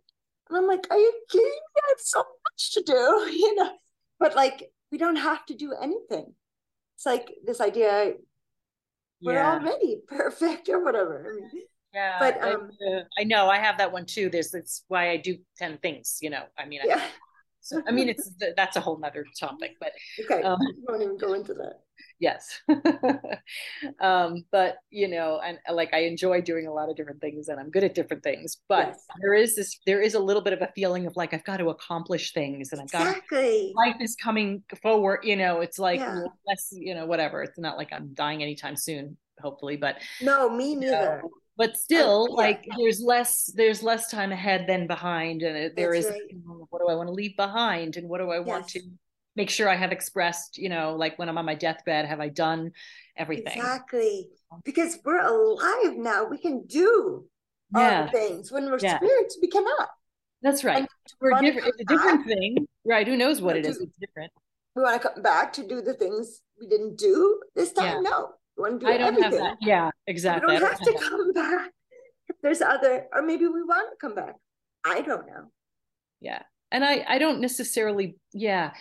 And 0.49 0.57
I'm 0.57 0.67
like, 0.67 0.87
are 0.89 0.97
you 0.97 1.13
kidding 1.29 1.45
me? 1.47 1.81
I 1.83 1.89
have 1.89 1.99
so 1.99 2.19
much 2.19 2.73
to 2.73 2.83
do, 2.83 2.93
you 3.31 3.55
know? 3.55 3.71
But 4.19 4.35
like, 4.35 4.71
we 4.91 4.97
don't 4.97 5.15
have 5.15 5.45
to 5.47 5.55
do 5.55 5.73
anything. 5.79 6.33
It's 6.95 7.05
like 7.05 7.31
this 7.45 7.61
idea 7.61 8.13
we're 9.21 9.33
yeah. 9.33 9.53
already 9.53 9.97
perfect 10.07 10.69
or 10.69 10.83
whatever. 10.83 11.37
Yeah, 11.93 12.17
but 12.19 12.43
um, 12.43 12.69
I, 12.81 12.93
uh, 12.93 13.03
I, 13.17 13.23
know 13.23 13.49
I 13.49 13.57
have 13.57 13.77
that 13.79 13.91
one 13.91 14.05
too. 14.05 14.29
There's 14.29 14.51
that's 14.51 14.83
why 14.87 15.09
I 15.09 15.17
do 15.17 15.37
ten 15.57 15.77
things. 15.79 16.19
You 16.21 16.29
know, 16.29 16.43
I 16.57 16.65
mean, 16.65 16.81
yeah. 16.85 16.97
I, 16.97 17.07
so 17.61 17.81
I 17.87 17.91
mean, 17.91 18.09
it's 18.09 18.31
that's 18.55 18.75
a 18.75 18.79
whole 18.79 18.99
nother 18.99 19.25
topic. 19.39 19.71
But 19.79 19.93
okay, 20.23 20.43
um, 20.43 20.59
won't 20.87 21.01
even 21.01 21.17
go 21.17 21.33
into 21.33 21.53
that 21.55 21.79
yes 22.19 22.61
um 24.01 24.43
but 24.51 24.77
you 24.89 25.07
know 25.07 25.39
and 25.43 25.57
uh, 25.69 25.73
like 25.73 25.93
i 25.93 25.99
enjoy 25.99 26.41
doing 26.41 26.67
a 26.67 26.73
lot 26.73 26.89
of 26.89 26.95
different 26.95 27.19
things 27.21 27.47
and 27.47 27.59
i'm 27.59 27.69
good 27.69 27.83
at 27.83 27.95
different 27.95 28.21
things 28.21 28.57
but 28.67 28.87
yes. 28.87 29.05
there 29.21 29.33
is 29.33 29.55
this 29.55 29.79
there 29.85 30.01
is 30.01 30.15
a 30.15 30.19
little 30.19 30.41
bit 30.41 30.53
of 30.53 30.61
a 30.61 30.69
feeling 30.75 31.05
of 31.05 31.15
like 31.15 31.33
i've 31.33 31.43
got 31.45 31.57
to 31.57 31.69
accomplish 31.69 32.33
things 32.33 32.71
and 32.71 32.81
i've 32.81 32.91
got 32.91 33.07
exactly. 33.07 33.73
life 33.75 33.95
is 34.01 34.15
coming 34.15 34.61
forward 34.81 35.19
you 35.23 35.35
know 35.35 35.61
it's 35.61 35.79
like 35.79 35.99
yeah. 35.99 36.23
less 36.47 36.69
you 36.71 36.93
know 36.93 37.05
whatever 37.05 37.41
it's 37.41 37.57
not 37.57 37.77
like 37.77 37.91
i'm 37.93 38.13
dying 38.13 38.43
anytime 38.43 38.75
soon 38.75 39.15
hopefully 39.41 39.77
but 39.77 39.95
no 40.21 40.49
me 40.49 40.75
neither 40.75 41.21
know, 41.21 41.29
but 41.55 41.77
still 41.77 42.27
yeah. 42.29 42.35
like 42.35 42.67
there's 42.77 43.01
less 43.01 43.51
there's 43.55 43.81
less 43.81 44.11
time 44.11 44.33
ahead 44.33 44.65
than 44.67 44.87
behind 44.87 45.41
and 45.41 45.75
there 45.75 45.93
That's 45.93 46.05
is 46.05 46.11
right. 46.11 46.21
what 46.69 46.79
do 46.79 46.89
i 46.89 46.95
want 46.95 47.07
to 47.07 47.13
leave 47.13 47.37
behind 47.37 47.95
and 47.95 48.09
what 48.09 48.19
do 48.19 48.29
i 48.29 48.39
want 48.39 48.67
to 48.69 48.81
make 49.39 49.49
sure 49.49 49.69
I 49.69 49.77
have 49.77 49.93
expressed, 49.93 50.57
you 50.57 50.67
know, 50.67 50.97
like 50.97 51.17
when 51.17 51.29
I'm 51.29 51.37
on 51.37 51.45
my 51.45 51.55
deathbed, 51.55 52.05
have 52.05 52.19
I 52.19 52.27
done 52.27 52.73
everything? 53.15 53.55
Exactly. 53.55 54.27
Because 54.65 54.99
we're 55.05 55.25
alive 55.25 55.95
now. 55.95 56.25
We 56.25 56.37
can 56.37 56.65
do 56.67 57.25
yeah. 57.73 58.01
all 58.01 58.11
things. 58.11 58.51
When 58.51 58.65
we're 58.65 58.79
yeah. 58.79 58.97
spirits, 58.97 59.37
we 59.41 59.47
cannot. 59.47 59.87
That's 60.41 60.65
right. 60.65 60.85
We're 61.21 61.39
different. 61.39 61.69
It's 61.69 61.79
a 61.79 61.85
different 61.85 62.27
back, 62.27 62.27
thing, 62.27 62.67
right? 62.85 63.07
Who 63.07 63.15
knows 63.15 63.41
what 63.41 63.55
it 63.55 63.65
is? 63.65 63.77
It's 63.79 63.93
different. 63.97 64.33
We 64.75 64.83
want 64.83 65.01
to 65.01 65.07
come 65.07 65.21
back 65.21 65.53
to 65.53 65.65
do 65.65 65.81
the 65.81 65.93
things 65.93 66.41
we 66.59 66.67
didn't 66.67 66.97
do 66.97 67.39
this 67.55 67.71
time. 67.71 68.03
Yeah. 68.03 68.09
No, 68.09 68.31
we 68.57 68.63
want 68.63 68.81
to 68.81 68.85
do 68.85 68.91
I 68.91 68.97
don't 68.97 69.07
everything. 69.07 69.31
have 69.31 69.39
that. 69.39 69.57
Yeah, 69.61 69.89
exactly. 70.05 70.53
We 70.53 70.59
don't, 70.59 70.69
have, 70.69 70.79
don't 70.81 70.93
have 70.95 71.01
to 71.01 71.09
come 71.09 71.31
back. 71.31 71.71
If 72.27 72.35
there's 72.43 72.61
other, 72.61 73.05
or 73.13 73.21
maybe 73.21 73.47
we 73.47 73.63
want 73.63 73.89
to 73.91 73.97
come 74.05 74.15
back. 74.15 74.35
I 74.85 74.99
don't 75.01 75.25
know. 75.27 75.45
Yeah, 76.19 76.41
and 76.73 76.83
I 76.83 77.05
I 77.07 77.17
don't 77.19 77.39
necessarily. 77.39 78.17
Yeah, 78.33 78.71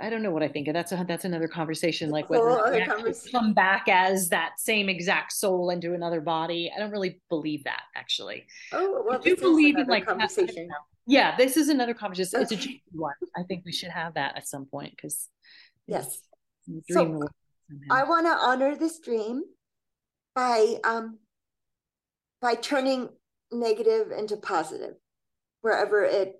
I 0.00 0.08
don't 0.08 0.22
know 0.22 0.30
what 0.30 0.42
I 0.42 0.48
think. 0.48 0.72
That's 0.72 0.92
a, 0.92 1.04
that's 1.06 1.24
another 1.24 1.48
conversation. 1.48 2.10
Like 2.10 2.30
whether 2.30 2.84
conversation. 2.86 3.32
come 3.32 3.54
back 3.54 3.88
as 3.88 4.28
that 4.28 4.52
same 4.58 4.88
exact 4.88 5.32
soul 5.32 5.70
into 5.70 5.94
another 5.94 6.20
body. 6.20 6.70
I 6.74 6.78
don't 6.78 6.92
really 6.92 7.20
believe 7.28 7.64
that 7.64 7.82
actually. 7.96 8.46
Oh 8.72 9.04
well, 9.06 9.18
I 9.18 9.22
do 9.22 9.36
believe 9.36 9.76
in 9.78 9.86
like 9.86 10.06
conversation. 10.06 10.68
Yeah, 11.06 11.36
this 11.36 11.56
is 11.56 11.68
another 11.68 11.94
conversation. 11.94 12.44
Okay. 12.44 12.54
It's 12.54 12.66
a 12.66 12.80
one. 12.92 13.14
I 13.36 13.42
think 13.42 13.64
we 13.64 13.72
should 13.72 13.90
have 13.90 14.14
that 14.14 14.36
at 14.36 14.46
some 14.46 14.66
point 14.66 14.92
because 14.94 15.28
yes, 15.88 16.20
so 16.90 17.28
I 17.90 18.04
want 18.04 18.26
to 18.26 18.32
honor 18.32 18.76
this 18.76 19.00
dream 19.00 19.42
by 20.36 20.76
um 20.84 21.18
by 22.40 22.54
turning 22.54 23.08
negative 23.50 24.12
into 24.12 24.36
positive 24.36 24.94
wherever 25.62 26.04
it 26.04 26.36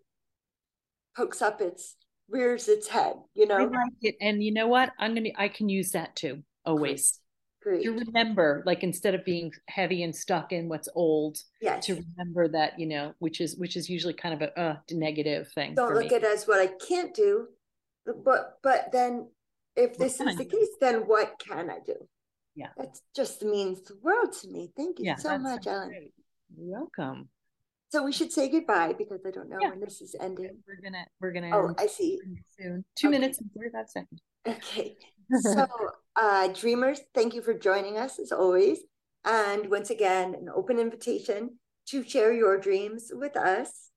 pokes 1.16 1.42
up 1.42 1.60
its 1.60 1.96
rears 2.30 2.68
its 2.68 2.88
head, 2.88 3.14
you 3.34 3.46
know. 3.46 3.56
I 3.56 3.64
like 3.64 3.92
it. 4.02 4.16
And 4.20 4.42
you 4.42 4.52
know 4.52 4.68
what? 4.68 4.92
I'm 4.98 5.14
gonna 5.14 5.30
I 5.36 5.48
can 5.48 5.68
use 5.68 5.90
that 5.92 6.16
too. 6.16 6.42
Always. 6.64 7.18
Great. 7.62 7.82
to 7.82 7.92
remember 7.92 8.62
like 8.64 8.82
instead 8.82 9.14
of 9.14 9.22
being 9.22 9.52
heavy 9.68 10.02
and 10.02 10.16
stuck 10.16 10.50
in 10.50 10.70
what's 10.70 10.88
old 10.94 11.36
Yes. 11.60 11.84
to 11.84 12.02
remember 12.16 12.48
that 12.48 12.78
you 12.78 12.86
know 12.86 13.12
which 13.18 13.38
is 13.42 13.54
which 13.58 13.76
is 13.76 13.90
usually 13.90 14.14
kind 14.14 14.32
of 14.34 14.40
a 14.40 14.58
uh, 14.58 14.76
negative 14.90 15.46
thing 15.54 15.74
Don't 15.74 15.92
look 15.92 16.08
me. 16.10 16.16
at 16.16 16.22
it 16.22 16.24
as 16.24 16.46
what 16.48 16.58
I 16.58 16.68
can't 16.88 17.14
do, 17.14 17.48
but 18.06 18.58
but 18.62 18.90
then 18.92 19.28
if 19.76 19.98
this 19.98 20.16
can 20.16 20.28
is 20.28 20.36
the 20.36 20.46
case, 20.46 20.68
then 20.80 21.00
what 21.06 21.34
can 21.38 21.68
I 21.68 21.80
do? 21.84 21.96
Yeah. 22.54 22.68
That 22.78 22.98
just 23.14 23.42
means 23.42 23.82
the 23.82 23.98
world 24.02 24.32
to 24.40 24.48
me. 24.48 24.72
Thank 24.74 24.98
you 24.98 25.04
yeah 25.04 25.16
so 25.16 25.36
much, 25.36 25.64
sounds 25.64 25.92
Ellen. 25.92 26.10
You're 26.56 26.78
welcome 26.80 27.28
So 27.90 28.04
we 28.04 28.12
should 28.12 28.32
say 28.32 28.48
goodbye 28.48 28.94
because 28.96 29.20
I 29.26 29.30
don't 29.32 29.48
know 29.50 29.58
Yeah. 29.60 29.70
when 29.70 29.80
this 29.80 30.00
is 30.00 30.14
ending. 30.20 30.58
we're 30.66 30.80
gonna 30.82 31.04
we're 31.20 31.32
gonna 31.32 31.50
Oh, 31.52 31.66
end 31.68 31.76
I 31.78 31.86
see. 31.86 32.20
soon 32.56 32.84
two 32.94 33.08
Okay. 33.08 33.18
minutes 33.18 33.38
and 33.38 33.50
45 33.52 33.88
seconds 33.88 34.20
Okay. 34.46 34.96
So, 35.32 35.64
uh, 36.16 36.48
dreamers, 36.48 37.00
thank 37.14 37.34
you 37.34 37.42
for 37.42 37.54
joining 37.54 37.96
us 37.96 38.18
as 38.18 38.32
always. 38.32 38.80
And 39.24 39.70
once 39.70 39.90
again, 39.90 40.34
an 40.34 40.48
open 40.48 40.80
invitation 40.80 41.58
to 41.86 42.02
share 42.02 42.32
your 42.32 42.58
dreams 42.58 43.12
with 43.14 43.36
us 43.36 43.90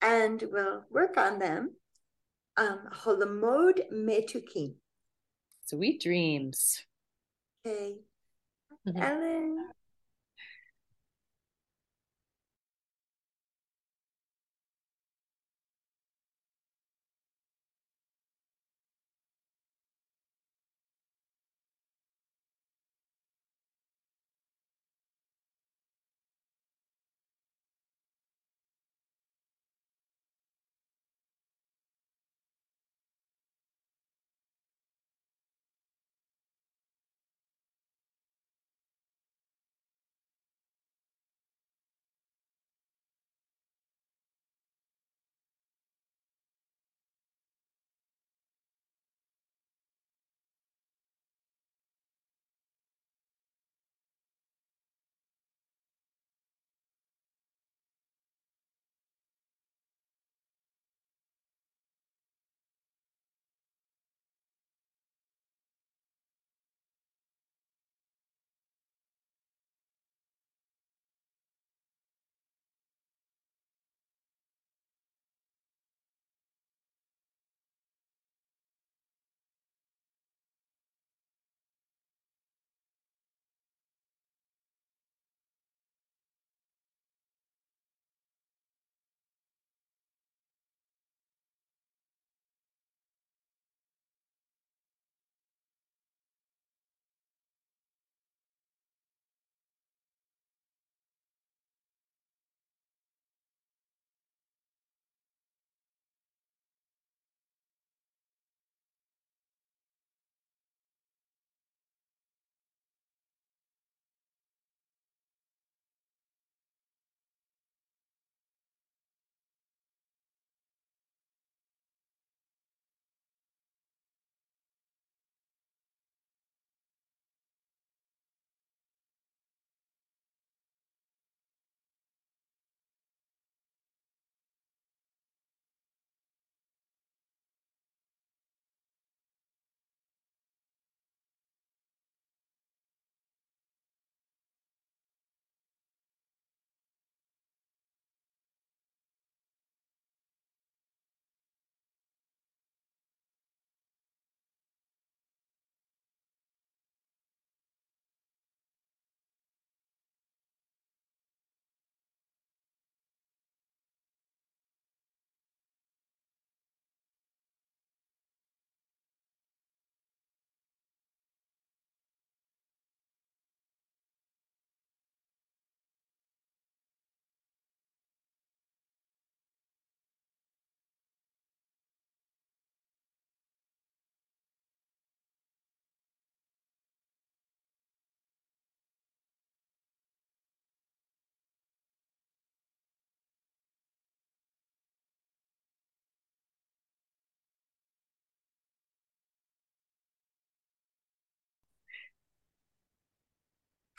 and 0.00 0.42
we'll 0.50 0.84
work 0.90 1.18
on 1.18 1.38
them. 1.38 1.76
Um, 2.56 2.88
Holomod 2.92 3.92
Metukin. 3.92 4.74
sweet 5.66 6.00
dreams 6.00 6.84
Okay. 7.66 7.96
Mhm. 8.86 9.02
Ellen. 9.02 9.68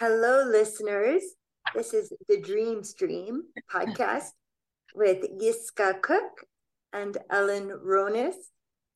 Hello, 0.02 0.44
listeners. 0.50 1.22
This 1.76 1.94
is 1.94 2.12
the 2.28 2.42
Dream 2.42 2.84
Stream 2.84 3.44
podcast 3.72 4.32
with 4.96 5.24
Yiskah 5.40 6.02
Koock 6.02 6.42
and 6.92 7.20
Ellen 7.30 7.70
Ronis, 7.86 8.34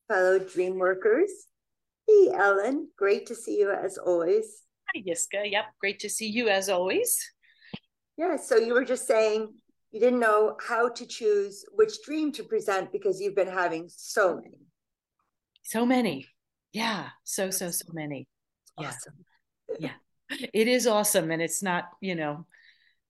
fellow 0.08 0.40
dream 0.40 0.80
workers. 0.80 1.30
Hey, 2.08 2.30
Ellen, 2.34 2.88
great 2.98 3.24
to 3.26 3.36
see 3.36 3.56
you 3.56 3.70
as 3.70 3.98
always. 3.98 4.62
Hi, 4.92 5.02
Yiskah. 5.06 5.48
Yep, 5.48 5.66
great 5.80 6.00
to 6.00 6.08
see 6.08 6.26
you 6.26 6.48
as 6.48 6.68
always. 6.68 7.16
Yeah, 8.16 8.36
so 8.36 8.56
you 8.56 8.74
were 8.74 8.84
just 8.84 9.06
saying 9.06 9.54
you 9.92 10.00
didn't 10.00 10.18
know 10.18 10.56
how 10.60 10.88
to 10.88 11.06
choose 11.06 11.64
which 11.72 12.02
dream 12.04 12.32
to 12.32 12.42
present 12.42 12.90
because 12.90 13.20
you've 13.20 13.36
been 13.36 13.46
having 13.46 13.88
so 13.94 14.34
many. 14.34 14.58
So 15.62 15.86
many. 15.86 16.26
Yeah, 16.72 17.10
so, 17.22 17.50
so, 17.50 17.70
so 17.70 17.86
many. 17.92 18.26
Yeah. 18.76 18.88
Awesome. 18.88 19.14
Yeah. 19.78 19.92
It 20.30 20.68
is 20.68 20.86
awesome. 20.86 21.30
And 21.30 21.40
it's 21.40 21.62
not, 21.62 21.84
you 22.00 22.14
know, 22.14 22.46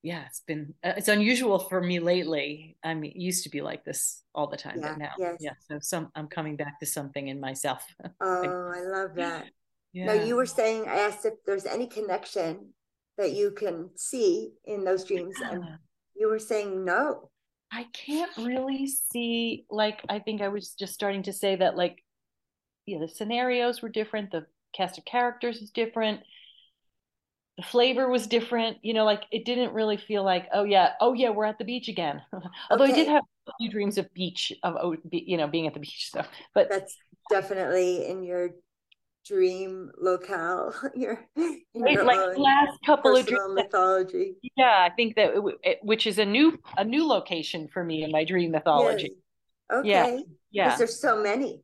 yeah, 0.02 0.24
it's 0.26 0.40
been, 0.40 0.74
uh, 0.84 0.92
it's 0.96 1.08
unusual 1.08 1.58
for 1.58 1.80
me 1.80 1.98
lately. 1.98 2.76
I 2.84 2.94
mean, 2.94 3.12
it 3.12 3.16
used 3.16 3.44
to 3.44 3.50
be 3.50 3.60
like 3.60 3.84
this 3.84 4.22
all 4.34 4.46
the 4.46 4.56
time, 4.56 4.80
Yeah, 4.80 4.88
but 4.90 4.98
now, 4.98 5.10
yes. 5.18 5.36
yeah. 5.40 5.52
So 5.68 5.78
some, 5.80 6.10
I'm 6.14 6.28
coming 6.28 6.56
back 6.56 6.78
to 6.80 6.86
something 6.86 7.28
in 7.28 7.40
myself. 7.40 7.84
Oh, 8.20 8.72
I 8.74 8.80
love 8.82 9.14
that. 9.16 9.46
Yeah. 9.92 10.06
Now, 10.06 10.12
you 10.12 10.36
were 10.36 10.46
saying, 10.46 10.84
I 10.86 10.96
asked 11.00 11.24
if 11.24 11.34
there's 11.46 11.66
any 11.66 11.86
connection 11.86 12.72
that 13.18 13.32
you 13.32 13.50
can 13.50 13.90
see 13.96 14.52
in 14.64 14.84
those 14.84 15.04
dreams, 15.04 15.36
and 15.42 15.64
you 16.14 16.28
were 16.28 16.38
saying 16.38 16.84
no. 16.84 17.30
I 17.72 17.86
can't 17.92 18.30
really 18.36 18.86
see 18.86 19.64
like 19.70 20.00
I 20.08 20.18
think 20.18 20.40
I 20.40 20.48
was 20.48 20.74
just 20.74 20.94
starting 20.94 21.24
to 21.24 21.32
say 21.32 21.56
that 21.56 21.76
like 21.76 22.04
yeah 22.86 22.98
the 23.00 23.08
scenarios 23.08 23.82
were 23.82 23.88
different 23.88 24.30
the 24.30 24.46
cast 24.72 24.98
of 24.98 25.04
characters 25.04 25.58
is 25.58 25.70
different 25.70 26.20
the 27.56 27.62
flavor 27.62 28.08
was 28.08 28.26
different 28.26 28.76
you 28.82 28.92
know 28.92 29.04
like 29.04 29.22
it 29.30 29.44
didn't 29.44 29.72
really 29.72 29.96
feel 29.96 30.24
like 30.24 30.46
oh 30.52 30.64
yeah 30.64 30.92
oh 31.00 31.12
yeah 31.12 31.30
we're 31.30 31.44
at 31.44 31.58
the 31.58 31.64
beach 31.64 31.88
again. 31.88 32.20
Although 32.70 32.84
okay. 32.84 32.92
i 32.92 32.96
did 32.96 33.08
have 33.08 33.22
a 33.48 33.52
few 33.58 33.70
dreams 33.70 33.98
of 33.98 34.12
beach 34.14 34.52
of 34.62 34.76
oh, 34.80 34.96
you 35.10 35.36
know 35.36 35.46
being 35.46 35.66
at 35.66 35.74
the 35.74 35.80
beach 35.80 36.10
so 36.12 36.22
but 36.54 36.68
that's 36.68 36.96
definitely 37.30 38.06
in 38.06 38.22
your 38.22 38.50
dream 39.26 39.90
locale 39.98 40.72
your, 40.94 41.24
your 41.74 42.04
like 42.04 42.38
last 42.38 42.78
couple 42.84 43.16
of 43.16 43.26
dream 43.26 43.54
mythology. 43.54 44.34
Yeah 44.56 44.86
i 44.88 44.90
think 44.94 45.16
that 45.16 45.34
it, 45.34 45.54
it, 45.62 45.78
which 45.82 46.06
is 46.06 46.18
a 46.18 46.24
new 46.24 46.58
a 46.76 46.84
new 46.84 47.06
location 47.06 47.68
for 47.72 47.82
me 47.82 48.04
in 48.04 48.12
my 48.12 48.24
dream 48.24 48.52
mythology. 48.52 49.16
Yes. 49.70 49.78
okay. 49.78 50.16
Yeah 50.16 50.20
yeah. 50.52 50.76
There's 50.76 51.00
so 51.00 51.22
many 51.22 51.60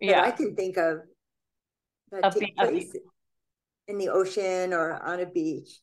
yeah. 0.00 0.22
I 0.22 0.30
can 0.30 0.56
think 0.56 0.76
of 0.78 1.00
that 2.10 2.34
take 2.34 2.56
place 2.56 2.94
in 3.88 3.98
the 3.98 4.08
ocean 4.08 4.72
or 4.72 4.92
on 5.02 5.20
a 5.20 5.26
beach. 5.26 5.80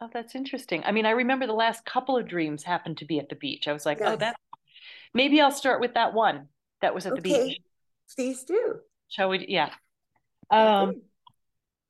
Oh, 0.00 0.08
that's 0.12 0.34
interesting. 0.34 0.82
I 0.84 0.92
mean, 0.92 1.06
I 1.06 1.10
remember 1.10 1.46
the 1.46 1.52
last 1.52 1.84
couple 1.84 2.16
of 2.16 2.28
dreams 2.28 2.62
happened 2.62 2.98
to 2.98 3.04
be 3.04 3.18
at 3.18 3.28
the 3.28 3.36
beach. 3.36 3.68
I 3.68 3.72
was 3.72 3.86
like, 3.86 4.00
oh, 4.00 4.04
yes. 4.04 4.12
oh, 4.12 4.16
that 4.16 4.36
maybe 5.14 5.40
I'll 5.40 5.52
start 5.52 5.80
with 5.80 5.94
that 5.94 6.14
one 6.14 6.48
that 6.82 6.94
was 6.94 7.06
at 7.06 7.12
okay. 7.12 7.20
the 7.20 7.46
beach. 7.46 7.60
Please 8.14 8.44
do. 8.44 8.80
Shall 9.08 9.30
we? 9.30 9.46
Yeah. 9.48 9.70
Um, 10.50 11.02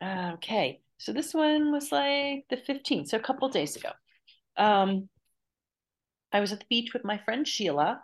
okay. 0.03 0.80
So 0.99 1.12
this 1.12 1.35
one 1.35 1.72
was 1.72 1.91
like 1.91 2.45
the 2.51 2.57
15th, 2.57 3.09
so 3.09 3.16
a 3.16 3.20
couple 3.20 3.49
days 3.49 3.76
ago. 3.76 3.91
Um, 4.57 5.09
I 6.32 6.41
was 6.41 6.53
at 6.53 6.61
the 6.61 6.66
beach 6.68 6.93
with 6.93 7.05
my 7.05 7.18
friend 7.18 7.47
Sheila, 7.47 8.01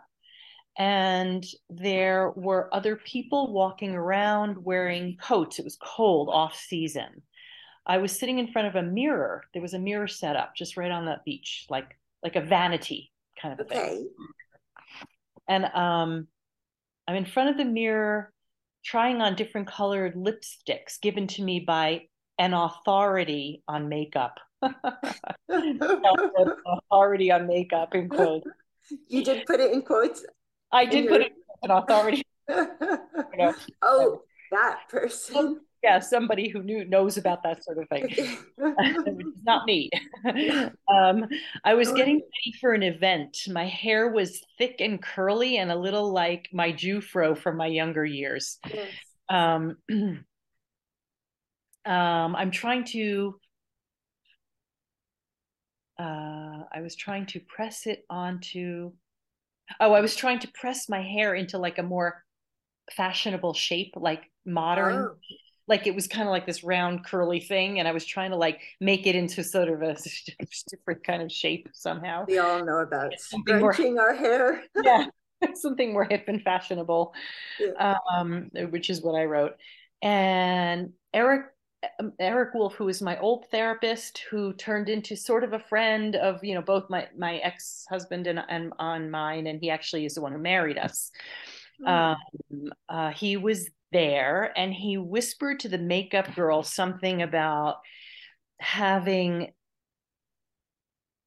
and 0.77 1.45
there 1.69 2.31
were 2.35 2.73
other 2.73 2.95
people 2.95 3.51
walking 3.51 3.93
around 3.93 4.63
wearing 4.63 5.17
coats. 5.21 5.59
It 5.59 5.65
was 5.65 5.77
cold, 5.81 6.29
off 6.31 6.55
season. 6.55 7.21
I 7.85 7.97
was 7.97 8.17
sitting 8.17 8.39
in 8.39 8.51
front 8.51 8.67
of 8.67 8.75
a 8.75 8.83
mirror. 8.83 9.43
There 9.53 9.61
was 9.61 9.73
a 9.73 9.79
mirror 9.79 10.07
set 10.07 10.35
up 10.35 10.55
just 10.55 10.77
right 10.77 10.91
on 10.91 11.05
that 11.05 11.25
beach, 11.25 11.65
like 11.69 11.97
like 12.23 12.35
a 12.35 12.41
vanity 12.41 13.11
kind 13.41 13.59
of 13.59 13.65
okay. 13.65 13.89
thing. 13.89 14.09
And 15.47 15.65
um, 15.65 16.27
I'm 17.07 17.15
in 17.15 17.25
front 17.25 17.49
of 17.49 17.57
the 17.57 17.65
mirror, 17.65 18.31
trying 18.85 19.21
on 19.21 19.35
different 19.35 19.67
colored 19.67 20.15
lipsticks 20.15 21.01
given 21.01 21.27
to 21.27 21.43
me 21.43 21.59
by 21.59 22.03
an 22.37 22.53
authority 22.53 23.63
on 23.67 23.89
makeup. 23.89 24.39
authority 25.49 27.31
on 27.31 27.47
makeup 27.47 27.93
in 27.95 28.07
quotes. 28.07 28.47
You 29.07 29.23
did 29.23 29.45
put 29.45 29.59
it 29.59 29.73
in 29.73 29.81
quotes. 29.81 30.23
I 30.71 30.85
did 30.85 31.07
put 31.07 31.21
it 31.21 31.33
an 31.63 31.71
authority. 31.71 32.23
oh, 33.81 34.21
that 34.51 34.79
person. 34.89 35.61
Yeah, 35.83 35.99
somebody 35.99 36.47
who 36.47 36.61
knew 36.61 36.85
knows 36.85 37.17
about 37.17 37.41
that 37.41 37.63
sort 37.63 37.79
of 37.79 37.89
thing. 37.89 38.37
not 39.43 39.65
me. 39.65 39.89
um, 40.87 41.25
I 41.63 41.73
was 41.73 41.91
getting 41.91 42.17
ready 42.17 42.57
for 42.59 42.73
an 42.73 42.83
event. 42.83 43.39
My 43.47 43.65
hair 43.65 44.11
was 44.11 44.43
thick 44.59 44.75
and 44.79 45.01
curly 45.01 45.57
and 45.57 45.71
a 45.71 45.75
little 45.75 46.11
like 46.11 46.49
my 46.53 46.71
Jewfro 46.71 47.35
from 47.35 47.57
my 47.57 47.65
younger 47.65 48.05
years. 48.05 48.59
Yes. 48.71 48.89
Um, 49.27 49.77
um, 49.91 50.25
I'm 52.35 52.51
trying 52.51 52.83
to. 52.85 53.39
Uh, 55.97 56.63
I 56.71 56.81
was 56.81 56.95
trying 56.95 57.25
to 57.27 57.39
press 57.39 57.87
it 57.87 58.05
onto 58.07 58.91
Oh, 59.79 59.93
I 59.93 60.01
was 60.01 60.15
trying 60.15 60.39
to 60.39 60.47
press 60.53 60.89
my 60.89 61.01
hair 61.01 61.33
into 61.33 61.57
like 61.57 61.77
a 61.77 61.83
more 61.83 62.23
fashionable 62.91 63.53
shape, 63.53 63.93
like 63.95 64.23
modern. 64.45 64.95
Oh. 64.95 65.15
Like 65.67 65.87
it 65.87 65.95
was 65.95 66.07
kind 66.07 66.27
of 66.27 66.31
like 66.31 66.45
this 66.45 66.63
round 66.63 67.05
curly 67.05 67.39
thing, 67.39 67.79
and 67.79 67.87
I 67.87 67.91
was 67.91 68.05
trying 68.05 68.31
to 68.31 68.35
like 68.35 68.59
make 68.81 69.07
it 69.07 69.15
into 69.15 69.43
sort 69.43 69.69
of 69.69 69.81
a 69.81 69.95
different 70.69 71.03
kind 71.03 71.21
of 71.21 71.31
shape 71.31 71.69
somehow. 71.73 72.25
We 72.27 72.39
all 72.39 72.65
know 72.65 72.79
about 72.79 73.13
scrunching 73.17 73.95
more, 73.95 74.09
our 74.09 74.15
hair. 74.15 74.63
yeah, 74.83 75.05
something 75.53 75.93
more 75.93 76.05
hip 76.05 76.25
and 76.27 76.41
fashionable, 76.41 77.13
yeah. 77.59 77.97
um, 78.11 78.49
which 78.69 78.89
is 78.89 79.01
what 79.01 79.15
I 79.15 79.25
wrote. 79.25 79.53
And 80.01 80.93
Eric 81.13 81.45
Eric 82.19 82.53
Wolf, 82.53 82.75
who 82.75 82.89
is 82.89 83.01
my 83.01 83.19
old 83.19 83.47
therapist, 83.49 84.19
who 84.29 84.53
turned 84.53 84.87
into 84.87 85.15
sort 85.15 85.43
of 85.43 85.53
a 85.53 85.59
friend 85.59 86.15
of 86.15 86.43
you 86.43 86.53
know 86.53 86.61
both 86.61 86.89
my 86.89 87.07
my 87.17 87.37
ex 87.37 87.85
husband 87.89 88.27
and 88.27 88.41
and 88.49 88.73
on 88.77 89.09
mine, 89.09 89.47
and 89.47 89.59
he 89.59 89.69
actually 89.69 90.05
is 90.05 90.15
the 90.15 90.21
one 90.21 90.31
who 90.31 90.37
married 90.37 90.77
us. 90.77 91.11
Mm. 91.81 92.15
Um, 92.51 92.71
uh, 92.87 93.11
he 93.11 93.37
was 93.37 93.69
there, 93.91 94.53
and 94.55 94.73
he 94.73 94.97
whispered 94.97 95.59
to 95.61 95.69
the 95.69 95.77
makeup 95.77 96.35
girl 96.35 96.61
something 96.63 97.23
about 97.23 97.77
having 98.59 99.51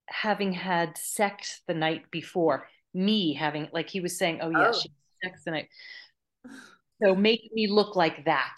having 0.06 0.52
had 0.52 0.96
sex 0.96 1.62
the 1.66 1.74
night 1.74 2.10
before. 2.12 2.68
Me 2.92 3.34
having 3.34 3.68
like 3.72 3.90
he 3.90 4.00
was 4.00 4.16
saying, 4.16 4.38
"Oh 4.40 4.50
yeah, 4.50 4.68
oh. 4.68 4.72
she 4.72 4.88
had 5.22 5.32
sex 5.32 5.44
the 5.44 5.50
night." 5.50 5.68
So 7.02 7.16
make 7.16 7.50
me 7.52 7.66
look 7.66 7.96
like 7.96 8.24
that 8.26 8.56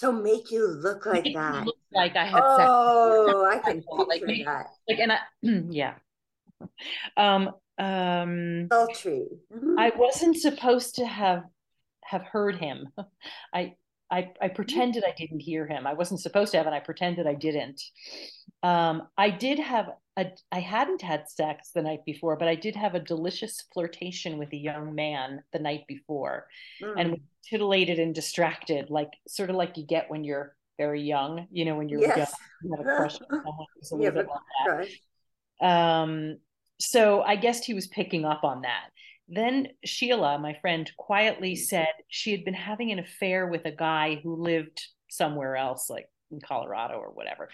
so 0.00 0.10
make 0.10 0.50
you 0.50 0.66
look 0.66 1.04
like 1.04 1.26
that. 1.34 1.66
Look 1.66 1.76
like 1.92 2.16
I 2.16 2.24
had 2.24 2.40
oh, 2.42 3.50
sex. 3.52 3.66
I 3.66 3.70
can 3.70 3.82
picture 3.82 4.26
like, 4.26 4.44
that. 4.46 4.66
Like, 4.88 4.98
and 4.98 5.12
I, 5.12 5.18
yeah. 5.68 5.94
Um, 7.18 7.50
um, 7.76 8.68
sultry. 8.72 9.26
Mm-hmm. 9.54 9.78
I 9.78 9.92
wasn't 9.94 10.38
supposed 10.38 10.94
to 10.96 11.06
have 11.06 11.44
have 12.02 12.22
heard 12.22 12.56
him. 12.56 12.88
I 13.54 13.74
I, 14.10 14.32
I 14.40 14.48
pretended 14.48 15.04
I 15.04 15.14
didn't 15.16 15.40
hear 15.40 15.66
him. 15.66 15.86
I 15.86 15.94
wasn't 15.94 16.20
supposed 16.20 16.52
to 16.52 16.58
have, 16.58 16.66
and 16.66 16.74
I 16.74 16.80
pretended 16.80 17.26
I 17.26 17.34
didn't. 17.34 17.80
Um, 18.62 19.08
I 19.16 19.30
did 19.30 19.58
have 19.58 19.90
a. 20.16 20.26
I 20.50 20.60
hadn't 20.60 21.02
had 21.02 21.28
sex 21.28 21.70
the 21.74 21.82
night 21.82 22.04
before, 22.04 22.36
but 22.36 22.48
I 22.48 22.56
did 22.56 22.74
have 22.76 22.94
a 22.94 23.00
delicious 23.00 23.62
flirtation 23.72 24.38
with 24.38 24.52
a 24.52 24.56
young 24.56 24.94
man 24.94 25.42
the 25.52 25.60
night 25.60 25.86
before, 25.86 26.46
mm. 26.82 26.94
and 26.96 27.20
titillated 27.48 27.98
and 27.98 28.14
distracted, 28.14 28.90
like 28.90 29.10
sort 29.28 29.50
of 29.50 29.56
like 29.56 29.76
you 29.76 29.86
get 29.86 30.10
when 30.10 30.24
you're 30.24 30.56
very 30.76 31.02
young. 31.02 31.46
You 31.52 31.64
know, 31.64 31.76
when 31.76 31.88
you're 31.88 32.00
yes. 32.00 32.16
young, 32.16 32.26
you 32.62 32.70
have 32.76 32.80
a 32.80 32.82
crush 32.96 33.18
on 33.30 33.66
someone. 33.82 34.08
a 34.08 34.12
bit 34.12 34.26
like 34.26 34.88
that. 35.60 35.66
Um, 35.66 36.38
so 36.80 37.22
I 37.22 37.36
guessed 37.36 37.64
he 37.64 37.74
was 37.74 37.86
picking 37.86 38.24
up 38.24 38.42
on 38.42 38.62
that. 38.62 38.88
Then 39.32 39.68
Sheila, 39.84 40.38
my 40.40 40.54
friend, 40.54 40.90
quietly 40.96 41.54
said 41.54 41.86
she 42.08 42.32
had 42.32 42.44
been 42.44 42.54
having 42.54 42.90
an 42.90 42.98
affair 42.98 43.46
with 43.46 43.64
a 43.64 43.70
guy 43.70 44.16
who 44.16 44.34
lived 44.34 44.84
somewhere 45.08 45.56
else, 45.56 45.88
like 45.88 46.08
in 46.32 46.40
Colorado 46.40 46.94
or 46.94 47.10
whatever. 47.10 47.48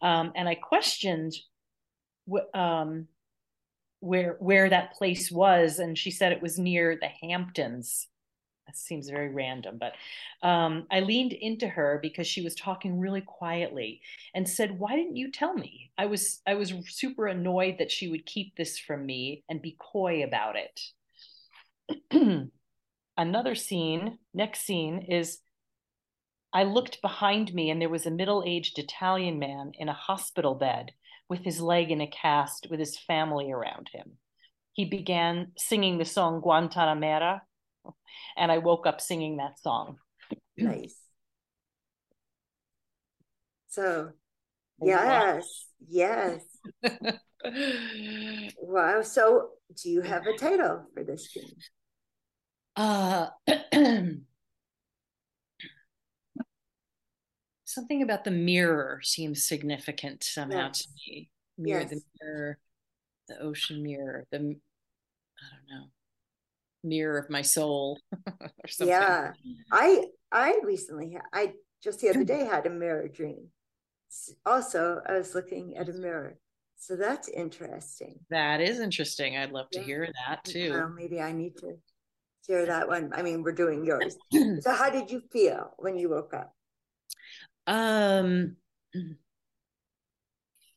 Um, 0.00 0.32
and 0.34 0.48
I 0.48 0.54
questioned 0.54 1.34
wh- 2.30 2.58
um, 2.58 3.08
where 4.00 4.36
where 4.40 4.70
that 4.70 4.94
place 4.94 5.30
was, 5.30 5.78
and 5.78 5.98
she 5.98 6.10
said 6.10 6.32
it 6.32 6.42
was 6.42 6.58
near 6.58 6.96
the 6.98 7.28
Hamptons. 7.28 8.06
That 8.66 8.76
seems 8.76 9.08
very 9.08 9.30
random, 9.30 9.78
but 9.78 9.94
um, 10.46 10.86
I 10.90 11.00
leaned 11.00 11.32
into 11.32 11.66
her 11.68 11.98
because 12.02 12.26
she 12.26 12.42
was 12.42 12.54
talking 12.54 12.98
really 12.98 13.22
quietly 13.22 14.00
and 14.34 14.48
said, 14.48 14.78
"Why 14.78 14.96
didn't 14.96 15.16
you 15.16 15.30
tell 15.30 15.54
me?" 15.54 15.90
I 15.98 16.06
was 16.06 16.40
I 16.46 16.54
was 16.54 16.72
super 16.88 17.26
annoyed 17.26 17.76
that 17.78 17.90
she 17.90 18.08
would 18.08 18.24
keep 18.24 18.56
this 18.56 18.78
from 18.78 19.04
me 19.04 19.42
and 19.48 19.60
be 19.60 19.76
coy 19.78 20.22
about 20.24 20.56
it. 20.56 20.80
Another 23.16 23.54
scene, 23.54 24.18
next 24.32 24.60
scene 24.60 25.06
is 25.08 25.38
I 26.52 26.62
looked 26.62 27.02
behind 27.02 27.52
me 27.52 27.70
and 27.70 27.80
there 27.80 27.88
was 27.88 28.06
a 28.06 28.10
middle 28.10 28.42
aged 28.46 28.78
Italian 28.78 29.38
man 29.38 29.72
in 29.78 29.88
a 29.88 29.92
hospital 29.92 30.54
bed 30.54 30.92
with 31.28 31.40
his 31.40 31.60
leg 31.60 31.90
in 31.90 32.00
a 32.00 32.06
cast 32.06 32.68
with 32.70 32.80
his 32.80 32.98
family 32.98 33.52
around 33.52 33.90
him. 33.92 34.18
He 34.72 34.84
began 34.84 35.52
singing 35.56 35.98
the 35.98 36.04
song 36.04 36.40
Guantanamera, 36.40 37.40
and 38.36 38.52
I 38.52 38.58
woke 38.58 38.86
up 38.86 39.00
singing 39.00 39.36
that 39.38 39.58
song. 39.58 39.98
nice. 40.56 40.96
So, 43.68 44.12
yes, 44.82 45.66
yes. 45.88 46.40
wow. 48.58 49.02
So, 49.02 49.50
do 49.82 49.90
you 49.90 50.02
have 50.02 50.26
a 50.26 50.36
title 50.36 50.86
for 50.94 51.04
this 51.04 51.30
scene? 51.30 51.56
Uh, 52.76 53.28
something 57.64 58.02
about 58.02 58.24
the 58.24 58.30
mirror 58.30 59.00
seems 59.02 59.44
significant 59.46 60.24
somehow 60.24 60.66
yes. 60.68 60.82
to 60.82 60.88
me. 61.06 61.30
Mirror, 61.58 61.80
yes. 61.80 61.90
the 61.90 62.00
mirror, 62.22 62.58
the 63.28 63.40
ocean 63.40 63.82
mirror, 63.82 64.26
the 64.30 64.38
I 64.38 64.40
don't 64.40 64.56
know, 65.68 65.86
mirror 66.84 67.18
of 67.18 67.30
my 67.30 67.42
soul 67.42 67.98
or 68.26 68.68
something. 68.68 68.94
Yeah, 68.94 69.32
I 69.72 70.06
I 70.32 70.60
recently 70.62 71.18
I 71.32 71.54
just 71.82 72.00
the 72.00 72.10
other 72.10 72.24
day 72.24 72.44
had 72.44 72.66
a 72.66 72.70
mirror 72.70 73.08
dream. 73.08 73.48
Also, 74.46 75.00
I 75.06 75.14
was 75.14 75.34
looking 75.34 75.76
at 75.76 75.88
a 75.88 75.92
mirror. 75.92 76.38
So 76.76 76.96
that's 76.96 77.28
interesting. 77.28 78.20
That 78.30 78.60
is 78.60 78.78
interesting. 78.78 79.36
I'd 79.36 79.50
love 79.50 79.68
to 79.70 79.80
yeah. 79.80 79.84
hear 79.84 80.08
that 80.26 80.44
too. 80.44 80.70
Well, 80.70 80.88
maybe 80.88 81.20
I 81.20 81.32
need 81.32 81.56
to 81.58 81.74
share 82.46 82.66
that 82.66 82.88
one. 82.88 83.10
I 83.14 83.22
mean, 83.22 83.42
we're 83.42 83.52
doing 83.52 83.84
yours. 83.84 84.16
so, 84.32 84.72
how 84.72 84.88
did 84.88 85.10
you 85.10 85.22
feel 85.32 85.72
when 85.78 85.98
you 85.98 86.08
woke 86.08 86.32
up? 86.34 86.54
Um, 87.66 88.56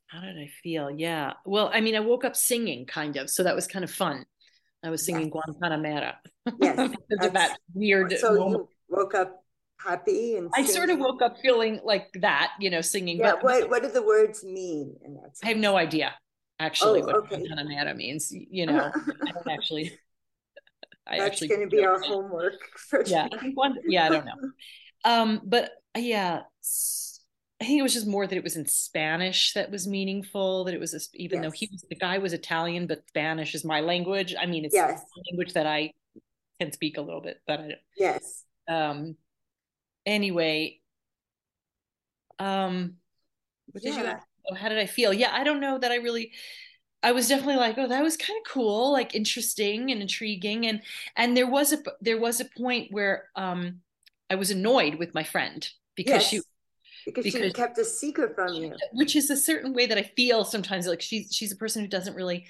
how 0.07 0.21
did 0.21 0.37
I 0.37 0.49
feel? 0.63 0.89
Yeah. 0.91 1.33
Well, 1.45 1.69
I 1.73 1.81
mean, 1.81 1.95
I 1.95 2.01
woke 2.01 2.25
up 2.25 2.35
singing 2.35 2.85
kind 2.85 3.15
of, 3.15 3.29
so 3.29 3.43
that 3.43 3.55
was 3.55 3.67
kind 3.67 3.85
of 3.85 3.91
fun. 3.91 4.25
I 4.83 4.89
was 4.89 5.05
singing 5.05 5.31
yes. 5.33 5.55
Guantanamera. 5.61 6.15
Yes. 6.59 6.91
that 7.33 7.57
weird. 7.73 8.17
So 8.17 8.33
moment. 8.33 8.67
you 8.89 8.97
woke 8.97 9.13
up 9.13 9.40
happy 9.83 10.35
and 10.35 10.49
I 10.55 10.65
sort 10.65 10.89
of 10.89 10.99
woke 10.99 11.21
up 11.21 11.37
feeling 11.41 11.79
like 11.83 12.07
that, 12.21 12.51
you 12.59 12.69
know, 12.69 12.81
singing. 12.81 13.17
Yeah. 13.17 13.33
But, 13.33 13.43
what 13.43 13.69
What 13.69 13.81
do 13.83 13.89
the 13.89 14.03
words 14.03 14.43
mean? 14.43 14.95
In 15.03 15.15
that 15.15 15.35
I 15.43 15.47
have 15.47 15.57
no 15.57 15.77
idea. 15.77 16.13
Actually, 16.59 17.01
oh, 17.01 17.05
what 17.05 17.15
okay. 17.15 17.43
Means. 17.95 18.31
You 18.31 18.67
know, 18.67 18.91
I 19.27 19.31
don't 19.31 19.49
actually. 19.49 19.97
I 21.07 21.17
That's 21.17 21.31
actually 21.31 21.47
going 21.47 21.61
to 21.61 21.67
be 21.67 21.83
our 21.83 21.99
homework. 21.99 22.61
For 22.77 23.03
yeah, 23.05 23.27
I 23.31 23.37
think 23.37 23.57
one. 23.57 23.77
Yeah, 23.87 24.05
I 24.05 24.09
don't 24.09 24.25
know. 24.25 24.33
Um, 25.03 25.41
but 25.43 25.71
yeah, 25.97 26.41
I 27.59 27.65
think 27.65 27.79
it 27.79 27.81
was 27.81 27.95
just 27.95 28.05
more 28.05 28.27
that 28.27 28.35
it 28.35 28.43
was 28.43 28.55
in 28.55 28.67
Spanish 28.67 29.53
that 29.53 29.71
was 29.71 29.87
meaningful. 29.87 30.63
That 30.65 30.75
it 30.75 30.79
was 30.79 30.93
a, 30.93 30.99
even 31.15 31.41
yes. 31.41 31.43
though 31.43 31.51
he 31.51 31.69
was 31.71 31.85
the 31.89 31.95
guy 31.95 32.19
was 32.19 32.33
Italian, 32.33 32.85
but 32.85 33.07
Spanish 33.07 33.55
is 33.55 33.65
my 33.65 33.79
language. 33.79 34.35
I 34.39 34.45
mean, 34.45 34.63
it's 34.63 34.75
yes. 34.75 35.01
a 35.01 35.21
language 35.31 35.53
that 35.53 35.65
I 35.65 35.93
can 36.59 36.71
speak 36.71 36.97
a 36.97 37.01
little 37.01 37.21
bit, 37.21 37.41
but 37.47 37.59
I 37.59 37.63
don't. 37.63 37.79
Yes. 37.97 38.43
Um. 38.67 39.15
Anyway. 40.05 40.79
Um. 42.39 42.95
What 43.71 43.83
did 43.83 43.93
yeah. 43.93 44.01
you? 44.01 44.07
Ask? 44.07 44.27
Oh, 44.49 44.55
how 44.55 44.69
did 44.69 44.79
I 44.79 44.87
feel? 44.87 45.13
Yeah, 45.13 45.31
I 45.33 45.43
don't 45.43 45.59
know 45.59 45.77
that 45.77 45.91
I 45.91 45.95
really. 45.95 46.31
I 47.03 47.13
was 47.13 47.27
definitely 47.27 47.55
like, 47.55 47.79
oh, 47.79 47.87
that 47.87 48.03
was 48.03 48.15
kind 48.15 48.37
of 48.37 48.51
cool, 48.51 48.91
like 48.91 49.15
interesting 49.15 49.91
and 49.91 50.01
intriguing, 50.01 50.67
and 50.67 50.81
and 51.15 51.35
there 51.35 51.49
was 51.49 51.73
a 51.73 51.77
there 51.99 52.19
was 52.19 52.39
a 52.39 52.45
point 52.45 52.91
where 52.91 53.29
um 53.35 53.81
I 54.29 54.35
was 54.35 54.51
annoyed 54.51 54.95
with 54.95 55.13
my 55.13 55.23
friend 55.23 55.67
because 55.95 56.21
yes. 56.21 56.29
she 56.29 56.41
because, 57.05 57.23
because 57.23 57.41
she 57.41 57.51
kept 57.51 57.77
a 57.77 57.85
secret 57.85 58.35
from 58.35 58.53
you 58.53 58.75
which 58.93 59.15
is 59.15 59.29
a 59.29 59.37
certain 59.37 59.73
way 59.73 59.87
that 59.87 59.97
i 59.97 60.03
feel 60.03 60.43
sometimes 60.43 60.85
like 60.85 61.01
she's 61.01 61.33
she's 61.33 61.51
a 61.51 61.55
person 61.55 61.81
who 61.81 61.87
doesn't 61.87 62.15
really 62.15 62.45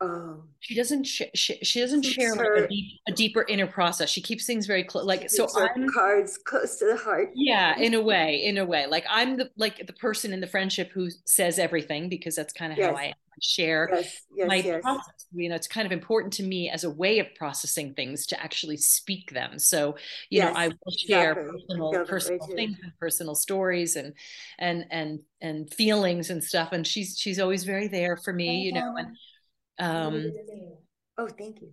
Oh. 0.00 0.42
She 0.60 0.74
doesn't. 0.74 1.04
Sh- 1.04 1.22
she, 1.34 1.58
she 1.62 1.80
doesn't 1.80 2.02
share 2.02 2.34
like 2.34 2.64
a, 2.64 2.68
deep, 2.68 3.00
a, 3.08 3.12
deeper 3.12 3.44
inner 3.48 3.66
process. 3.66 4.10
She 4.10 4.20
keeps 4.20 4.44
things 4.44 4.66
very 4.66 4.82
close. 4.82 5.04
Like 5.04 5.30
so, 5.30 5.46
I'm 5.56 5.88
cards 5.88 6.38
close 6.38 6.76
to 6.80 6.86
the 6.86 6.96
heart. 6.96 7.30
Yeah, 7.34 7.78
in 7.78 7.94
a 7.94 8.00
way, 8.00 8.44
in 8.44 8.58
a 8.58 8.64
way. 8.64 8.86
Like 8.86 9.04
I'm 9.08 9.36
the 9.36 9.50
like 9.56 9.86
the 9.86 9.92
person 9.92 10.32
in 10.32 10.40
the 10.40 10.46
friendship 10.46 10.90
who 10.92 11.10
says 11.24 11.58
everything 11.58 12.08
because 12.08 12.34
that's 12.34 12.52
kind 12.52 12.72
of 12.72 12.78
yes. 12.78 12.90
how 12.90 12.96
I 12.96 13.12
share 13.40 13.88
yes, 13.92 14.22
yes, 14.34 14.48
my 14.48 14.56
yes. 14.56 14.82
process. 14.82 15.26
You 15.32 15.48
know, 15.48 15.54
it's 15.54 15.68
kind 15.68 15.86
of 15.86 15.92
important 15.92 16.32
to 16.34 16.42
me 16.42 16.70
as 16.70 16.84
a 16.84 16.90
way 16.90 17.18
of 17.18 17.26
processing 17.36 17.94
things 17.94 18.26
to 18.26 18.42
actually 18.42 18.76
speak 18.76 19.30
them. 19.30 19.58
So, 19.58 19.96
you 20.30 20.40
know, 20.40 20.52
I 20.54 20.68
will 20.68 20.92
share 20.96 21.32
exactly. 21.32 21.64
personal 21.68 22.06
personal 22.06 22.46
things 22.48 22.78
and 22.82 22.92
personal 22.98 23.34
stories 23.34 23.96
and 23.96 24.12
and 24.58 24.86
and 24.90 25.20
and 25.40 25.72
feelings 25.72 26.30
and 26.30 26.42
stuff. 26.42 26.72
And 26.72 26.86
she's 26.86 27.16
she's 27.18 27.38
always 27.38 27.64
very 27.64 27.86
there 27.86 28.16
for 28.16 28.32
me. 28.32 28.48
Oh, 28.48 28.64
you 28.64 28.72
know, 28.72 28.94
and 28.96 29.16
um, 29.78 30.32
oh, 31.18 31.28
thank 31.28 31.60
you. 31.60 31.70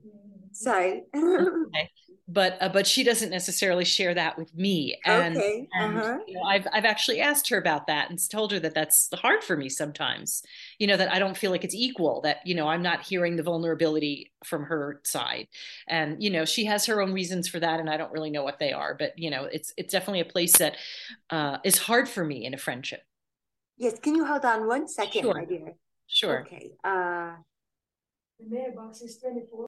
Sorry. 0.52 1.04
okay. 1.16 1.90
But 2.28 2.58
uh, 2.62 2.70
but 2.70 2.88
she 2.88 3.04
doesn't 3.04 3.30
necessarily 3.30 3.84
share 3.84 4.14
that 4.14 4.38
with 4.38 4.56
me. 4.56 4.98
And, 5.06 5.36
okay. 5.36 5.68
And, 5.74 5.98
uh-huh. 5.98 6.20
you 6.28 6.36
know, 6.36 6.44
I've 6.44 6.66
I've 6.72 6.86
actually 6.86 7.20
asked 7.20 7.50
her 7.50 7.58
about 7.58 7.88
that 7.88 8.10
and 8.10 8.18
told 8.30 8.54
her 8.54 8.60
that 8.60 8.74
that's 8.74 9.10
hard 9.16 9.44
for 9.44 9.58
me 9.58 9.68
sometimes. 9.68 10.42
You 10.80 10.88
know 10.88 10.96
that 10.96 11.12
I 11.12 11.20
don't 11.20 11.36
feel 11.36 11.52
like 11.52 11.66
it's 11.66 11.76
equal. 11.76 12.22
That 12.22 12.38
you 12.46 12.56
know 12.56 12.70
I'm 12.70 12.82
not 12.82 13.02
hearing 13.02 13.36
the 13.36 13.44
vulnerability 13.44 14.32
from 14.46 14.64
her 14.64 15.02
side, 15.04 15.48
and 15.88 16.24
you 16.24 16.30
know 16.30 16.46
she 16.46 16.66
has 16.66 16.86
her 16.86 17.02
own 17.02 17.12
reasons 17.12 17.50
for 17.50 17.60
that, 17.60 17.82
and 17.82 17.90
I 17.90 17.98
don't 17.98 18.14
really 18.14 18.32
know 18.32 18.44
what 18.44 18.60
they 18.60 18.72
are. 18.72 18.96
But 18.98 19.18
you 19.18 19.30
know 19.30 19.46
it's 19.46 19.74
it's 19.76 19.92
definitely 19.92 20.22
a 20.22 20.26
place 20.26 20.58
that 20.58 20.78
uh, 21.32 21.58
is 21.66 21.78
hard 21.78 22.08
for 22.08 22.24
me 22.24 22.46
in 22.46 22.54
a 22.54 22.58
friendship. 22.58 23.02
Yes. 23.78 24.00
Can 24.00 24.16
you 24.16 24.26
hold 24.26 24.46
on 24.46 24.68
one 24.68 24.88
second, 24.88 25.24
sure. 25.24 25.34
my 25.34 25.46
dear? 25.46 25.74
Sure. 26.08 26.42
Okay. 26.42 26.72
Uh, 26.84 27.32
the 28.42 28.56
mailbox 28.56 29.02
is 29.02 29.18
24. 29.18 29.68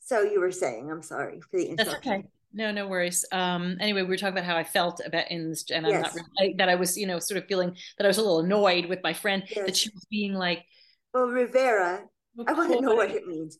So 0.00 0.22
you 0.22 0.40
were 0.40 0.52
saying, 0.52 0.90
I'm 0.90 1.02
sorry 1.02 1.40
for 1.40 1.56
the 1.56 1.66
interruption. 1.66 1.86
That's 1.86 2.06
okay. 2.06 2.28
No, 2.52 2.70
no 2.70 2.86
worries. 2.86 3.24
Um, 3.32 3.78
anyway, 3.80 4.02
we 4.02 4.08
were 4.08 4.16
talking 4.16 4.34
about 4.34 4.44
how 4.44 4.56
I 4.56 4.64
felt 4.64 5.00
about 5.04 5.30
in 5.30 5.50
this, 5.50 5.64
and. 5.70 5.86
I'm 5.86 6.02
not 6.02 6.14
really, 6.38 6.54
that 6.58 6.68
I 6.68 6.76
was, 6.76 6.96
you 6.96 7.06
know, 7.06 7.18
sort 7.18 7.38
of 7.38 7.48
feeling 7.48 7.76
that 7.98 8.04
I 8.04 8.06
was 8.06 8.18
a 8.18 8.22
little 8.22 8.40
annoyed 8.40 8.86
with 8.86 9.00
my 9.02 9.12
friend 9.12 9.42
yes. 9.48 9.66
that 9.66 9.76
she 9.76 9.90
was 9.92 10.06
being 10.08 10.34
like, 10.34 10.64
"Well, 11.12 11.26
Rivera, 11.26 12.04
I 12.46 12.52
want 12.52 12.72
to 12.72 12.80
know 12.80 12.94
what 12.94 13.10
it 13.10 13.26
means. 13.26 13.58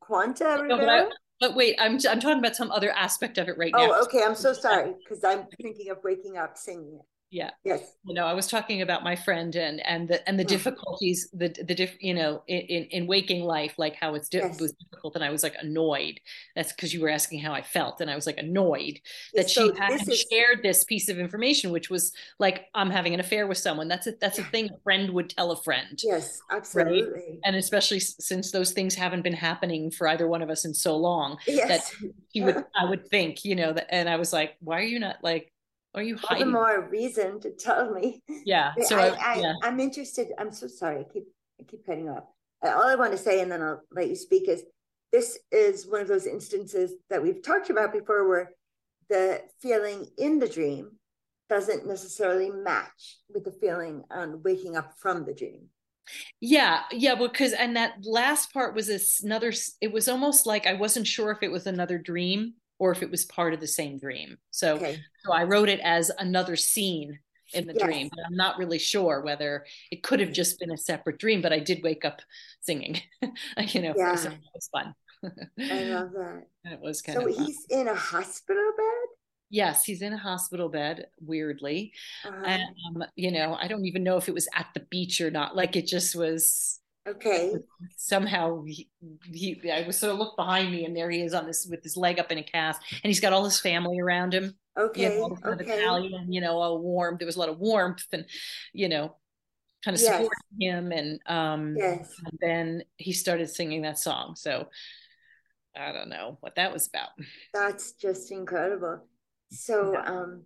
Quanta 0.00 0.44
Rivera." 0.44 0.68
No, 0.68 0.76
but, 0.76 0.88
I, 0.90 1.06
but, 1.40 1.54
wait, 1.54 1.76
I'm 1.80 1.92
I'm 1.92 2.20
talking 2.20 2.38
about 2.38 2.54
some 2.54 2.70
other 2.70 2.90
aspect 2.90 3.38
of 3.38 3.48
it 3.48 3.56
right 3.56 3.72
oh, 3.74 3.86
now. 3.86 3.92
Oh, 3.94 4.02
okay. 4.02 4.22
I'm 4.22 4.34
so 4.34 4.52
sorry 4.52 4.92
because 5.02 5.24
I'm 5.24 5.46
thinking 5.62 5.88
of 5.88 5.98
waking 6.04 6.36
up 6.36 6.58
singing 6.58 6.98
it 7.00 7.06
yeah 7.34 7.50
yes 7.64 7.96
you 8.04 8.14
know 8.14 8.26
i 8.26 8.32
was 8.32 8.46
talking 8.46 8.80
about 8.80 9.02
my 9.02 9.16
friend 9.16 9.56
and 9.56 9.84
and 9.84 10.06
the 10.06 10.26
and 10.28 10.38
the 10.38 10.44
yeah. 10.44 10.48
difficulties 10.48 11.28
the 11.32 11.48
the 11.66 11.74
diff 11.74 11.96
you 12.00 12.14
know 12.14 12.44
in 12.46 12.84
in 12.92 13.08
waking 13.08 13.42
life 13.42 13.74
like 13.76 13.96
how 13.96 14.14
it's 14.14 14.28
di- 14.28 14.38
yes. 14.38 14.60
was 14.60 14.72
difficult 14.74 15.16
and 15.16 15.24
i 15.24 15.30
was 15.30 15.42
like 15.42 15.56
annoyed 15.60 16.20
that's 16.54 16.72
because 16.72 16.94
you 16.94 17.00
were 17.00 17.08
asking 17.08 17.40
how 17.40 17.52
i 17.52 17.60
felt 17.60 18.00
and 18.00 18.08
i 18.08 18.14
was 18.14 18.24
like 18.24 18.38
annoyed 18.38 19.00
that 19.34 19.50
so 19.50 19.72
she 19.72 19.78
had 19.80 20.00
is... 20.08 20.24
shared 20.30 20.60
this 20.62 20.84
piece 20.84 21.08
of 21.08 21.18
information 21.18 21.72
which 21.72 21.90
was 21.90 22.12
like 22.38 22.66
i'm 22.76 22.88
having 22.88 23.14
an 23.14 23.20
affair 23.20 23.48
with 23.48 23.58
someone 23.58 23.88
that's 23.88 24.06
a 24.06 24.12
that's 24.20 24.38
a 24.38 24.44
thing 24.44 24.66
a 24.66 24.78
friend 24.84 25.10
would 25.10 25.28
tell 25.28 25.50
a 25.50 25.60
friend 25.62 26.00
yes 26.04 26.40
absolutely 26.52 27.02
right? 27.02 27.38
and 27.44 27.56
especially 27.56 27.98
since 27.98 28.52
those 28.52 28.70
things 28.70 28.94
haven't 28.94 29.22
been 29.22 29.32
happening 29.32 29.90
for 29.90 30.06
either 30.06 30.28
one 30.28 30.40
of 30.40 30.50
us 30.50 30.64
in 30.64 30.72
so 30.72 30.96
long 30.96 31.36
yes. 31.48 31.66
that 31.68 32.10
he 32.32 32.42
would 32.42 32.64
i 32.76 32.88
would 32.88 33.08
think 33.08 33.44
you 33.44 33.56
know 33.56 33.72
that 33.72 33.92
and 33.92 34.08
i 34.08 34.14
was 34.14 34.32
like 34.32 34.54
why 34.60 34.78
are 34.78 34.84
you 34.84 35.00
not 35.00 35.16
like 35.24 35.50
are 35.94 36.02
you 36.02 36.16
hiding? 36.16 36.42
All 36.42 36.46
the 36.46 36.52
more 36.52 36.88
reason 36.90 37.40
to 37.40 37.50
tell 37.50 37.92
me. 37.92 38.22
Yeah. 38.44 38.72
So 38.84 38.98
I, 38.98 39.16
I, 39.20 39.40
yeah. 39.40 39.54
I'm 39.62 39.80
interested. 39.80 40.28
I'm 40.38 40.52
so 40.52 40.66
sorry. 40.66 41.00
I 41.00 41.04
keep 41.04 41.24
I 41.60 41.64
keep 41.64 41.86
cutting 41.86 42.08
off. 42.08 42.24
All 42.62 42.88
I 42.88 42.94
want 42.94 43.12
to 43.12 43.18
say, 43.18 43.40
and 43.40 43.50
then 43.50 43.62
I'll 43.62 43.82
let 43.92 44.08
you 44.08 44.16
speak, 44.16 44.48
is 44.48 44.64
this 45.12 45.38
is 45.52 45.86
one 45.86 46.00
of 46.00 46.08
those 46.08 46.26
instances 46.26 46.92
that 47.10 47.22
we've 47.22 47.42
talked 47.42 47.70
about 47.70 47.92
before 47.92 48.28
where 48.28 48.50
the 49.08 49.42
feeling 49.60 50.06
in 50.18 50.38
the 50.38 50.48
dream 50.48 50.92
doesn't 51.48 51.86
necessarily 51.86 52.50
match 52.50 53.18
with 53.32 53.44
the 53.44 53.52
feeling 53.52 54.02
on 54.10 54.42
waking 54.42 54.76
up 54.76 54.92
from 54.98 55.24
the 55.24 55.34
dream. 55.34 55.68
Yeah, 56.40 56.80
yeah, 56.90 57.14
because 57.14 57.52
and 57.52 57.76
that 57.76 57.94
last 58.02 58.52
part 58.52 58.74
was 58.74 58.86
this 58.88 59.22
another. 59.22 59.52
It 59.80 59.92
was 59.92 60.08
almost 60.08 60.46
like 60.46 60.66
I 60.66 60.74
wasn't 60.74 61.06
sure 61.06 61.30
if 61.30 61.38
it 61.42 61.52
was 61.52 61.66
another 61.66 61.98
dream 61.98 62.54
or 62.78 62.92
if 62.92 63.02
it 63.02 63.10
was 63.10 63.24
part 63.24 63.54
of 63.54 63.60
the 63.60 63.66
same 63.66 63.98
dream. 63.98 64.36
So, 64.50 64.76
okay. 64.76 64.98
so 65.24 65.32
I 65.32 65.44
wrote 65.44 65.68
it 65.68 65.80
as 65.80 66.10
another 66.18 66.56
scene 66.56 67.18
in 67.52 67.66
the 67.66 67.74
yes. 67.74 67.84
dream, 67.84 68.10
but 68.10 68.24
I'm 68.26 68.36
not 68.36 68.58
really 68.58 68.78
sure 68.78 69.20
whether 69.20 69.64
it 69.90 70.02
could 70.02 70.20
have 70.20 70.32
just 70.32 70.58
been 70.58 70.72
a 70.72 70.76
separate 70.76 71.18
dream. 71.18 71.42
But 71.42 71.52
I 71.52 71.58
did 71.58 71.82
wake 71.82 72.04
up 72.04 72.20
singing. 72.60 73.00
you 73.58 73.82
know, 73.82 73.94
yeah. 73.96 74.14
so 74.16 74.30
it 74.30 74.38
was 74.54 74.68
fun. 74.72 74.94
I 75.60 75.84
love 75.84 76.12
that. 76.12 76.44
it 76.64 76.80
was 76.80 77.02
kind 77.02 77.18
so 77.18 77.28
of. 77.28 77.34
So 77.34 77.44
he's 77.44 77.64
in 77.70 77.88
a 77.88 77.94
hospital 77.94 78.72
bed. 78.76 79.08
Yes, 79.50 79.84
he's 79.84 80.02
in 80.02 80.12
a 80.12 80.18
hospital 80.18 80.68
bed. 80.68 81.06
Weirdly, 81.20 81.92
uh-huh. 82.24 82.42
and 82.44 82.62
um, 82.96 83.04
you 83.14 83.30
know, 83.30 83.56
I 83.60 83.68
don't 83.68 83.84
even 83.84 84.02
know 84.02 84.16
if 84.16 84.28
it 84.28 84.34
was 84.34 84.48
at 84.54 84.66
the 84.74 84.80
beach 84.90 85.20
or 85.20 85.30
not. 85.30 85.54
Like 85.54 85.76
it 85.76 85.86
just 85.86 86.16
was 86.16 86.80
Okay. 87.06 87.52
Somehow 87.96 88.62
he, 88.64 88.88
he 89.30 89.60
I 89.70 89.86
was 89.86 89.98
sort 89.98 90.12
of 90.12 90.18
look 90.18 90.36
behind 90.36 90.72
me 90.72 90.86
and 90.86 90.96
there 90.96 91.10
he 91.10 91.20
is 91.20 91.34
on 91.34 91.46
this 91.46 91.66
with 91.68 91.82
his 91.82 91.96
leg 91.96 92.18
up 92.18 92.32
in 92.32 92.38
a 92.38 92.42
cast 92.42 92.80
and 92.92 93.10
he's 93.10 93.20
got 93.20 93.32
all 93.32 93.44
his 93.44 93.60
family 93.60 94.00
around 94.00 94.32
him. 94.32 94.54
Okay. 94.78 95.14
You 95.14 95.20
know, 95.20 95.38
okay. 95.44 95.64
Italian, 95.64 96.32
you 96.32 96.40
know, 96.40 96.56
all 96.58 96.78
warm. 96.78 97.16
There 97.18 97.26
was 97.26 97.36
a 97.36 97.40
lot 97.40 97.50
of 97.50 97.58
warmth 97.58 98.06
and, 98.12 98.24
you 98.72 98.88
know, 98.88 99.16
kind 99.84 99.94
of 99.94 100.00
yes. 100.00 100.12
supporting 100.12 100.60
him. 100.60 100.92
And 100.92 101.20
um 101.26 101.74
yes. 101.76 102.10
and 102.24 102.38
then 102.40 102.82
he 102.96 103.12
started 103.12 103.50
singing 103.50 103.82
that 103.82 103.98
song. 103.98 104.34
So 104.34 104.68
I 105.76 105.92
don't 105.92 106.08
know 106.08 106.38
what 106.40 106.54
that 106.54 106.72
was 106.72 106.88
about. 106.88 107.10
That's 107.52 107.92
just 107.92 108.32
incredible. 108.32 109.04
So 109.50 109.92
yeah. 109.92 110.10
um 110.10 110.44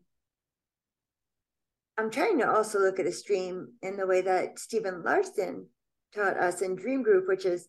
I'm 1.97 2.11
trying 2.11 2.39
to 2.39 2.51
also 2.51 2.81
look 2.81 2.99
at 2.99 3.07
a 3.07 3.13
stream 3.13 3.75
in 3.83 3.97
the 3.97 4.07
way 4.07 4.23
that 4.23 4.59
Stephen 4.59 5.03
Larsen 5.05 5.67
taught 6.15 6.37
us 6.37 6.63
in 6.63 6.77
Dream 6.77 7.03
Group, 7.03 7.29
which 7.29 7.45
is 7.45 7.69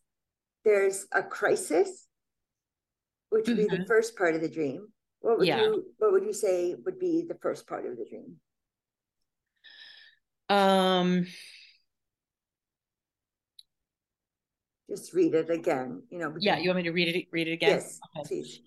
there's 0.66 1.06
a 1.14 1.24
crisis, 1.24 2.08
which 3.30 3.48
would 3.48 3.58
mm-hmm. 3.58 3.64
be 3.64 3.70
the 3.70 3.84
mm-hmm. 3.84 3.88
first 3.88 4.18
part 4.18 4.36
of 4.36 4.42
the 4.42 4.50
dream. 4.50 4.88
What 5.22 5.40
would 5.40 5.48
yeah. 5.48 5.62
you 5.62 5.86
what 5.98 6.12
would 6.12 6.24
you 6.24 6.34
say 6.34 6.76
would 6.86 7.00
be 7.00 7.26
the 7.28 7.38
first 7.42 7.68
part 7.68 7.86
of 7.86 7.98
the 7.98 8.06
dream? 8.06 8.36
Um 10.50 11.28
just 14.90 15.14
read 15.14 15.36
it 15.36 15.50
again, 15.50 16.02
you 16.10 16.18
know. 16.18 16.34
Yeah, 16.40 16.58
you 16.58 16.70
want 16.70 16.78
me 16.78 16.84
to 16.84 16.92
read 16.92 17.16
it 17.16 17.28
read 17.32 17.48
it 17.48 17.54
again? 17.54 17.72
Yes, 17.72 18.00
okay. 18.18 18.28
please 18.28 18.62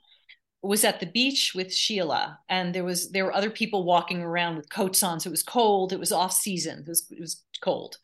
was 0.63 0.85
at 0.85 1.01
the 1.01 1.07
beach 1.07 1.55
with 1.55 1.75
Sheila, 1.75 2.39
and 2.49 2.73
there 2.75 2.85
was 2.85 3.11
there 3.11 3.25
were 3.25 3.35
other 3.35 3.51
people 3.51 3.85
walking 3.85 4.23
around 4.23 4.57
with 4.57 4.71
coats 4.71 5.03
on, 5.03 5.19
so 5.19 5.29
it 5.29 5.33
was 5.33 5.43
cold. 5.43 5.93
It 5.93 5.99
was 5.99 6.13
off 6.13 6.33
season. 6.33 6.81
It 6.81 6.89
was 6.89 7.07
it 7.11 7.21
was 7.21 7.43
cold. 7.63 7.99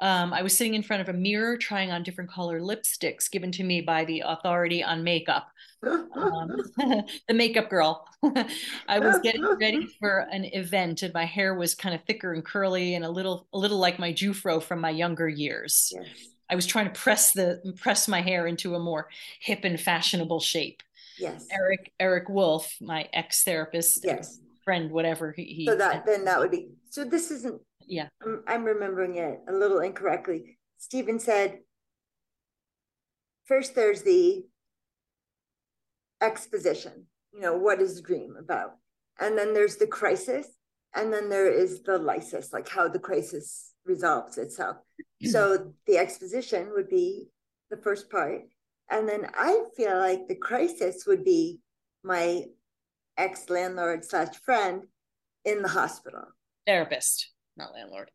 Um, 0.00 0.32
I 0.32 0.42
was 0.42 0.56
sitting 0.56 0.74
in 0.74 0.82
front 0.82 1.02
of 1.02 1.08
a 1.08 1.18
mirror 1.18 1.56
trying 1.56 1.90
on 1.90 2.04
different 2.04 2.30
color 2.30 2.60
lipsticks 2.60 3.30
given 3.30 3.50
to 3.52 3.64
me 3.64 3.80
by 3.80 4.04
the 4.04 4.22
authority 4.24 4.82
on 4.82 5.02
makeup. 5.02 5.48
Um, 5.82 6.56
the 7.28 7.34
makeup 7.34 7.68
girl. 7.68 8.06
I 8.88 8.98
was 8.98 9.18
getting 9.22 9.44
ready 9.44 9.86
for 9.98 10.26
an 10.30 10.44
event, 10.44 11.02
and 11.02 11.14
my 11.14 11.24
hair 11.24 11.54
was 11.54 11.74
kind 11.74 11.94
of 11.94 12.02
thicker 12.04 12.32
and 12.32 12.44
curly, 12.44 12.94
and 12.94 13.04
a 13.04 13.10
little, 13.10 13.46
a 13.52 13.58
little 13.58 13.78
like 13.78 13.98
my 13.98 14.12
Jewfro 14.12 14.62
from 14.62 14.80
my 14.80 14.90
younger 14.90 15.28
years. 15.28 15.92
Yes. 15.94 16.06
I 16.50 16.54
was 16.54 16.66
trying 16.66 16.86
to 16.86 16.98
press 16.98 17.32
the 17.32 17.74
press 17.78 18.08
my 18.08 18.22
hair 18.22 18.46
into 18.46 18.74
a 18.74 18.78
more 18.78 19.08
hip 19.40 19.64
and 19.64 19.78
fashionable 19.78 20.40
shape. 20.40 20.82
Yes. 21.18 21.46
Eric 21.50 21.92
Eric 22.00 22.28
Wolf, 22.28 22.74
my 22.80 23.08
ex 23.12 23.44
therapist, 23.44 24.04
yes, 24.04 24.40
friend, 24.64 24.90
whatever 24.90 25.32
he, 25.32 25.44
he. 25.44 25.66
So 25.66 25.76
that 25.76 26.06
then 26.06 26.24
that 26.24 26.38
would 26.38 26.50
be 26.50 26.68
so. 26.90 27.04
This 27.04 27.30
isn't. 27.30 27.60
Yeah. 27.88 28.08
I'm, 28.22 28.42
I'm 28.46 28.64
remembering 28.64 29.16
it 29.16 29.40
a 29.48 29.52
little 29.52 29.80
incorrectly. 29.80 30.58
Stephen 30.78 31.18
said. 31.18 31.58
First, 33.46 33.74
there's 33.74 34.02
the 34.02 34.44
exposition. 36.20 37.06
You 37.32 37.40
know, 37.40 37.56
what 37.56 37.80
is 37.80 37.96
the 37.96 38.02
dream 38.02 38.36
about? 38.38 38.72
And 39.18 39.38
then 39.38 39.54
there's 39.54 39.76
the 39.76 39.86
crisis, 39.86 40.46
and 40.94 41.12
then 41.12 41.28
there 41.28 41.50
is 41.50 41.82
the 41.82 41.98
lysis, 41.98 42.52
like 42.52 42.68
how 42.68 42.88
the 42.88 42.98
crisis 42.98 43.72
resolves 43.84 44.38
itself. 44.38 44.76
Mm-hmm. 45.22 45.32
so 45.32 45.72
the 45.86 45.98
exposition 45.98 46.70
would 46.74 46.88
be 46.88 47.26
the 47.70 47.76
first 47.76 48.08
part. 48.08 48.42
And 48.90 49.08
then 49.08 49.28
I 49.34 49.64
feel 49.76 49.98
like 49.98 50.28
the 50.28 50.36
crisis 50.36 51.06
would 51.06 51.24
be 51.24 51.58
my 52.04 52.44
ex 53.16 53.50
landlord 53.50 54.04
slash 54.04 54.36
friend 54.36 54.84
in 55.44 55.62
the 55.62 55.68
hospital. 55.68 56.24
Therapist, 56.66 57.30
not 57.58 57.72
landlord. 57.74 58.10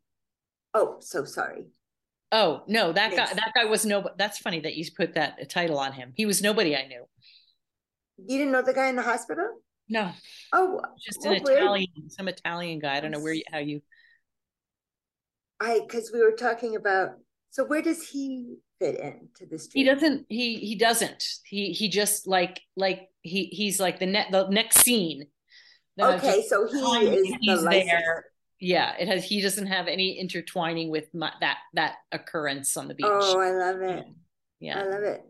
Oh, 0.73 0.97
so 0.99 1.23
sorry. 1.25 1.65
Oh 2.31 2.63
no, 2.67 2.91
that 2.91 3.11
yes. 3.11 3.29
guy. 3.29 3.35
That 3.35 3.51
guy 3.55 3.65
was 3.65 3.85
no. 3.85 4.09
That's 4.17 4.39
funny 4.39 4.59
that 4.61 4.75
you 4.75 4.85
put 4.97 5.13
that 5.13 5.49
title 5.49 5.77
on 5.77 5.93
him. 5.93 6.13
He 6.15 6.25
was 6.25 6.41
nobody 6.41 6.75
I 6.75 6.87
knew. 6.87 7.05
You 8.17 8.37
didn't 8.39 8.51
know 8.51 8.63
the 8.63 8.73
guy 8.73 8.89
in 8.89 8.95
the 8.95 9.03
hospital? 9.03 9.61
No. 9.89 10.11
Oh, 10.51 10.81
just 11.05 11.25
an 11.25 11.33
oh, 11.33 11.51
Italian, 11.51 12.09
some 12.09 12.27
Italian 12.27 12.79
guy. 12.79 12.97
I 12.97 12.99
don't 13.01 13.11
know 13.11 13.19
where 13.19 13.33
you, 13.33 13.43
how 13.51 13.59
you. 13.59 13.81
I 15.59 15.81
because 15.87 16.11
we 16.13 16.21
were 16.21 16.31
talking 16.31 16.75
about. 16.75 17.11
So 17.51 17.65
where 17.65 17.83
does 17.83 18.07
he 18.07 18.55
fit 18.79 18.99
into 18.99 19.45
this? 19.49 19.69
He 19.71 19.83
doesn't. 19.83 20.25
He 20.29 20.55
he 20.55 20.75
doesn't. 20.75 21.23
He 21.45 21.71
he 21.71 21.87
just 21.89 22.25
like 22.25 22.61
like 22.75 23.09
he 23.21 23.45
he's 23.45 23.79
like 23.79 23.99
the 23.99 24.07
net 24.07 24.27
the 24.31 24.47
next 24.47 24.79
scene. 24.79 25.27
Okay, 26.01 26.43
so 26.47 26.67
he 26.67 26.79
is 26.79 27.35
he's 27.39 27.61
the 27.61 27.69
there. 27.69 28.25
Yeah, 28.63 28.93
it 28.97 29.09
has. 29.09 29.25
He 29.25 29.41
doesn't 29.41 29.67
have 29.67 29.89
any 29.89 30.17
intertwining 30.17 30.89
with 30.89 31.13
my, 31.13 31.33
that 31.41 31.57
that 31.73 31.95
occurrence 32.13 32.77
on 32.77 32.87
the 32.87 32.95
beach. 32.95 33.05
Oh, 33.09 33.41
I 33.41 33.51
love 33.51 33.81
it. 33.81 34.05
Yeah, 34.61 34.79
I 34.79 34.83
love 34.85 35.03
it. 35.03 35.21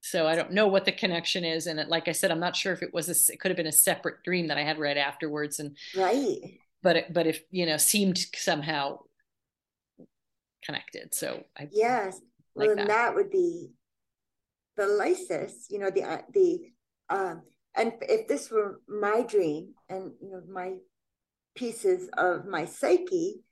So 0.00 0.26
I 0.26 0.34
don't 0.34 0.52
know 0.52 0.66
what 0.66 0.86
the 0.86 0.92
connection 0.92 1.44
is, 1.44 1.66
and 1.66 1.78
it, 1.78 1.88
like 1.88 2.08
I 2.08 2.12
said, 2.12 2.30
I'm 2.30 2.40
not 2.40 2.56
sure 2.56 2.72
if 2.72 2.82
it 2.82 2.94
was 2.94 3.10
a, 3.10 3.32
it 3.32 3.40
could 3.40 3.50
have 3.50 3.58
been 3.58 3.66
a 3.66 3.72
separate 3.72 4.22
dream 4.24 4.48
that 4.48 4.56
I 4.56 4.62
had 4.62 4.78
read 4.78 4.96
afterwards, 4.96 5.60
and 5.60 5.76
right. 5.94 6.38
But 6.82 6.96
it, 6.96 7.12
but 7.12 7.26
if 7.26 7.42
you 7.50 7.66
know 7.66 7.76
seemed 7.76 8.18
somehow 8.34 9.00
connected, 10.64 11.14
so 11.14 11.44
I 11.58 11.68
yes, 11.72 12.18
like 12.54 12.68
well, 12.68 12.76
that. 12.76 12.88
that 12.88 13.14
would 13.14 13.30
be 13.30 13.68
the 14.78 14.86
lysis, 14.86 15.66
you 15.68 15.78
know, 15.78 15.90
the 15.90 16.04
uh, 16.04 16.22
the 16.32 16.72
um, 17.10 17.42
and 17.76 17.92
if 18.00 18.28
this 18.28 18.50
were 18.50 18.80
my 18.88 19.20
dream 19.28 19.74
and 19.90 20.12
you 20.22 20.30
know 20.30 20.42
my 20.50 20.76
pieces 21.54 22.08
of 22.16 22.46
my 22.46 22.64
psyche 22.64 23.42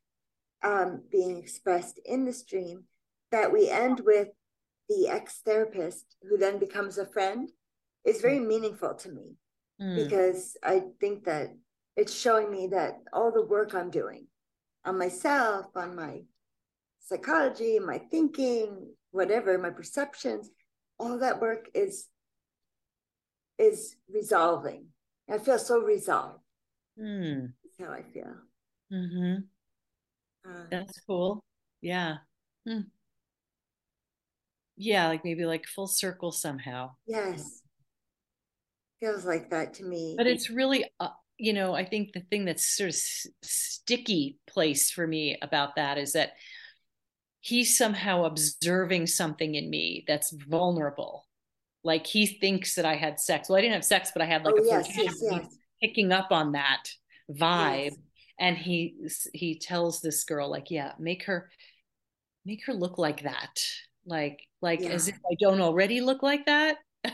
um, 0.63 1.03
being 1.11 1.39
expressed 1.39 2.01
in 2.05 2.25
this 2.25 2.43
dream, 2.43 2.85
that 3.31 3.53
we 3.53 3.69
end 3.69 4.01
with 4.05 4.29
the 4.89 5.09
ex-therapist 5.09 6.17
who 6.29 6.37
then 6.37 6.59
becomes 6.59 6.99
a 6.99 7.07
friend 7.07 7.51
is 8.05 8.21
very 8.21 8.39
mm. 8.39 8.47
meaningful 8.47 8.95
to 8.95 9.11
me 9.11 9.37
mm. 9.81 9.97
because 9.97 10.57
I 10.63 10.83
think 11.01 11.25
that 11.25 11.49
it's 11.97 12.15
showing 12.15 12.51
me 12.51 12.69
that 12.69 12.99
all 13.13 13.33
the 13.33 13.45
work 13.45 13.75
I'm 13.75 13.91
doing 13.91 14.27
on 14.85 14.99
myself, 14.99 15.67
on 15.75 15.95
my 15.95 16.23
psychology, 17.01 17.79
my 17.79 17.99
thinking, 18.11 18.95
whatever, 19.11 19.57
my 19.59 19.71
perceptions, 19.71 20.51
all 20.99 21.19
that 21.19 21.41
work 21.41 21.69
is 21.75 22.07
is 23.59 23.97
resolving. 24.13 24.87
I 25.31 25.39
feel 25.39 25.59
so 25.59 25.79
resolved. 25.79 26.41
Mm. 27.01 27.53
How 27.83 27.93
I 27.93 28.03
feel. 28.13 28.35
Mm-hmm. 28.93 29.35
Uh, 30.49 30.65
That's 30.71 31.01
cool. 31.07 31.43
Yeah. 31.81 32.17
Hmm. 32.67 32.81
Yeah, 34.77 35.09
like 35.09 35.25
maybe 35.25 35.45
like 35.45 35.67
full 35.67 35.87
circle 35.87 36.33
somehow. 36.33 36.93
Yes. 37.07 37.63
Feels 39.01 39.25
like 39.25 39.51
that 39.51 39.75
to 39.75 39.85
me. 39.85 40.15
But 40.17 40.27
it's 40.27 40.49
really, 40.49 40.85
uh, 41.01 41.09
you 41.39 41.53
know, 41.53 41.75
I 41.75 41.85
think 41.85 42.13
the 42.13 42.21
thing 42.21 42.45
that's 42.45 42.65
sort 42.65 42.91
of 42.91 42.95
s- 42.95 43.27
sticky 43.43 44.39
place 44.47 44.91
for 44.91 45.07
me 45.07 45.39
about 45.43 45.77
that 45.77 45.99
is 45.99 46.13
that 46.13 46.33
he's 47.41 47.77
somehow 47.77 48.25
observing 48.25 49.09
something 49.09 49.55
in 49.55 49.69
me 49.69 50.05
that's 50.07 50.33
vulnerable 50.49 51.27
like 51.85 52.07
he 52.07 52.27
thinks 52.27 52.77
that 52.77 52.85
I 52.85 52.95
had 52.95 53.19
sex. 53.19 53.49
Well, 53.49 53.59
I 53.59 53.61
didn't 53.63 53.75
have 53.75 53.85
sex, 53.85 54.11
but 54.13 54.23
I 54.23 54.27
had 54.27 54.45
like 54.45 54.55
oh, 54.57 54.63
a 54.63 54.67
yes, 54.67 54.89
yes, 54.97 55.19
yes. 55.21 55.47
picking 55.83 56.13
up 56.13 56.31
on 56.31 56.53
that 56.53 56.85
vibe. 57.33 57.85
Yes. 57.85 57.97
And 58.39 58.57
he 58.57 58.97
he 59.35 59.59
tells 59.59 60.01
this 60.01 60.25
girl, 60.25 60.51
like, 60.51 60.71
yeah, 60.71 60.93
make 60.99 61.25
her 61.25 61.51
make 62.45 62.65
her 62.67 62.75
look 62.75 62.99
like 62.99 63.23
that. 63.23 63.63
Like, 64.05 64.41
like 64.61 64.81
yeah. 64.81 64.91
as 64.91 65.09
if 65.09 65.15
I 65.31 65.35
don't 65.39 65.61
already 65.61 66.01
look 66.01 66.23
like 66.23 66.47
that. 66.47 66.79
I 67.05 67.11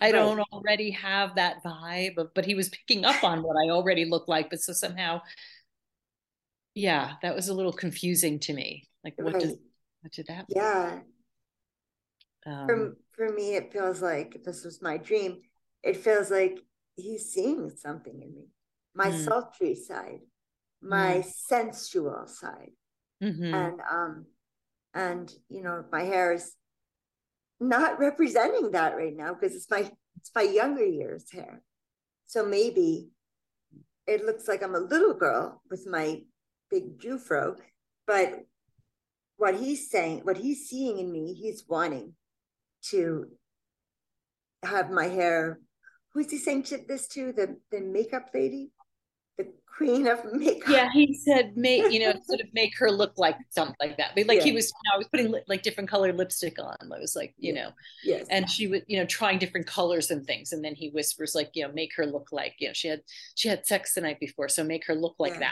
right. 0.00 0.12
don't 0.12 0.40
already 0.52 0.90
have 0.90 1.34
that 1.36 1.64
vibe, 1.64 2.18
of, 2.18 2.34
but 2.34 2.44
he 2.44 2.54
was 2.54 2.68
picking 2.68 3.04
up 3.04 3.24
on 3.24 3.42
what 3.42 3.56
I 3.56 3.70
already 3.70 4.04
look 4.04 4.28
like. 4.28 4.50
But 4.50 4.60
so 4.60 4.72
somehow, 4.72 5.22
yeah, 6.74 7.14
that 7.22 7.34
was 7.34 7.48
a 7.48 7.54
little 7.54 7.72
confusing 7.72 8.38
to 8.40 8.52
me. 8.52 8.88
Like, 9.02 9.14
what 9.16 9.34
right. 9.34 9.42
does 9.42 9.56
what 10.02 10.12
did 10.12 10.26
that? 10.28 10.46
Yeah. 10.48 11.00
Um, 12.46 12.66
for, 12.66 12.96
for 13.12 13.32
me, 13.32 13.56
it 13.56 13.72
feels 13.72 14.00
like 14.00 14.42
this 14.44 14.64
was 14.64 14.80
my 14.82 14.96
dream. 14.96 15.40
It 15.82 15.96
feels 15.96 16.30
like 16.30 16.58
he's 16.96 17.30
seeing 17.30 17.70
something 17.70 18.14
in 18.14 18.34
me, 18.34 18.46
my 18.94 19.10
mm. 19.10 19.24
sultry 19.24 19.74
side, 19.74 20.20
my 20.82 21.16
mm. 21.16 21.24
sensual 21.24 22.26
side, 22.26 22.72
mm-hmm. 23.22 23.54
and 23.54 23.80
um, 23.90 24.26
and 24.94 25.32
you 25.48 25.62
know, 25.62 25.84
my 25.92 26.02
hair 26.02 26.32
is 26.32 26.54
not 27.60 27.98
representing 27.98 28.72
that 28.72 28.96
right 28.96 29.16
now 29.16 29.34
because 29.34 29.54
it's 29.54 29.70
my 29.70 29.90
it's 30.16 30.30
my 30.34 30.42
younger 30.42 30.84
years 30.84 31.30
hair. 31.30 31.62
So 32.26 32.44
maybe 32.44 33.08
it 34.06 34.24
looks 34.24 34.48
like 34.48 34.62
I'm 34.62 34.74
a 34.74 34.80
little 34.80 35.14
girl 35.14 35.62
with 35.70 35.86
my 35.86 36.22
big 36.70 36.98
Jewfro, 36.98 37.56
but 38.06 38.40
what 39.36 39.56
he's 39.56 39.90
saying, 39.90 40.20
what 40.24 40.36
he's 40.36 40.68
seeing 40.68 40.98
in 40.98 41.10
me, 41.10 41.34
he's 41.34 41.64
wanting 41.68 42.14
to 42.90 43.28
have 44.62 44.90
my 44.90 45.06
hair. 45.06 45.60
Who's 46.12 46.30
he 46.30 46.38
saying 46.38 46.66
this 46.88 47.08
to? 47.08 47.32
The 47.32 47.56
the 47.70 47.80
makeup 47.80 48.30
lady, 48.34 48.72
the 49.44 49.52
queen 49.76 50.06
of 50.06 50.20
makeup. 50.32 50.68
Yeah, 50.68 50.90
he 50.92 51.14
said 51.14 51.56
make 51.56 51.90
you 51.92 52.00
know 52.00 52.12
sort 52.26 52.40
of 52.40 52.46
make 52.52 52.76
her 52.78 52.90
look 52.90 53.12
like 53.16 53.36
something 53.50 53.76
like 53.80 53.96
that. 53.96 54.12
But 54.14 54.26
like 54.26 54.38
yeah. 54.38 54.44
he 54.44 54.52
was, 54.52 54.68
you 54.68 54.90
know, 54.90 54.94
I 54.94 54.98
was 54.98 55.08
putting 55.08 55.34
like 55.48 55.62
different 55.62 55.88
colored 55.88 56.16
lipstick 56.16 56.58
on. 56.58 56.76
I 56.92 56.98
was 56.98 57.16
like, 57.16 57.34
you 57.38 57.54
yeah. 57.54 57.62
know, 57.62 57.70
yes. 58.04 58.26
And 58.30 58.48
she 58.48 58.66
was, 58.66 58.82
you 58.86 58.98
know, 58.98 59.06
trying 59.06 59.38
different 59.38 59.66
colors 59.66 60.10
and 60.10 60.26
things. 60.26 60.52
And 60.52 60.64
then 60.64 60.74
he 60.74 60.90
whispers 60.90 61.34
like, 61.34 61.50
you 61.54 61.66
know, 61.66 61.72
make 61.72 61.94
her 61.96 62.06
look 62.06 62.28
like, 62.32 62.54
you 62.58 62.68
know, 62.68 62.74
she 62.74 62.88
had 62.88 63.02
she 63.34 63.48
had 63.48 63.66
sex 63.66 63.94
the 63.94 64.02
night 64.02 64.20
before, 64.20 64.48
so 64.48 64.64
make 64.64 64.86
her 64.86 64.94
look 64.94 65.16
like 65.18 65.34
yeah. 65.40 65.50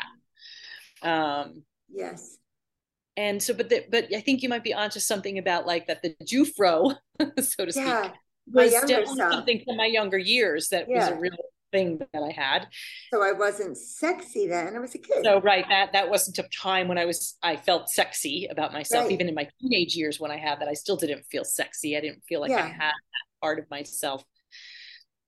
that. 1.02 1.08
Um. 1.10 1.62
Yes 1.90 2.36
and 3.16 3.42
so 3.42 3.52
but 3.52 3.68
the, 3.68 3.84
but 3.90 4.06
i 4.14 4.20
think 4.20 4.42
you 4.42 4.48
might 4.48 4.62
be 4.62 4.72
onto 4.72 5.00
something 5.00 5.38
about 5.38 5.66
like 5.66 5.86
that 5.88 6.00
the 6.02 6.14
jewfro 6.22 6.94
so 7.40 7.64
to 7.64 7.72
yeah, 7.74 8.02
speak 8.02 8.12
was 8.46 8.72
definitely 8.72 9.16
something 9.16 9.62
from 9.64 9.76
my 9.76 9.86
younger 9.86 10.18
years 10.18 10.68
that 10.68 10.88
was 10.88 11.08
a 11.08 11.16
real 11.16 11.32
thing 11.72 11.98
that 11.98 12.22
i 12.22 12.30
had 12.30 12.66
so 13.12 13.22
i 13.22 13.32
wasn't 13.32 13.76
sexy 13.76 14.46
then 14.46 14.74
i 14.74 14.78
was 14.78 14.94
a 14.94 14.98
kid 14.98 15.22
so 15.22 15.40
right 15.40 15.64
that 15.68 15.92
that 15.92 16.08
wasn't 16.08 16.38
a 16.38 16.48
time 16.56 16.88
when 16.88 16.98
i 16.98 17.04
was 17.04 17.36
i 17.42 17.56
felt 17.56 17.88
sexy 17.88 18.46
about 18.50 18.72
myself 18.72 19.04
right. 19.04 19.12
even 19.12 19.28
in 19.28 19.34
my 19.34 19.48
teenage 19.60 19.94
years 19.94 20.18
when 20.18 20.30
i 20.30 20.36
had 20.36 20.60
that 20.60 20.68
i 20.68 20.74
still 20.74 20.96
didn't 20.96 21.24
feel 21.30 21.44
sexy 21.44 21.96
i 21.96 22.00
didn't 22.00 22.22
feel 22.28 22.40
like 22.40 22.50
yeah. 22.50 22.64
i 22.64 22.68
had 22.68 22.92
that 22.92 23.40
part 23.40 23.58
of 23.58 23.68
myself 23.70 24.24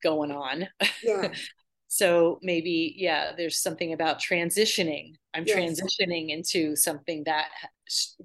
going 0.02 0.30
on 0.30 0.66
yeah 1.02 1.32
so 1.88 2.38
maybe 2.42 2.94
yeah 2.96 3.32
there's 3.36 3.60
something 3.60 3.92
about 3.92 4.20
transitioning 4.20 5.12
i'm 5.34 5.44
yes. 5.46 5.56
transitioning 5.56 6.30
into 6.30 6.74
something 6.74 7.22
that 7.24 7.48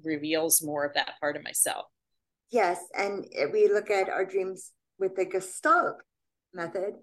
reveals 0.02 0.62
more 0.62 0.84
of 0.84 0.94
that 0.94 1.12
part 1.20 1.36
of 1.36 1.44
myself. 1.44 1.86
Yes, 2.50 2.78
and 2.96 3.26
eh, 3.34 3.46
we 3.52 3.68
look 3.68 3.90
at 3.90 4.08
our 4.08 4.24
dreams 4.24 4.72
with 4.98 5.16
the 5.16 5.24
Gestalt 5.24 5.96
method. 6.54 6.94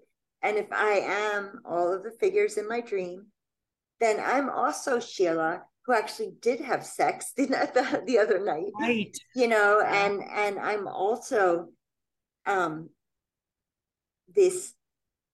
And 0.44 0.58
if 0.58 0.70
I 0.70 1.00
am 1.02 1.60
all 1.64 1.92
of 1.92 2.04
the 2.04 2.12
figures 2.20 2.58
in 2.58 2.68
my 2.68 2.80
dream, 2.80 3.26
then 3.98 4.20
I'm 4.20 4.48
also 4.48 5.00
Sheila 5.00 5.62
who 5.86 5.92
actually 5.92 6.32
did 6.40 6.60
have 6.60 6.84
sex 6.84 7.32
the, 7.36 7.46
the, 7.46 8.02
the 8.06 8.18
other 8.18 8.42
night 8.42 8.72
right 8.80 9.16
you 9.34 9.46
know 9.46 9.82
and 9.86 10.22
and 10.34 10.58
i'm 10.58 10.88
also 10.88 11.68
um 12.46 12.88
this 14.34 14.72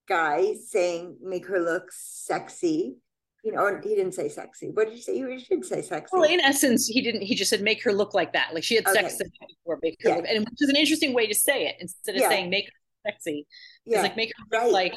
guy 0.08 0.54
saying 0.66 1.16
make 1.22 1.46
her 1.46 1.60
look 1.60 1.84
sexy 1.90 2.96
you 3.42 3.52
know, 3.52 3.62
or 3.62 3.80
he 3.80 3.94
didn't 3.94 4.12
say 4.12 4.28
sexy. 4.28 4.68
What 4.68 4.88
did 4.88 4.96
you 4.96 5.02
say? 5.02 5.16
You 5.16 5.40
did 5.40 5.64
say 5.64 5.80
sexy. 5.80 6.10
Well, 6.12 6.28
in 6.28 6.40
essence, 6.40 6.86
he 6.86 7.00
didn't. 7.00 7.22
He 7.22 7.34
just 7.34 7.48
said 7.48 7.62
make 7.62 7.82
her 7.84 7.92
look 7.92 8.12
like 8.12 8.34
that. 8.34 8.50
Like 8.52 8.64
she 8.64 8.74
had 8.74 8.86
okay. 8.86 9.08
sex 9.08 9.16
before, 9.18 9.78
make 9.82 9.96
her 10.02 10.10
yeah. 10.10 10.16
look, 10.16 10.26
and 10.28 10.40
which 10.40 10.58
is 10.60 10.68
an 10.68 10.76
interesting 10.76 11.14
way 11.14 11.26
to 11.26 11.34
say 11.34 11.66
it 11.66 11.76
instead 11.80 12.16
of 12.16 12.20
yeah. 12.20 12.28
saying 12.28 12.50
make 12.50 12.66
her 12.66 12.79
sexy. 13.06 13.46
Yeah, 13.84 13.98
it's 13.98 14.08
like 14.08 14.16
make 14.16 14.32
her 14.36 14.44
look 14.50 14.62
right. 14.62 14.72
like 14.72 14.94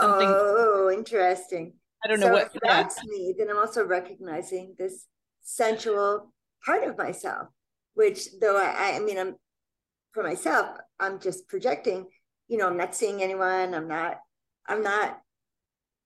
something. 0.00 0.28
Oh, 0.30 0.90
interesting. 0.92 1.74
I 2.04 2.08
don't 2.08 2.20
know 2.20 2.26
so 2.26 2.32
what. 2.32 2.50
If 2.54 2.60
that's 2.62 2.96
yeah. 2.96 3.10
me. 3.10 3.34
Then 3.36 3.50
I'm 3.50 3.58
also 3.58 3.84
recognizing 3.84 4.74
this 4.78 5.06
sensual 5.42 6.32
part 6.64 6.84
of 6.84 6.96
myself, 6.98 7.48
which 7.94 8.28
though 8.40 8.56
I, 8.56 8.96
I 8.96 8.98
mean, 9.00 9.18
I'm 9.18 9.36
for 10.12 10.22
myself, 10.22 10.78
I'm 11.00 11.20
just 11.20 11.48
projecting. 11.48 12.06
You 12.48 12.58
know, 12.58 12.66
I'm 12.66 12.76
not 12.76 12.94
seeing 12.94 13.22
anyone. 13.22 13.74
I'm 13.74 13.88
not. 13.88 14.18
I'm 14.66 14.82
not 14.82 15.20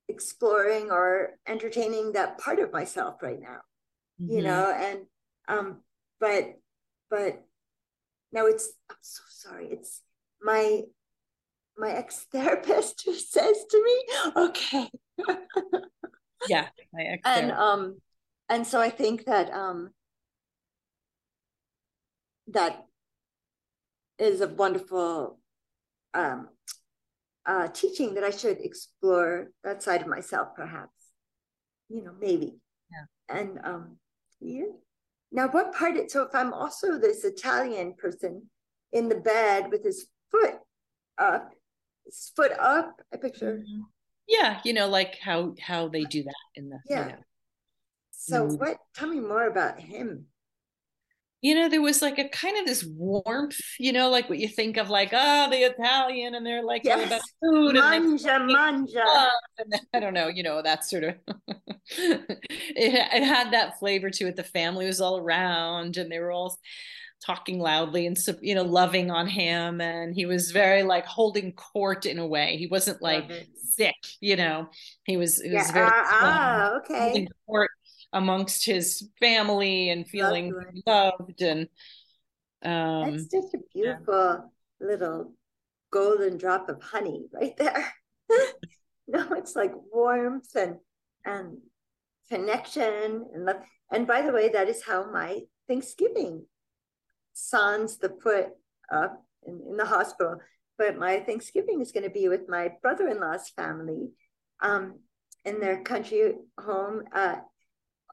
exploring 0.08 0.90
or 0.90 1.30
entertaining 1.46 2.12
that 2.12 2.38
part 2.38 2.58
of 2.58 2.72
myself 2.72 3.22
right 3.22 3.40
now 3.40 3.60
mm-hmm. 4.20 4.32
you 4.32 4.42
know 4.42 4.72
and 4.76 5.00
um 5.48 5.80
but 6.20 6.54
but 7.10 7.42
now 8.32 8.46
it's 8.46 8.72
i'm 8.90 8.96
so 9.00 9.22
sorry 9.28 9.68
it's 9.70 10.02
my 10.42 10.82
my 11.82 11.90
ex-therapist 11.90 13.02
who 13.04 13.14
says 13.34 13.64
to 13.70 13.82
me 13.82 13.96
okay 14.36 14.88
yeah 16.48 16.68
my 16.94 17.02
ex 17.02 17.20
and 17.26 17.52
um 17.52 17.98
and 18.48 18.66
so 18.66 18.80
i 18.80 18.88
think 18.88 19.26
that 19.26 19.52
um 19.52 19.90
that 22.46 22.86
is 24.18 24.40
a 24.40 24.48
wonderful 24.48 25.38
um 26.14 26.48
uh, 27.46 27.68
teaching 27.68 28.14
that 28.14 28.24
I 28.24 28.30
should 28.30 28.58
explore 28.60 29.48
that 29.64 29.82
side 29.82 30.02
of 30.02 30.06
myself, 30.06 30.48
perhaps. 30.54 30.92
You 31.88 32.04
know, 32.04 32.12
maybe. 32.18 32.54
Yeah. 32.90 33.36
And 33.36 33.58
um, 33.64 33.96
yeah. 34.40 34.64
Now, 35.30 35.48
what 35.48 35.74
part? 35.74 35.96
It, 35.96 36.10
so, 36.10 36.22
if 36.22 36.34
I'm 36.34 36.52
also 36.52 36.98
this 36.98 37.24
Italian 37.24 37.94
person 37.94 38.48
in 38.92 39.08
the 39.08 39.16
bed 39.16 39.70
with 39.70 39.84
his 39.84 40.06
foot 40.30 40.54
up, 41.18 41.52
foot 42.36 42.52
up, 42.58 43.00
I 43.12 43.16
picture. 43.16 43.58
Mm-hmm. 43.58 43.82
Yeah, 44.28 44.60
you 44.64 44.72
know, 44.72 44.88
like 44.88 45.18
how 45.20 45.54
how 45.60 45.88
they 45.88 46.04
do 46.04 46.22
that 46.22 46.34
in 46.54 46.68
the 46.68 46.78
yeah. 46.88 47.06
You 47.06 47.12
know, 47.12 47.18
so, 48.12 48.44
what? 48.44 48.76
Tell 48.94 49.08
me 49.08 49.20
more 49.20 49.46
about 49.46 49.80
him 49.80 50.26
you 51.42 51.56
know, 51.56 51.68
there 51.68 51.82
was 51.82 52.00
like 52.00 52.18
a 52.18 52.28
kind 52.28 52.56
of 52.56 52.66
this 52.66 52.84
warmth, 52.84 53.60
you 53.80 53.92
know, 53.92 54.08
like 54.08 54.30
what 54.30 54.38
you 54.38 54.46
think 54.46 54.76
of 54.76 54.88
like, 54.88 55.10
oh, 55.12 55.50
the 55.50 55.56
Italian, 55.56 56.36
and 56.36 56.46
they're 56.46 56.62
like 56.62 56.82
yes. 56.84 57.04
about 57.04 57.20
food 57.42 57.74
mangia, 57.74 58.36
and 58.36 58.48
mangia. 58.48 59.28
And 59.58 59.74
I 59.92 59.98
don't 59.98 60.14
know, 60.14 60.28
you 60.28 60.44
know, 60.44 60.62
that 60.62 60.84
sort 60.84 61.02
of 61.02 61.14
it, 61.98 62.38
it 62.76 63.24
had 63.24 63.52
that 63.52 63.80
flavor 63.80 64.08
to 64.08 64.28
it. 64.28 64.36
The 64.36 64.44
family 64.44 64.86
was 64.86 65.00
all 65.00 65.18
around 65.18 65.96
and 65.96 66.12
they 66.12 66.20
were 66.20 66.30
all 66.30 66.56
talking 67.24 67.60
loudly 67.60 68.06
and 68.06 68.18
you 68.40 68.54
know 68.54 68.62
loving 68.62 69.10
on 69.10 69.26
him 69.26 69.80
and 69.80 70.14
he 70.14 70.26
was 70.26 70.50
very 70.50 70.82
like 70.82 71.06
holding 71.06 71.52
court 71.52 72.06
in 72.06 72.18
a 72.18 72.26
way. 72.26 72.56
He 72.56 72.66
wasn't 72.66 73.00
like 73.00 73.48
sick 73.64 73.94
you 74.20 74.36
know. 74.36 74.68
He 75.04 75.16
was, 75.16 75.40
he 75.40 75.50
was 75.50 75.68
yeah, 75.68 75.72
very 75.72 75.86
uh, 75.86 75.92
ah, 75.94 76.70
okay. 76.78 77.28
court 77.46 77.70
amongst 78.12 78.64
his 78.64 79.08
family 79.20 79.90
and 79.90 80.06
feeling 80.06 80.52
loved 80.86 81.40
and 81.40 81.68
um 82.64 83.12
that's 83.12 83.26
just 83.26 83.54
a 83.54 83.58
beautiful 83.74 84.14
yeah. 84.80 84.86
little 84.86 85.32
golden 85.90 86.36
drop 86.36 86.68
of 86.68 86.82
honey 86.82 87.26
right 87.32 87.56
there. 87.56 87.94
No 89.08 89.32
it's 89.32 89.56
like 89.56 89.72
warmth 89.92 90.54
and 90.54 90.76
and 91.26 91.58
connection 92.30 93.26
and 93.34 93.44
love. 93.44 93.56
And 93.90 94.06
by 94.06 94.22
the 94.22 94.32
way 94.32 94.48
that 94.48 94.68
is 94.68 94.82
how 94.82 95.10
my 95.10 95.40
thanksgiving 95.68 96.46
sans 97.32 97.98
the 97.98 98.10
foot 98.22 98.48
up 98.92 99.24
in, 99.46 99.60
in 99.70 99.76
the 99.76 99.86
hospital 99.86 100.36
but 100.78 100.98
my 100.98 101.20
thanksgiving 101.20 101.80
is 101.80 101.92
going 101.92 102.04
to 102.04 102.10
be 102.10 102.28
with 102.28 102.48
my 102.48 102.70
brother-in-law's 102.82 103.50
family 103.50 104.10
um 104.60 104.98
in 105.44 105.60
their 105.60 105.82
country 105.82 106.34
home 106.58 107.02
uh 107.14 107.36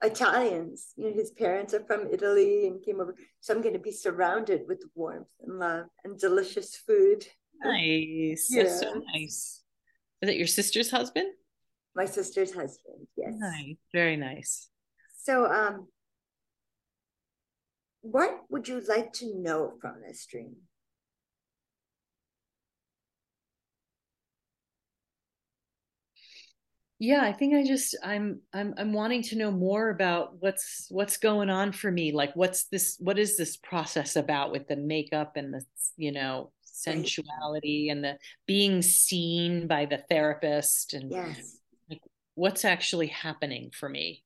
Italians. 0.01 0.93
You 0.95 1.09
know, 1.09 1.13
his 1.13 1.32
parents 1.32 1.74
are 1.74 1.84
from 1.84 2.07
Italy 2.11 2.67
and 2.67 2.82
came 2.82 3.01
over. 3.01 3.15
So 3.41 3.53
I'm 3.53 3.61
going 3.61 3.74
to 3.74 3.80
be 3.80 3.91
surrounded 3.91 4.61
with 4.67 4.84
warmth 4.95 5.28
and 5.41 5.59
love 5.59 5.88
and 6.03 6.17
delicious 6.17 6.76
food. 6.76 7.26
Nice. 7.63 8.47
Yeah. 8.49 8.63
That's 8.63 8.80
so 8.80 9.03
nice. 9.13 9.63
Is 10.22 10.30
it 10.30 10.38
your 10.38 10.47
sister's 10.47 10.91
husband? 10.91 11.28
My 11.95 12.05
sister's 12.05 12.53
husband, 12.53 13.07
yes. 13.17 13.34
Nice. 13.36 13.76
Very 13.93 14.15
nice. 14.15 14.70
So 15.17 15.45
um 15.45 15.88
what 18.12 18.41
would 18.49 18.68
you 18.68 18.82
like 18.88 19.14
to 19.14 19.34
know 19.36 19.74
from 19.82 20.01
this 20.05 20.26
dream? 20.26 20.55
yeah 26.99 27.22
i 27.24 27.32
think 27.32 27.55
i 27.55 27.66
just 27.66 27.95
i'm 28.03 28.41
i'm 28.53 28.74
i'm 28.78 28.91
wanting 28.91 29.24
to 29.24 29.38
know 29.38 29.49
more 29.49 29.89
about 29.89 30.36
what's 30.41 30.86
what's 30.89 31.18
going 31.18 31.49
on 31.49 31.72
for 31.72 31.89
me 31.89 32.12
like 32.12 32.36
what's 32.36 32.66
this 32.66 32.97
what 32.99 33.18
is 33.18 33.38
this 33.38 33.55
process 33.55 34.18
about 34.18 34.51
with 34.51 34.68
the 34.68 34.76
makeup 34.76 35.38
and 35.38 35.53
the 35.53 35.64
you 35.95 36.12
know 36.12 36.51
sensuality 36.64 37.89
and 37.89 38.03
the 38.03 38.18
being 38.45 38.82
seen 38.82 39.66
by 39.66 39.86
the 39.86 40.03
therapist 40.10 40.93
and 40.93 41.12
yes. 41.12 41.57
like 41.89 42.01
what's 42.36 42.66
actually 42.66 43.07
happening 43.07 43.72
for 43.74 43.88
me 43.88 44.24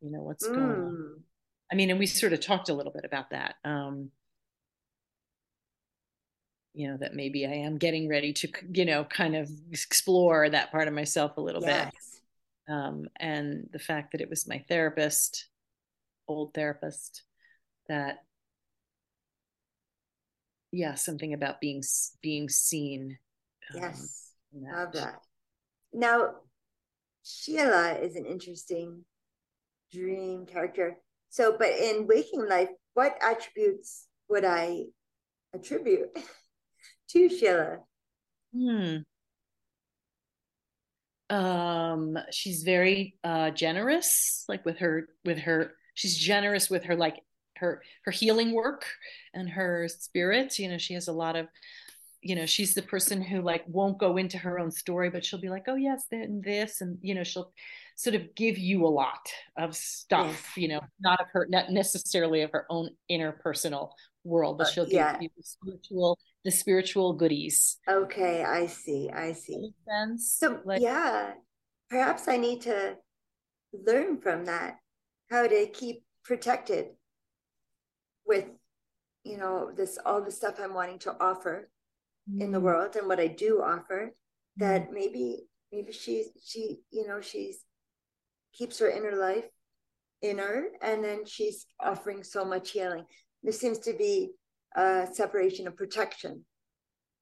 you 0.00 0.10
know 0.10 0.22
what's 0.22 0.46
mm. 0.46 0.54
going 0.54 0.70
on 0.70 0.96
mm. 0.96 1.22
I 1.70 1.74
mean 1.74 1.90
and 1.90 1.98
we 1.98 2.06
sort 2.06 2.32
of 2.32 2.40
talked 2.40 2.68
a 2.68 2.74
little 2.74 2.92
bit 2.92 3.04
about 3.04 3.30
that 3.30 3.56
um 3.64 4.10
you 6.78 6.88
know 6.88 6.96
that 6.96 7.14
maybe 7.14 7.44
i 7.44 7.52
am 7.52 7.76
getting 7.76 8.08
ready 8.08 8.32
to 8.32 8.48
you 8.72 8.84
know 8.84 9.04
kind 9.04 9.34
of 9.34 9.50
explore 9.72 10.48
that 10.48 10.70
part 10.70 10.86
of 10.86 10.94
myself 10.94 11.36
a 11.36 11.40
little 11.40 11.62
yes. 11.62 11.86
bit 11.86 11.94
um, 12.72 13.06
and 13.18 13.66
the 13.72 13.78
fact 13.78 14.12
that 14.12 14.20
it 14.20 14.28
was 14.28 14.46
my 14.46 14.62
therapist 14.68 15.48
old 16.28 16.54
therapist 16.54 17.22
that 17.88 18.18
yeah 20.70 20.94
something 20.94 21.32
about 21.32 21.60
being 21.60 21.82
being 22.22 22.48
seen 22.48 23.18
um, 23.74 23.80
yes 23.80 24.32
that. 24.52 24.72
love 24.72 24.92
that 24.92 25.20
now 25.92 26.34
sheila 27.24 27.94
is 27.94 28.14
an 28.14 28.24
interesting 28.24 29.04
dream 29.90 30.46
character 30.46 30.96
so 31.30 31.56
but 31.58 31.70
in 31.70 32.06
waking 32.06 32.48
life 32.48 32.68
what 32.94 33.16
attributes 33.22 34.06
would 34.28 34.44
i 34.44 34.84
attribute 35.54 36.10
to 37.08 37.28
Sheila? 37.28 37.78
Hmm. 38.54 38.96
Um, 41.30 42.18
she's 42.30 42.62
very 42.62 43.16
uh 43.22 43.50
generous, 43.50 44.44
like 44.48 44.64
with 44.64 44.78
her 44.78 45.08
with 45.24 45.38
her 45.40 45.72
she's 45.94 46.16
generous 46.16 46.70
with 46.70 46.84
her 46.84 46.96
like 46.96 47.20
her 47.56 47.82
her 48.04 48.12
healing 48.12 48.52
work 48.52 48.86
and 49.34 49.50
her 49.50 49.88
spirit. 49.88 50.58
You 50.58 50.70
know, 50.70 50.78
she 50.78 50.94
has 50.94 51.08
a 51.08 51.12
lot 51.12 51.36
of 51.36 51.48
you 52.20 52.34
know 52.34 52.46
she's 52.46 52.74
the 52.74 52.82
person 52.82 53.22
who 53.22 53.40
like 53.40 53.64
won't 53.66 53.98
go 53.98 54.16
into 54.16 54.38
her 54.38 54.58
own 54.58 54.70
story 54.70 55.08
but 55.08 55.24
she'll 55.24 55.40
be 55.40 55.48
like 55.48 55.64
oh 55.68 55.76
yes 55.76 56.06
and 56.10 56.42
this 56.42 56.80
and 56.80 56.98
you 57.00 57.14
know 57.14 57.22
she'll 57.22 57.52
sort 57.96 58.16
of 58.16 58.34
give 58.34 58.58
you 58.58 58.84
a 58.84 58.88
lot 58.88 59.28
of 59.56 59.74
stuff 59.74 60.56
you 60.56 60.68
know 60.68 60.80
not 61.00 61.20
of 61.20 61.26
her 61.32 61.46
not 61.48 61.70
necessarily 61.70 62.42
of 62.42 62.50
her 62.52 62.66
own 62.70 62.88
interpersonal 63.10 63.90
world 64.24 64.58
but 64.58 64.66
uh, 64.66 64.70
she'll 64.70 64.84
give 64.84 64.94
yeah. 64.94 65.18
you 65.20 65.28
the 65.36 65.42
spiritual 65.42 66.18
the 66.44 66.50
spiritual 66.50 67.12
goodies. 67.12 67.78
Okay, 67.88 68.44
I 68.44 68.66
see. 68.66 69.10
I 69.10 69.32
see. 69.32 69.70
sense? 69.86 70.36
So 70.38 70.60
like, 70.64 70.80
yeah, 70.80 71.32
perhaps 71.90 72.28
I 72.28 72.36
need 72.36 72.62
to 72.62 72.96
learn 73.72 74.20
from 74.20 74.46
that 74.46 74.78
how 75.30 75.46
to 75.46 75.66
keep 75.66 76.04
protected 76.24 76.86
with 78.26 78.46
you 79.24 79.36
know 79.36 79.70
this 79.76 79.98
all 80.04 80.22
the 80.22 80.30
stuff 80.30 80.54
I'm 80.58 80.74
wanting 80.74 80.98
to 81.00 81.16
offer 81.20 81.68
mm. 82.30 82.40
in 82.40 82.52
the 82.52 82.58
mm. 82.58 82.62
world 82.62 82.96
and 82.96 83.08
what 83.08 83.20
I 83.20 83.28
do 83.28 83.62
offer. 83.62 84.14
That 84.56 84.90
mm. 84.90 84.94
maybe 84.94 85.44
maybe 85.72 85.92
she's 85.92 86.28
she 86.44 86.80
you 86.90 87.06
know 87.06 87.20
she's 87.20 87.64
keeps 88.54 88.78
her 88.78 88.90
inner 88.90 89.14
life 89.14 89.44
inner 90.22 90.68
and 90.82 91.04
then 91.04 91.24
she's 91.24 91.66
offering 91.80 92.22
so 92.22 92.44
much 92.44 92.70
healing. 92.70 93.04
There 93.42 93.52
seems 93.52 93.78
to 93.80 93.92
be 93.92 94.30
uh, 94.76 95.06
separation 95.06 95.66
of 95.66 95.76
protection, 95.76 96.44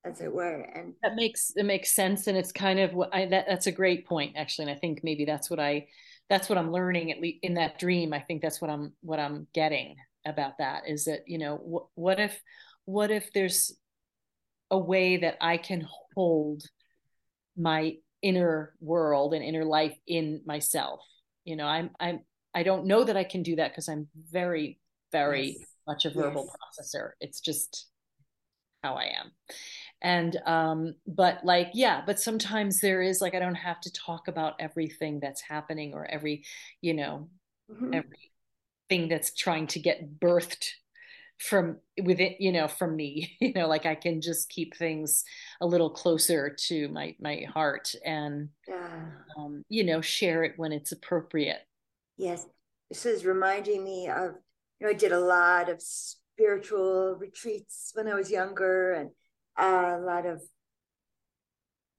as 0.05 0.21
it 0.21 0.33
were. 0.33 0.63
And 0.75 0.95
that 1.03 1.15
makes 1.15 1.53
it 1.57 1.65
makes 1.65 1.95
sense, 1.95 2.27
and 2.27 2.37
it's 2.37 2.53
kind 2.53 2.81
of 2.81 2.95
what 2.95 3.15
I 3.15 3.27
that 3.27 3.47
that's 3.49 3.67
a 3.67 3.73
great 3.73 4.07
point 4.07 4.37
actually, 4.37 4.69
and 4.69 4.77
I 4.77 4.79
think 4.79 5.01
maybe 5.03 5.25
that's 5.25 5.51
what 5.51 5.61
I 5.61 5.89
that's 6.29 6.49
what 6.49 6.59
I'm 6.59 6.73
learning 6.73 7.13
at 7.13 7.21
least 7.21 7.39
in 7.43 7.55
that 7.55 7.79
dream. 7.79 8.13
I 8.13 8.21
think 8.21 8.43
that's 8.43 8.61
what 8.61 8.71
I'm 8.71 8.93
what 9.01 9.21
I'm 9.21 9.47
getting 9.53 9.97
about 10.27 10.59
that 10.59 10.83
is 10.89 11.05
that 11.05 11.21
you 11.27 11.39
know 11.39 11.57
what 11.57 11.87
what 11.95 12.21
if 12.21 12.41
what 12.85 13.11
if 13.11 13.33
there's 13.33 13.77
a 14.71 14.79
way 14.79 15.19
that 15.19 15.37
I 15.41 15.57
can 15.57 15.87
hold 16.15 16.63
my 17.57 17.97
inner 18.23 18.75
world 18.81 19.35
and 19.35 19.45
inner 19.45 19.65
life 19.65 19.97
in 20.07 20.43
myself. 20.45 21.01
You 21.45 21.57
know, 21.57 21.67
I'm 21.67 21.91
I'm 22.01 22.21
I 22.55 22.63
don't 22.63 22.87
know 22.87 23.05
that 23.05 23.17
I 23.17 23.25
can 23.25 23.43
do 23.43 23.57
that 23.57 23.71
because 23.71 23.89
I'm 23.89 24.09
very 24.31 24.81
very 25.13 25.57
yes. 25.59 25.67
much 25.87 26.05
a 26.05 26.11
verbal 26.11 26.51
yes. 26.51 26.95
processor. 26.95 27.11
It's 27.21 27.41
just 27.41 27.87
how 28.83 28.95
I 28.95 29.13
am. 29.21 29.33
And 30.03 30.37
um 30.45 30.95
but 31.07 31.45
like 31.45 31.71
yeah, 31.75 32.03
but 32.05 32.21
sometimes 32.21 32.81
there 32.81 33.03
is 33.03 33.21
like 33.21 33.35
I 33.35 33.39
don't 33.39 33.55
have 33.55 33.81
to 33.83 33.93
talk 33.93 34.29
about 34.29 34.55
everything 34.59 35.21
that's 35.21 35.41
happening 35.41 35.95
or 35.95 36.07
every, 36.07 36.45
you 36.81 36.95
know, 36.95 37.29
mm-hmm. 37.71 37.95
everything 37.95 39.09
that's 39.09 39.33
trying 39.35 39.69
to 39.69 39.79
get 39.79 40.19
birthed 40.19 40.71
from 41.39 41.77
within 42.03 42.35
you 42.39 42.51
know 42.51 42.67
from 42.67 42.97
me 42.97 43.37
you 43.41 43.53
know 43.53 43.67
like 43.67 43.85
i 43.85 43.95
can 43.95 44.21
just 44.21 44.49
keep 44.49 44.75
things 44.75 45.23
a 45.61 45.67
little 45.67 45.91
closer 45.91 46.57
to 46.59 46.89
my 46.89 47.15
my 47.21 47.45
heart 47.53 47.95
and 48.05 48.49
yeah. 48.67 49.05
um, 49.37 49.63
you 49.69 49.85
know 49.85 50.01
share 50.01 50.45
it 50.45 50.55
when 50.57 50.73
it's 50.73 50.93
appropriate. 50.93 51.61
Yes. 52.17 52.47
This 52.91 53.05
is 53.05 53.25
reminding 53.25 53.85
me 53.85 54.09
of 54.09 54.33
you 54.81 54.87
know 54.87 54.91
i 54.91 54.95
did 54.95 55.13
a 55.13 55.21
lot 55.21 55.69
of 55.69 55.83
spiritual 55.83 57.17
retreats 57.19 57.91
when 57.95 58.09
i 58.09 58.15
was 58.15 58.31
younger 58.31 58.93
and 58.93 59.11
uh, 59.59 59.97
a 59.99 60.05
lot 60.05 60.27
of 60.27 60.43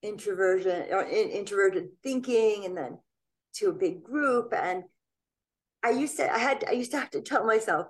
introversion 0.04 0.86
or 0.92 1.02
in, 1.04 1.30
introverted 1.30 1.90
thinking 2.04 2.66
and 2.66 2.78
then 2.78 2.98
to 3.56 3.70
a 3.70 3.74
big 3.74 4.04
group. 4.04 4.54
And 4.54 4.84
i 5.84 5.90
used 5.90 6.18
to 6.18 6.34
i 6.34 6.40
had 6.40 6.64
i 6.68 6.72
used 6.72 6.92
to 6.92 7.00
have 7.00 7.12
to 7.12 7.22
tell 7.22 7.46
myself 7.46 7.88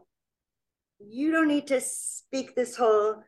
you 0.99 1.31
don't 1.31 1.47
need 1.47 1.67
to 1.67 1.81
speak 1.81 2.55
this 2.55 2.75
whole, 2.75 3.23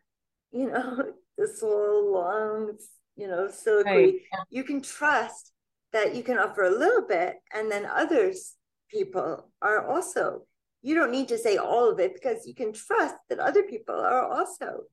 you 0.52 0.70
know, 0.70 1.04
this 1.38 1.62
whole 1.62 2.14
long, 2.14 2.78
you 3.16 3.28
know, 3.28 3.50
soliloquy. 3.50 3.92
Right. 3.92 4.16
You 4.50 4.64
can 4.64 4.82
trust 4.82 5.52
that 5.94 6.16
you 6.16 6.24
can 6.24 6.38
offer 6.38 6.64
a 6.64 6.78
little 6.78 7.08
bit, 7.08 7.36
and 7.54 7.72
then 7.72 7.86
others 7.86 8.56
people 8.90 9.52
are 9.62 9.88
also. 9.88 10.44
You 10.82 10.96
don't 10.96 11.12
need 11.12 11.28
to 11.28 11.38
say 11.38 11.58
all 11.58 11.90
of 11.90 12.00
it 12.00 12.14
because 12.14 12.48
you 12.48 12.56
can 12.56 12.72
trust 12.72 13.16
that 13.30 13.40
other 13.40 13.64
people 13.64 13.96
are 13.96 14.26
also 14.26 14.84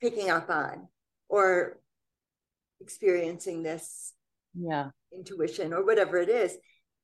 picking 0.00 0.28
up 0.28 0.50
on 0.50 0.88
or 1.28 1.78
experiencing 2.80 3.62
this 3.62 4.12
yeah 4.54 4.88
intuition 5.12 5.72
or 5.72 5.84
whatever 5.84 6.18
it 6.18 6.28
is 6.28 6.56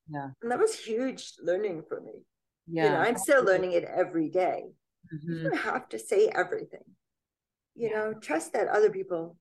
yeah 0.09 0.29
and 0.43 0.51
that 0.51 0.59
was 0.59 0.75
huge 0.75 1.33
learning 1.43 1.83
for 1.89 2.01
me 2.01 2.13
yeah 2.69 2.85
you 2.85 2.91
know 2.91 2.99
i'm 2.99 3.17
still 3.17 3.43
learning 3.45 3.73
it 3.73 3.85
every 3.85 4.29
day 4.29 4.65
Mm-hmm. 5.13 5.33
You 5.33 5.51
don't 5.51 5.59
have 5.59 5.89
to 5.91 5.99
say 5.99 6.31
everything. 6.35 6.85
You 7.75 7.91
know, 7.91 8.15
trust 8.15 8.53
that 8.53 8.69
other 8.69 8.91
people. 8.91 9.37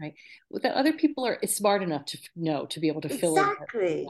Right. 0.00 0.14
Well, 0.50 0.60
that 0.62 0.74
other 0.74 0.92
people 0.92 1.26
are 1.26 1.38
smart 1.46 1.82
enough 1.82 2.06
to 2.06 2.18
know 2.34 2.66
to 2.66 2.80
be 2.80 2.88
able 2.88 3.02
to 3.02 3.08
fill 3.08 3.36
exactly. 3.36 4.06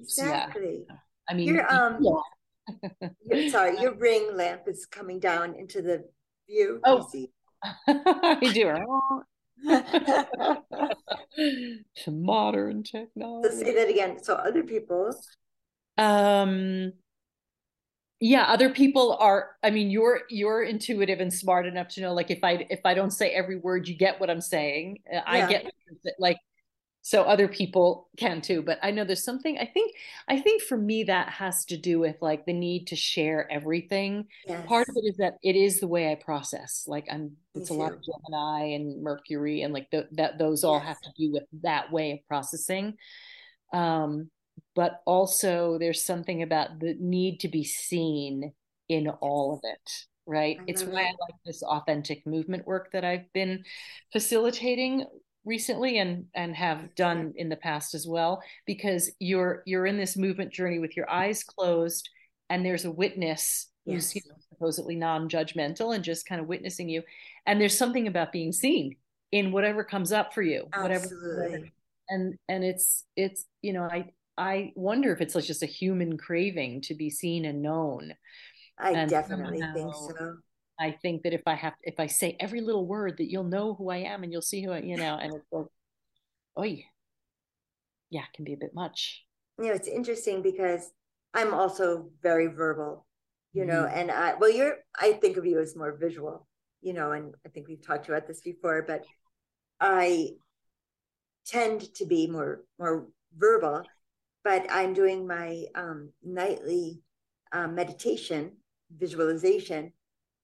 Exactly. 0.00 0.84
Yeah. 0.88 0.96
I 1.28 1.34
mean, 1.34 1.54
your, 1.54 1.72
um, 1.72 1.98
yeah. 2.00 3.08
your, 3.30 3.48
sorry, 3.50 3.80
your 3.80 3.94
ring 3.94 4.30
lamp 4.34 4.62
is 4.66 4.86
coming 4.86 5.18
down 5.18 5.54
into 5.54 5.82
the 5.82 6.04
view. 6.48 6.80
Oh, 6.84 7.08
you 7.14 7.28
I 7.86 8.50
do. 8.52 8.74
to 12.04 12.10
modern 12.10 12.82
technology. 12.82 13.48
Let's 13.48 13.60
say 13.60 13.74
that 13.74 13.88
again. 13.88 14.22
So 14.22 14.34
other 14.34 14.64
people. 14.64 15.14
Um, 15.98 16.92
yeah 18.22 18.44
other 18.44 18.70
people 18.70 19.16
are 19.18 19.56
i 19.64 19.70
mean 19.70 19.90
you're 19.90 20.20
you're 20.30 20.62
intuitive 20.62 21.18
and 21.18 21.34
smart 21.34 21.66
enough 21.66 21.88
to 21.88 22.00
know 22.00 22.14
like 22.14 22.30
if 22.30 22.38
i 22.44 22.64
if 22.70 22.78
i 22.84 22.94
don't 22.94 23.10
say 23.10 23.30
every 23.30 23.56
word 23.56 23.88
you 23.88 23.96
get 23.96 24.20
what 24.20 24.30
i'm 24.30 24.40
saying 24.40 25.00
uh, 25.12 25.16
yeah. 25.16 25.22
i 25.26 25.46
get 25.48 25.72
like 26.20 26.38
so 27.04 27.22
other 27.24 27.48
people 27.48 28.08
can 28.16 28.40
too 28.40 28.62
but 28.62 28.78
i 28.80 28.92
know 28.92 29.02
there's 29.02 29.24
something 29.24 29.58
i 29.58 29.64
think 29.66 29.96
i 30.28 30.38
think 30.38 30.62
for 30.62 30.76
me 30.76 31.02
that 31.02 31.30
has 31.30 31.64
to 31.64 31.76
do 31.76 31.98
with 31.98 32.14
like 32.20 32.46
the 32.46 32.52
need 32.52 32.86
to 32.86 32.94
share 32.94 33.50
everything 33.50 34.24
yes. 34.46 34.64
part 34.68 34.88
of 34.88 34.96
it 34.96 35.04
is 35.04 35.16
that 35.16 35.34
it 35.42 35.56
is 35.56 35.80
the 35.80 35.88
way 35.88 36.12
i 36.12 36.14
process 36.14 36.84
like 36.86 37.08
i'm 37.10 37.32
it's 37.56 37.70
a 37.70 37.74
lot 37.74 37.90
of 37.90 37.98
gemini 38.04 38.66
and 38.66 39.02
mercury 39.02 39.62
and 39.62 39.74
like 39.74 39.90
the, 39.90 40.06
that 40.12 40.38
those 40.38 40.62
all 40.62 40.76
yes. 40.76 40.86
have 40.86 41.00
to 41.00 41.10
do 41.18 41.32
with 41.32 41.42
that 41.64 41.90
way 41.90 42.12
of 42.12 42.18
processing 42.28 42.94
um 43.72 44.30
but 44.74 45.02
also 45.06 45.78
there's 45.78 46.04
something 46.04 46.42
about 46.42 46.80
the 46.80 46.96
need 46.98 47.40
to 47.40 47.48
be 47.48 47.64
seen 47.64 48.52
in 48.88 49.08
all 49.08 49.54
of 49.54 49.60
it 49.62 49.90
right 50.26 50.58
it's 50.66 50.82
why 50.82 51.02
mm-hmm. 51.02 51.16
i 51.22 51.26
like 51.26 51.34
this 51.44 51.62
authentic 51.62 52.26
movement 52.26 52.66
work 52.66 52.90
that 52.92 53.04
i've 53.04 53.32
been 53.32 53.62
facilitating 54.12 55.04
recently 55.44 55.98
and 55.98 56.26
and 56.34 56.54
have 56.54 56.94
done 56.94 57.32
in 57.36 57.48
the 57.48 57.56
past 57.56 57.94
as 57.94 58.06
well 58.06 58.40
because 58.66 59.10
you're 59.18 59.62
you're 59.66 59.86
in 59.86 59.96
this 59.96 60.16
movement 60.16 60.52
journey 60.52 60.78
with 60.78 60.96
your 60.96 61.10
eyes 61.10 61.42
closed 61.42 62.08
and 62.48 62.64
there's 62.64 62.84
a 62.84 62.90
witness 62.90 63.68
yes. 63.84 63.94
who's 63.94 64.16
you 64.16 64.22
know, 64.28 64.36
supposedly 64.50 64.94
non-judgmental 64.94 65.94
and 65.94 66.04
just 66.04 66.26
kind 66.26 66.40
of 66.40 66.46
witnessing 66.46 66.88
you 66.88 67.02
and 67.46 67.60
there's 67.60 67.76
something 67.76 68.06
about 68.06 68.30
being 68.30 68.52
seen 68.52 68.94
in 69.32 69.50
whatever 69.50 69.82
comes 69.82 70.12
up 70.12 70.32
for 70.32 70.42
you 70.42 70.68
Absolutely. 70.72 71.42
whatever 71.42 71.68
and 72.08 72.38
and 72.48 72.62
it's 72.62 73.04
it's 73.16 73.44
you 73.62 73.72
know 73.72 73.82
i 73.82 74.04
I 74.36 74.72
wonder 74.76 75.12
if 75.12 75.20
it's 75.20 75.34
like 75.34 75.44
just 75.44 75.62
a 75.62 75.66
human 75.66 76.16
craving 76.16 76.82
to 76.82 76.94
be 76.94 77.10
seen 77.10 77.44
and 77.44 77.62
known. 77.62 78.12
I 78.78 78.92
and 78.92 79.10
definitely 79.10 79.60
think 79.74 79.94
so. 79.94 80.36
I 80.80 80.92
think 81.02 81.22
that 81.22 81.32
if 81.32 81.42
I 81.46 81.54
have, 81.54 81.74
if 81.82 82.00
I 82.00 82.06
say 82.06 82.36
every 82.40 82.60
little 82.60 82.86
word, 82.86 83.18
that 83.18 83.30
you'll 83.30 83.44
know 83.44 83.74
who 83.74 83.90
I 83.90 83.98
am 83.98 84.22
and 84.22 84.32
you'll 84.32 84.42
see 84.42 84.64
who 84.64 84.72
I, 84.72 84.80
you 84.80 84.96
know, 84.96 85.18
and 85.20 85.34
it's 85.34 85.46
like, 85.52 85.66
oh 86.56 86.64
yeah, 86.64 88.22
it 88.22 88.32
can 88.34 88.44
be 88.44 88.54
a 88.54 88.58
bit 88.58 88.74
much. 88.74 89.24
You 89.58 89.66
know, 89.66 89.74
it's 89.74 89.88
interesting 89.88 90.42
because 90.42 90.90
I'm 91.34 91.54
also 91.54 92.10
very 92.22 92.46
verbal, 92.46 93.06
you 93.52 93.64
know, 93.64 93.82
mm-hmm. 93.82 93.98
and 93.98 94.10
I, 94.10 94.34
well, 94.34 94.50
you're, 94.50 94.76
I 94.98 95.12
think 95.12 95.36
of 95.36 95.46
you 95.46 95.60
as 95.60 95.76
more 95.76 95.96
visual, 95.96 96.48
you 96.80 96.94
know, 96.94 97.12
and 97.12 97.34
I 97.46 97.50
think 97.50 97.68
we've 97.68 97.86
talked 97.86 98.08
about 98.08 98.26
this 98.26 98.40
before, 98.40 98.82
but 98.82 99.04
I 99.78 100.30
tend 101.46 101.94
to 101.94 102.06
be 102.06 102.26
more, 102.26 102.62
more 102.78 103.08
verbal 103.36 103.82
but 104.44 104.66
I'm 104.70 104.92
doing 104.92 105.26
my 105.26 105.64
um, 105.74 106.10
nightly 106.22 107.00
um, 107.52 107.74
meditation 107.74 108.52
visualization, 108.96 109.92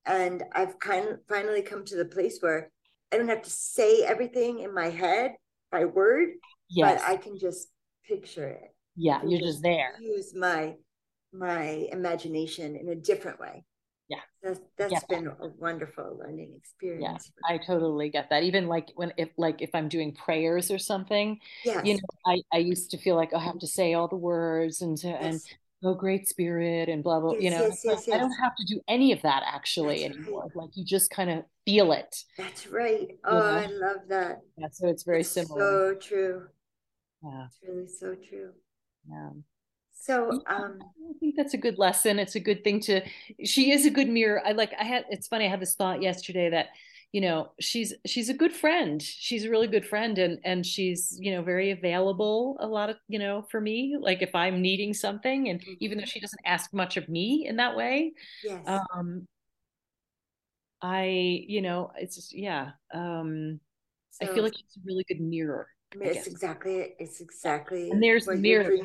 and 0.06 0.42
I've 0.52 0.78
kind 0.78 1.08
of 1.08 1.18
finally 1.28 1.62
come 1.62 1.84
to 1.86 1.96
the 1.96 2.04
place 2.04 2.38
where 2.40 2.70
I 3.12 3.16
don't 3.16 3.28
have 3.28 3.42
to 3.42 3.50
say 3.50 4.02
everything 4.02 4.60
in 4.60 4.74
my 4.74 4.90
head 4.90 5.32
by 5.70 5.84
word, 5.84 6.30
yes. 6.70 7.00
but 7.00 7.08
I 7.08 7.16
can 7.16 7.38
just 7.38 7.68
picture 8.06 8.48
it. 8.48 8.74
Yeah, 8.96 9.20
you're 9.24 9.40
just, 9.40 9.52
just 9.52 9.62
there. 9.62 9.94
Use 10.00 10.34
my 10.34 10.74
my 11.32 11.86
imagination 11.92 12.74
in 12.74 12.88
a 12.88 12.94
different 12.94 13.38
way 13.38 13.64
yeah. 14.08 14.20
That's 14.42 14.60
that's 14.76 15.04
been 15.04 15.26
a 15.26 15.48
wonderful 15.58 16.18
learning 16.18 16.54
experience 16.56 17.30
yeah 17.46 17.54
i 17.54 17.58
totally 17.58 18.08
get 18.08 18.30
that. 18.30 18.42
Even 18.42 18.66
like 18.66 18.92
when 18.94 19.12
if 19.16 19.28
like 19.36 19.60
if 19.60 19.70
i'm 19.74 19.88
doing 19.88 20.12
prayers 20.12 20.70
or 20.70 20.78
something 20.78 21.40
yes. 21.64 21.84
you 21.84 21.94
know 21.94 22.00
i 22.26 22.40
i 22.52 22.58
used 22.58 22.90
to 22.92 22.98
feel 22.98 23.16
like 23.16 23.30
oh, 23.32 23.38
i 23.38 23.44
have 23.44 23.58
to 23.58 23.66
say 23.66 23.94
all 23.94 24.08
the 24.08 24.16
words 24.16 24.80
and 24.80 24.96
to, 24.98 25.08
yes. 25.08 25.22
and 25.22 25.40
oh 25.84 25.94
great 25.94 26.28
spirit 26.28 26.88
and 26.88 27.02
blah 27.02 27.20
blah 27.20 27.32
yes, 27.32 27.42
you 27.42 27.50
know 27.50 27.66
yes, 27.66 27.80
yes, 27.84 28.08
i 28.08 28.18
don't 28.18 28.32
have 28.32 28.54
to 28.56 28.64
do 28.64 28.80
any 28.88 29.12
of 29.12 29.20
that 29.22 29.42
actually 29.44 30.02
that's 30.02 30.16
anymore. 30.16 30.44
Right. 30.44 30.56
like 30.56 30.76
you 30.76 30.84
just 30.84 31.10
kind 31.10 31.30
of 31.30 31.44
feel 31.64 31.92
it. 31.92 32.24
That's 32.38 32.66
right. 32.68 33.08
Oh 33.24 33.38
know? 33.38 33.44
i 33.44 33.66
love 33.66 34.08
that. 34.08 34.40
Yeah 34.56 34.68
so 34.72 34.88
it's 34.88 35.02
very 35.02 35.20
it's 35.20 35.28
similar. 35.28 35.60
so 35.60 35.94
true. 36.00 36.46
Yeah. 37.22 37.46
It's 37.46 37.58
really 37.66 37.88
so 37.88 38.14
true. 38.14 38.52
Yeah 39.08 39.30
so 40.08 40.42
um, 40.46 40.78
I 40.80 41.18
think 41.20 41.36
that's 41.36 41.52
a 41.52 41.58
good 41.58 41.78
lesson. 41.78 42.18
It's 42.18 42.34
a 42.34 42.40
good 42.40 42.64
thing 42.64 42.80
to. 42.80 43.02
She 43.44 43.72
is 43.72 43.84
a 43.84 43.90
good 43.90 44.08
mirror. 44.08 44.40
I 44.44 44.52
like. 44.52 44.72
I 44.80 44.84
had. 44.84 45.04
It's 45.10 45.28
funny. 45.28 45.44
I 45.44 45.50
had 45.50 45.60
this 45.60 45.74
thought 45.74 46.00
yesterday 46.00 46.48
that 46.48 46.68
you 47.12 47.20
know 47.20 47.52
she's 47.60 47.92
she's 48.06 48.30
a 48.30 48.34
good 48.34 48.54
friend. 48.54 49.02
She's 49.02 49.44
a 49.44 49.50
really 49.50 49.66
good 49.66 49.86
friend, 49.86 50.16
and 50.16 50.38
and 50.44 50.64
she's 50.64 51.18
you 51.20 51.32
know 51.32 51.42
very 51.42 51.72
available. 51.72 52.56
A 52.60 52.66
lot 52.66 52.88
of 52.88 52.96
you 53.06 53.18
know 53.18 53.42
for 53.50 53.60
me, 53.60 53.96
like 54.00 54.22
if 54.22 54.34
I'm 54.34 54.62
needing 54.62 54.94
something, 54.94 55.50
and 55.50 55.60
mm-hmm. 55.60 55.74
even 55.80 55.98
though 55.98 56.06
she 56.06 56.20
doesn't 56.20 56.40
ask 56.46 56.72
much 56.72 56.96
of 56.96 57.06
me 57.10 57.46
in 57.46 57.56
that 57.56 57.76
way, 57.76 58.12
yes. 58.42 58.66
Um, 58.66 59.28
I 60.80 61.44
you 61.46 61.60
know 61.60 61.92
it's 61.96 62.16
just 62.16 62.34
yeah. 62.34 62.70
Um, 62.94 63.60
so, 64.08 64.26
I 64.26 64.34
feel 64.34 64.42
like 64.42 64.54
she's 64.54 64.78
a 64.78 64.80
really 64.86 65.04
good 65.06 65.20
mirror. 65.20 65.68
It's 66.00 66.26
exactly 66.26 66.94
it's 66.98 67.20
exactly 67.20 67.90
and 67.90 68.02
there's 68.02 68.26
the 68.26 68.36
mirror 68.36 68.76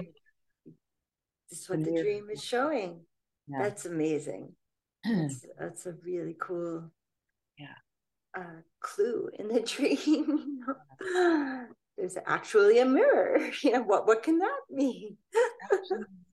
what 1.68 1.84
the 1.84 2.01
dream 2.01 2.30
is 2.32 2.43
showing. 2.43 3.01
Yeah. 3.47 3.64
That's 3.64 3.86
amazing. 3.86 4.54
That's, 5.04 5.45
that's, 5.60 5.86
a 5.86 5.93
really 6.04 6.36
cool 6.39 6.91
yeah 7.58 7.76
uh, 8.38 8.62
clue 8.80 9.30
in 9.38 9.47
the 9.47 9.60
dream. 9.76 10.62
There's 11.97 12.18
actually 12.26 12.80
a 12.80 12.86
mirror. 12.86 13.51
You 13.64 13.74
know 13.74 13.84
what? 13.84 14.08
What 14.08 14.24
can 14.24 14.39
that 14.39 14.60
mean? 14.70 15.18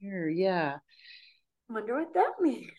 mirror, 0.01 0.29
yeah. 0.29 0.77
Wonder 1.69 1.99
what 1.99 2.15
that 2.15 2.33
means. 2.41 2.71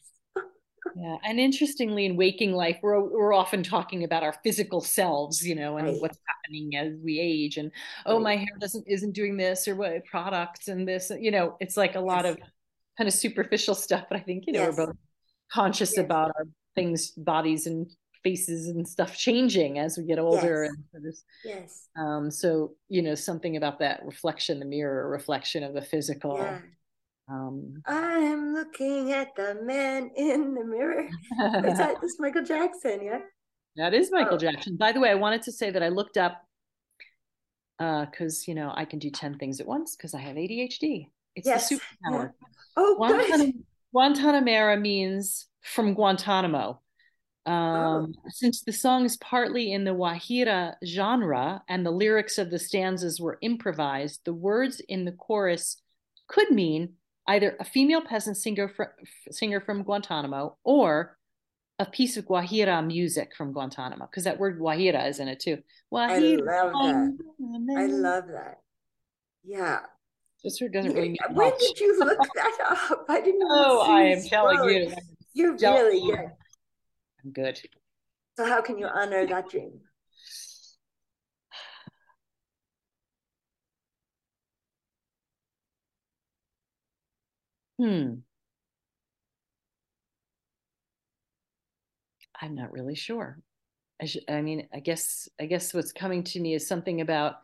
Yeah, 0.96 1.18
and 1.24 1.40
interestingly, 1.40 2.06
in 2.06 2.16
waking 2.16 2.54
life, 2.54 2.78
we're 2.82 3.00
we're 3.00 3.34
often 3.34 3.64
talking 3.64 4.04
about 4.04 4.24
our 4.24 4.34
physical 4.44 4.82
selves, 4.82 5.46
you 5.46 5.56
know, 5.56 5.78
and 5.78 5.88
right. 5.88 6.02
what's 6.02 6.18
happening 6.28 6.76
as 6.76 6.94
we 7.04 7.20
age, 7.20 7.58
and 7.58 7.72
oh, 8.06 8.16
right. 8.16 8.24
my 8.24 8.36
hair 8.36 8.58
doesn't 8.60 8.86
isn't 8.88 9.14
doing 9.14 9.38
this, 9.38 9.68
or 9.68 9.76
what 9.76 10.04
products 10.06 10.68
and 10.68 10.88
this, 10.88 11.12
you 11.20 11.32
know, 11.32 11.56
it's 11.60 11.78
like 11.78 11.92
a 11.92 12.00
yes. 12.00 12.04
lot 12.04 12.26
of 12.26 12.38
kind 12.98 13.08
of 13.08 13.14
superficial 13.14 13.76
stuff. 13.86 14.06
But 14.10 14.20
I 14.20 14.22
think 14.22 14.46
you 14.48 14.54
know 14.54 14.64
yes. 14.64 14.78
we're 14.78 14.88
both 14.88 14.96
conscious 15.52 15.94
yes. 15.96 16.04
about 16.06 16.32
our 16.38 16.46
things, 16.76 17.12
bodies, 17.12 17.68
and 17.68 17.90
faces 18.24 18.68
and 18.68 18.88
stuff 18.88 19.16
changing 19.16 19.80
as 19.80 19.98
we 19.98 20.04
get 20.04 20.20
older 20.20 20.66
yes. 20.66 20.76
and 20.94 21.14
yes 21.44 21.88
um 21.98 22.30
so 22.30 22.72
you 22.88 23.02
know 23.02 23.16
something 23.16 23.58
about 23.58 23.80
that 23.80 24.00
reflection 24.06 24.60
the 24.60 24.66
mirror 24.66 25.10
reflection 25.10 25.64
of 25.64 25.74
the 25.74 25.82
physical 25.82 26.38
yeah. 26.38 26.60
Um 27.32 27.82
i'm 27.86 28.54
looking 28.54 29.12
at 29.14 29.36
the 29.36 29.58
man 29.64 30.10
in 30.16 30.54
the 30.54 30.64
mirror 30.64 31.08
is 31.66 31.78
that 31.78 31.96
this 32.02 32.20
michael 32.20 32.44
jackson 32.44 33.00
yeah 33.04 33.20
that 33.76 33.94
is 33.94 34.12
michael 34.12 34.36
oh. 34.36 34.38
jackson 34.38 34.76
by 34.76 34.92
the 34.92 35.00
way 35.00 35.10
i 35.10 35.16
wanted 35.16 35.42
to 35.42 35.52
say 35.52 35.70
that 35.70 35.82
i 35.82 35.88
looked 35.88 36.18
up 36.18 36.42
uh 37.80 38.06
because 38.06 38.48
you 38.48 38.56
know 38.56 38.72
i 38.76 38.86
can 38.86 39.00
do 39.00 39.10
10 39.10 39.38
things 39.38 39.60
at 39.60 39.68
once 39.68 39.96
because 39.96 40.14
i 40.14 40.20
have 40.20 40.36
adhd 40.36 41.08
it's 41.36 41.48
yes. 41.48 41.70
the 41.70 41.76
superpower 41.76 42.32
yeah. 42.42 42.48
oh 42.78 42.98
Guantanam- 43.00 43.64
guantanamera 43.96 44.80
means 44.80 45.48
from 45.62 45.94
guantanamo 45.94 46.80
um, 47.48 47.54
oh. 47.56 48.30
Since 48.30 48.62
the 48.62 48.72
song 48.72 49.04
is 49.04 49.18
partly 49.18 49.72
in 49.72 49.84
the 49.84 49.96
Guajira 49.96 50.76
genre 50.86 51.64
and 51.68 51.84
the 51.84 51.90
lyrics 51.90 52.38
of 52.38 52.52
the 52.52 52.60
stanzas 52.60 53.20
were 53.20 53.40
improvised, 53.42 54.22
the 54.26 54.34
words 54.34 54.80
in 54.88 55.06
the 55.06 55.12
chorus 55.12 55.82
could 56.28 56.52
mean 56.52 56.94
either 57.28 57.56
a 57.60 57.64
female 57.66 58.02
peasant 58.02 58.38
singer, 58.38 58.68
fr- 58.70 58.94
singer 59.32 59.60
from 59.62 59.84
Guantanamo 59.84 60.58
or 60.64 61.18
a 61.80 61.86
piece 61.86 62.18
of 62.18 62.26
Guajira 62.26 62.86
music 62.86 63.36
from 63.36 63.54
Guantanamo, 63.54 64.06
because 64.06 64.24
that 64.26 64.40
word 64.40 64.60
Guajira 64.60 65.08
is 65.10 65.20
in 65.20 65.28
it 65.28 65.40
too. 65.40 65.58
Guajira. 65.92 66.48
I 66.48 66.64
love 66.64 66.74
that. 66.74 67.78
I 67.78 67.86
love 67.88 68.24
that. 68.28 68.58
Yeah. 69.44 69.80
This 70.44 70.60
word 70.62 70.74
doesn't 70.74 70.94
really 70.94 71.10
mean 71.10 71.18
When 71.32 71.50
much. 71.50 71.60
did 71.60 71.80
you 71.80 72.00
look 72.00 72.18
that 72.36 72.58
up? 72.92 73.06
I 73.10 73.22
didn't 73.22 73.40
know. 73.40 73.48
Oh, 73.50 73.82
I 73.82 74.02
am 74.04 74.22
telling 74.24 74.64
you. 74.70 74.94
You're 75.34 75.56
really 75.58 76.00
good. 76.12 76.26
I'm 77.24 77.32
good. 77.32 77.60
So 78.38 78.46
how 78.46 78.62
can 78.62 78.78
you 78.78 78.88
honor 78.88 79.26
that 79.28 79.50
dream? 79.50 79.80
Hmm. 87.82 88.14
I'm 92.40 92.54
not 92.54 92.72
really 92.72 92.94
sure. 92.94 93.40
I, 94.00 94.06
sh- 94.06 94.18
I 94.30 94.42
mean, 94.42 94.68
I 94.72 94.82
guess 94.82 95.28
I 95.40 95.48
guess 95.48 95.74
what's 95.74 95.92
coming 95.92 96.24
to 96.26 96.40
me 96.40 96.54
is 96.54 96.68
something 96.68 97.02
about 97.02 97.38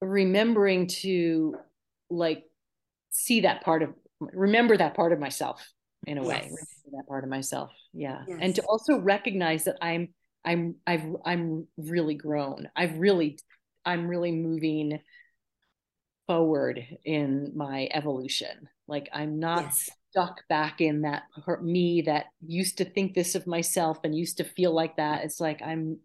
remembering 0.00 0.88
to 0.88 1.54
like 2.10 2.44
see 3.10 3.40
that 3.40 3.62
part 3.62 3.82
of 3.82 3.90
remember 4.20 4.76
that 4.76 4.94
part 4.94 5.12
of 5.12 5.20
myself 5.20 5.64
in 6.08 6.18
a 6.18 6.24
yes. 6.24 6.44
way 6.44 6.50
that 6.92 7.06
part 7.08 7.24
of 7.24 7.30
myself 7.30 7.70
yeah 7.92 8.22
yes. 8.28 8.38
and 8.40 8.54
to 8.54 8.62
also 8.62 8.98
recognize 8.98 9.64
that 9.64 9.76
i'm 9.82 10.08
i'm 10.44 10.76
i've 10.86 11.04
i'm 11.24 11.66
really 11.76 12.14
grown 12.14 12.68
i've 12.76 12.96
really 12.98 13.38
i'm 13.84 14.06
really 14.06 14.30
moving 14.30 15.00
forward 16.26 16.84
in 17.04 17.52
my 17.54 17.88
evolution 17.92 18.68
like 18.88 19.08
i'm 19.12 19.38
not 19.38 19.64
yes. 19.64 19.90
stuck 20.10 20.46
back 20.48 20.80
in 20.80 21.02
that 21.02 21.22
me 21.62 22.02
that 22.02 22.26
used 22.46 22.78
to 22.78 22.84
think 22.84 23.14
this 23.14 23.34
of 23.34 23.46
myself 23.46 23.98
and 24.04 24.16
used 24.16 24.36
to 24.36 24.44
feel 24.44 24.72
like 24.72 24.96
that 24.96 25.24
it's 25.24 25.40
like 25.40 25.62
i'm 25.62 25.98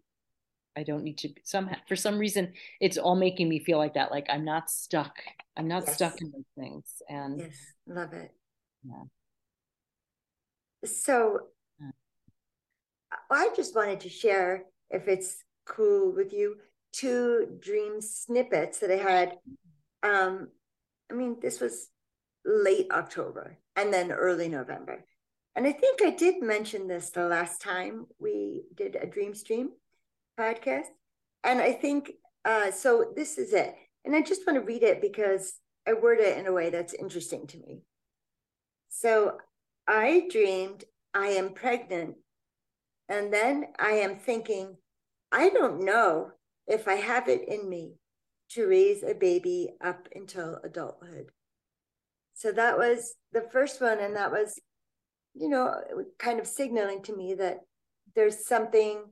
i 0.76 0.82
don't 0.82 1.02
need 1.02 1.18
to 1.18 1.28
somehow 1.42 1.76
for 1.88 1.96
some 1.96 2.18
reason 2.18 2.52
it's 2.80 2.98
all 2.98 3.16
making 3.16 3.48
me 3.48 3.58
feel 3.58 3.78
like 3.78 3.94
that 3.94 4.10
like 4.10 4.26
i'm 4.28 4.44
not 4.44 4.70
stuck 4.70 5.16
i'm 5.56 5.68
not 5.68 5.84
yes. 5.86 5.94
stuck 5.94 6.20
in 6.20 6.30
those 6.30 6.44
things 6.56 7.02
and 7.08 7.40
yes 7.40 7.56
love 7.86 8.12
it 8.12 8.30
yeah 8.84 9.02
so. 10.84 11.38
I 13.30 13.50
just 13.56 13.74
wanted 13.74 14.00
to 14.00 14.08
share, 14.08 14.64
if 14.90 15.08
it's 15.08 15.42
cool 15.66 16.12
with 16.12 16.32
you, 16.32 16.56
two 16.92 17.58
dream 17.60 18.00
snippets 18.00 18.78
that 18.80 18.90
I 18.90 18.96
had. 18.96 19.38
Um, 20.02 20.48
I 21.10 21.14
mean, 21.14 21.36
this 21.40 21.60
was 21.60 21.88
late 22.44 22.88
October 22.90 23.58
and 23.76 23.92
then 23.92 24.12
early 24.12 24.48
November. 24.48 25.04
And 25.54 25.66
I 25.66 25.72
think 25.72 26.00
I 26.02 26.10
did 26.10 26.42
mention 26.42 26.88
this 26.88 27.10
the 27.10 27.26
last 27.26 27.60
time 27.60 28.06
we 28.18 28.62
did 28.74 28.96
a 28.96 29.06
Dream 29.06 29.34
Stream 29.34 29.70
podcast. 30.38 30.86
And 31.44 31.60
I 31.60 31.72
think 31.72 32.12
uh, 32.44 32.70
so. 32.70 33.12
This 33.14 33.38
is 33.38 33.52
it. 33.52 33.74
And 34.04 34.16
I 34.16 34.22
just 34.22 34.46
want 34.46 34.58
to 34.58 34.64
read 34.64 34.82
it 34.82 35.00
because 35.00 35.54
I 35.86 35.92
word 35.92 36.18
it 36.20 36.38
in 36.38 36.46
a 36.46 36.52
way 36.52 36.70
that's 36.70 36.94
interesting 36.94 37.46
to 37.48 37.58
me. 37.58 37.82
So 38.88 39.38
I 39.86 40.26
dreamed 40.30 40.84
I 41.14 41.28
am 41.28 41.50
pregnant. 41.50 42.16
And 43.08 43.32
then 43.32 43.66
I 43.78 43.92
am 43.92 44.16
thinking, 44.16 44.76
I 45.30 45.50
don't 45.50 45.84
know 45.84 46.30
if 46.66 46.88
I 46.88 46.94
have 46.94 47.28
it 47.28 47.48
in 47.48 47.68
me 47.68 47.94
to 48.52 48.66
raise 48.66 49.02
a 49.02 49.14
baby 49.14 49.70
up 49.82 50.08
until 50.14 50.60
adulthood. 50.62 51.30
So 52.34 52.52
that 52.52 52.76
was 52.76 53.14
the 53.32 53.46
first 53.52 53.80
one. 53.80 53.98
And 53.98 54.16
that 54.16 54.30
was, 54.30 54.60
you 55.34 55.48
know, 55.48 55.74
kind 56.18 56.40
of 56.40 56.46
signaling 56.46 57.02
to 57.04 57.16
me 57.16 57.34
that 57.34 57.60
there's 58.14 58.46
something 58.46 59.04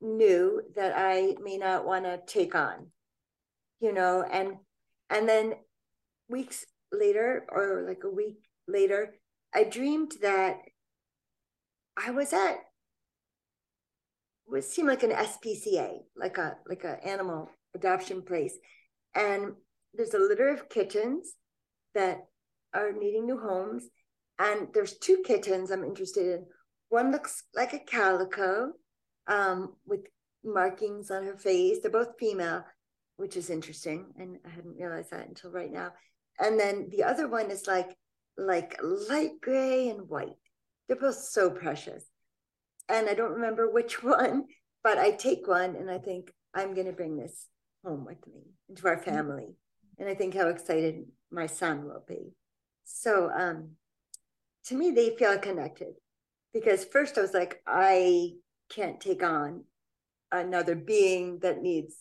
new 0.00 0.62
that 0.74 0.94
I 0.96 1.36
may 1.42 1.58
not 1.58 1.86
want 1.86 2.04
to 2.04 2.20
take 2.26 2.54
on, 2.54 2.88
you 3.80 3.92
know, 3.92 4.22
and 4.22 4.56
and 5.10 5.28
then 5.28 5.54
weeks 6.28 6.64
later 6.90 7.46
or 7.50 7.84
like 7.86 8.02
a 8.04 8.10
week 8.10 8.38
later, 8.66 9.14
I 9.54 9.64
dreamed 9.64 10.12
that 10.22 10.56
I 11.96 12.10
was 12.10 12.32
at 12.32 12.56
what 14.46 14.64
seemed 14.64 14.88
like 14.88 15.02
an 15.02 15.10
SPCA, 15.10 15.98
like 16.16 16.38
a 16.38 16.56
like 16.68 16.84
an 16.84 16.96
animal 17.04 17.50
adoption 17.74 18.22
place, 18.22 18.56
and 19.14 19.52
there's 19.94 20.14
a 20.14 20.18
litter 20.18 20.48
of 20.48 20.68
kittens 20.68 21.34
that 21.94 22.18
are 22.74 22.92
needing 22.92 23.26
new 23.26 23.38
homes, 23.38 23.88
and 24.38 24.68
there's 24.72 24.98
two 24.98 25.22
kittens 25.24 25.70
I'm 25.70 25.84
interested 25.84 26.26
in. 26.26 26.46
One 26.88 27.12
looks 27.12 27.44
like 27.54 27.72
a 27.72 27.78
calico, 27.78 28.72
um, 29.26 29.74
with 29.86 30.00
markings 30.44 31.10
on 31.10 31.24
her 31.24 31.36
face. 31.36 31.78
They're 31.80 31.90
both 31.90 32.18
female, 32.18 32.64
which 33.16 33.36
is 33.36 33.50
interesting, 33.50 34.06
and 34.18 34.38
I 34.44 34.50
hadn't 34.50 34.76
realized 34.76 35.10
that 35.10 35.28
until 35.28 35.50
right 35.50 35.72
now. 35.72 35.92
And 36.38 36.58
then 36.58 36.88
the 36.90 37.04
other 37.04 37.28
one 37.28 37.50
is 37.50 37.66
like 37.66 37.96
like 38.38 38.78
light 38.82 39.40
gray 39.40 39.88
and 39.88 40.08
white. 40.08 40.36
They're 40.88 40.96
both 40.96 41.16
so 41.16 41.50
precious. 41.50 42.04
And 42.88 43.08
I 43.08 43.14
don't 43.14 43.32
remember 43.32 43.70
which 43.70 44.02
one, 44.02 44.44
but 44.82 44.98
I 44.98 45.12
take 45.12 45.46
one 45.46 45.76
and 45.76 45.90
I 45.90 45.98
think 45.98 46.32
I'm 46.54 46.74
going 46.74 46.86
to 46.86 46.92
bring 46.92 47.16
this 47.16 47.46
home 47.84 48.04
with 48.04 48.26
me 48.26 48.42
into 48.68 48.86
our 48.86 48.96
mm-hmm. 48.96 49.10
family. 49.10 49.54
And 49.98 50.08
I 50.08 50.14
think 50.14 50.34
how 50.34 50.48
excited 50.48 51.04
my 51.30 51.46
son 51.46 51.84
will 51.84 52.04
be. 52.06 52.32
So 52.84 53.30
um, 53.30 53.72
to 54.66 54.74
me, 54.74 54.90
they 54.90 55.16
feel 55.16 55.38
connected 55.38 55.94
because 56.52 56.84
first 56.84 57.18
I 57.18 57.22
was 57.22 57.34
like, 57.34 57.62
I 57.66 58.32
can't 58.70 59.00
take 59.00 59.22
on 59.22 59.64
another 60.30 60.74
being 60.74 61.38
that 61.40 61.62
needs 61.62 61.94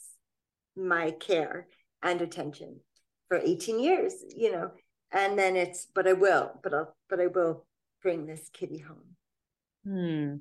my 0.75 1.11
care 1.11 1.67
and 2.01 2.21
attention 2.21 2.79
for 3.27 3.37
18 3.37 3.79
years, 3.79 4.13
you 4.35 4.51
know 4.51 4.71
and 5.11 5.37
then 5.37 5.55
it's 5.55 5.87
but 5.93 6.07
i 6.07 6.13
will 6.13 6.51
but 6.63 6.73
i'll 6.73 6.95
but 7.09 7.19
i 7.19 7.27
will 7.27 7.65
bring 8.01 8.25
this 8.25 8.49
kitty 8.53 8.79
home 8.79 9.15
hmm 9.83 10.35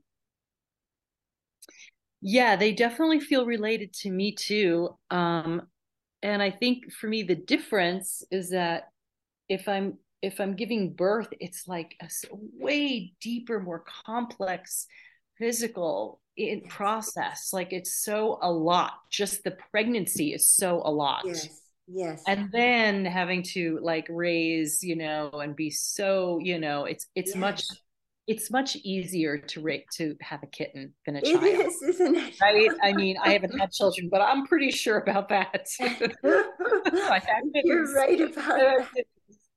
yeah 2.20 2.56
they 2.56 2.72
definitely 2.72 3.20
feel 3.20 3.47
related 3.47 3.92
to 3.92 4.10
me 4.10 4.34
too 4.34 4.97
um 5.10 5.62
and 6.22 6.42
i 6.42 6.51
think 6.51 6.92
for 6.92 7.09
me 7.09 7.22
the 7.22 7.34
difference 7.34 8.22
is 8.30 8.51
that 8.51 8.88
if 9.48 9.68
i'm 9.68 9.97
if 10.22 10.40
i'm 10.40 10.55
giving 10.55 10.92
birth 10.92 11.28
it's 11.40 11.66
like 11.66 11.94
a 12.02 12.09
way 12.59 13.12
deeper 13.20 13.60
more 13.60 13.84
complex 14.05 14.86
physical 15.38 16.20
in 16.36 16.60
process 16.68 17.51
like 17.52 17.72
it's 17.72 18.05
so 18.05 18.38
a 18.42 18.51
lot 18.51 18.92
just 19.10 19.42
the 19.44 19.56
pregnancy 19.70 20.32
is 20.32 20.47
so 20.47 20.80
a 20.84 20.90
lot. 20.90 21.22
Yes 21.24 21.48
yes. 21.92 22.22
And 22.26 22.51
then 22.52 23.05
having 23.05 23.42
to 23.55 23.78
like 23.82 24.06
raise 24.09 24.82
you 24.82 24.97
know 24.97 25.30
and 25.30 25.55
be 25.56 25.70
so 25.70 26.38
you 26.42 26.59
know 26.59 26.84
it's 26.84 27.06
it's 27.14 27.30
yes. 27.30 27.36
much 27.36 27.64
it's 28.31 28.51
much 28.51 28.77
easier 28.77 29.39
to 29.39 29.61
rate 29.61 29.86
to 29.97 30.16
have 30.20 30.43
a 30.43 30.47
kitten 30.47 30.94
than 31.05 31.16
a 31.16 31.20
It 31.20 31.32
child. 31.32 31.44
is, 31.44 31.82
isn't 31.82 32.16
it? 32.16 32.35
Right? 32.40 32.70
I 32.82 32.93
mean, 32.93 33.16
I 33.23 33.32
haven't 33.32 33.59
had 33.59 33.73
children, 33.73 34.09
but 34.11 34.20
I'm 34.20 34.47
pretty 34.47 34.70
sure 34.70 34.98
about 34.98 35.28
that. 35.31 35.66
You're 37.65 37.93
right 37.94 38.20
about 38.20 38.59
that. 38.59 38.89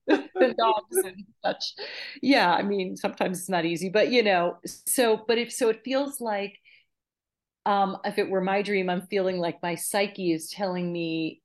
the 0.07 0.53
dogs 0.57 0.97
and 1.03 1.23
such. 1.45 1.73
Yeah, 2.21 2.51
I 2.51 2.63
mean, 2.63 2.97
sometimes 2.97 3.39
it's 3.39 3.49
not 3.49 3.65
easy, 3.65 3.89
but 3.89 4.11
you 4.11 4.23
know, 4.23 4.57
so 4.65 5.23
but 5.27 5.37
if 5.37 5.51
so, 5.51 5.69
it 5.69 5.81
feels 5.83 6.19
like 6.19 6.59
um 7.65 7.97
if 8.05 8.17
it 8.17 8.29
were 8.29 8.41
my 8.41 8.61
dream, 8.61 8.89
I'm 8.89 9.07
feeling 9.07 9.37
like 9.39 9.61
my 9.61 9.75
psyche 9.75 10.31
is 10.33 10.49
telling 10.49 10.91
me 10.91 11.41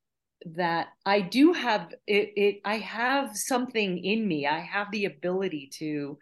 that 0.57 0.89
I 1.05 1.21
do 1.21 1.53
have 1.53 1.95
it, 2.07 2.33
it 2.37 2.61
I 2.65 2.79
have 2.79 3.37
something 3.37 3.99
in 4.05 4.27
me. 4.27 4.47
I 4.47 4.61
have 4.61 4.91
the 4.91 5.05
ability 5.07 5.71
to 5.79 6.19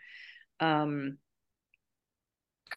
um 0.60 1.18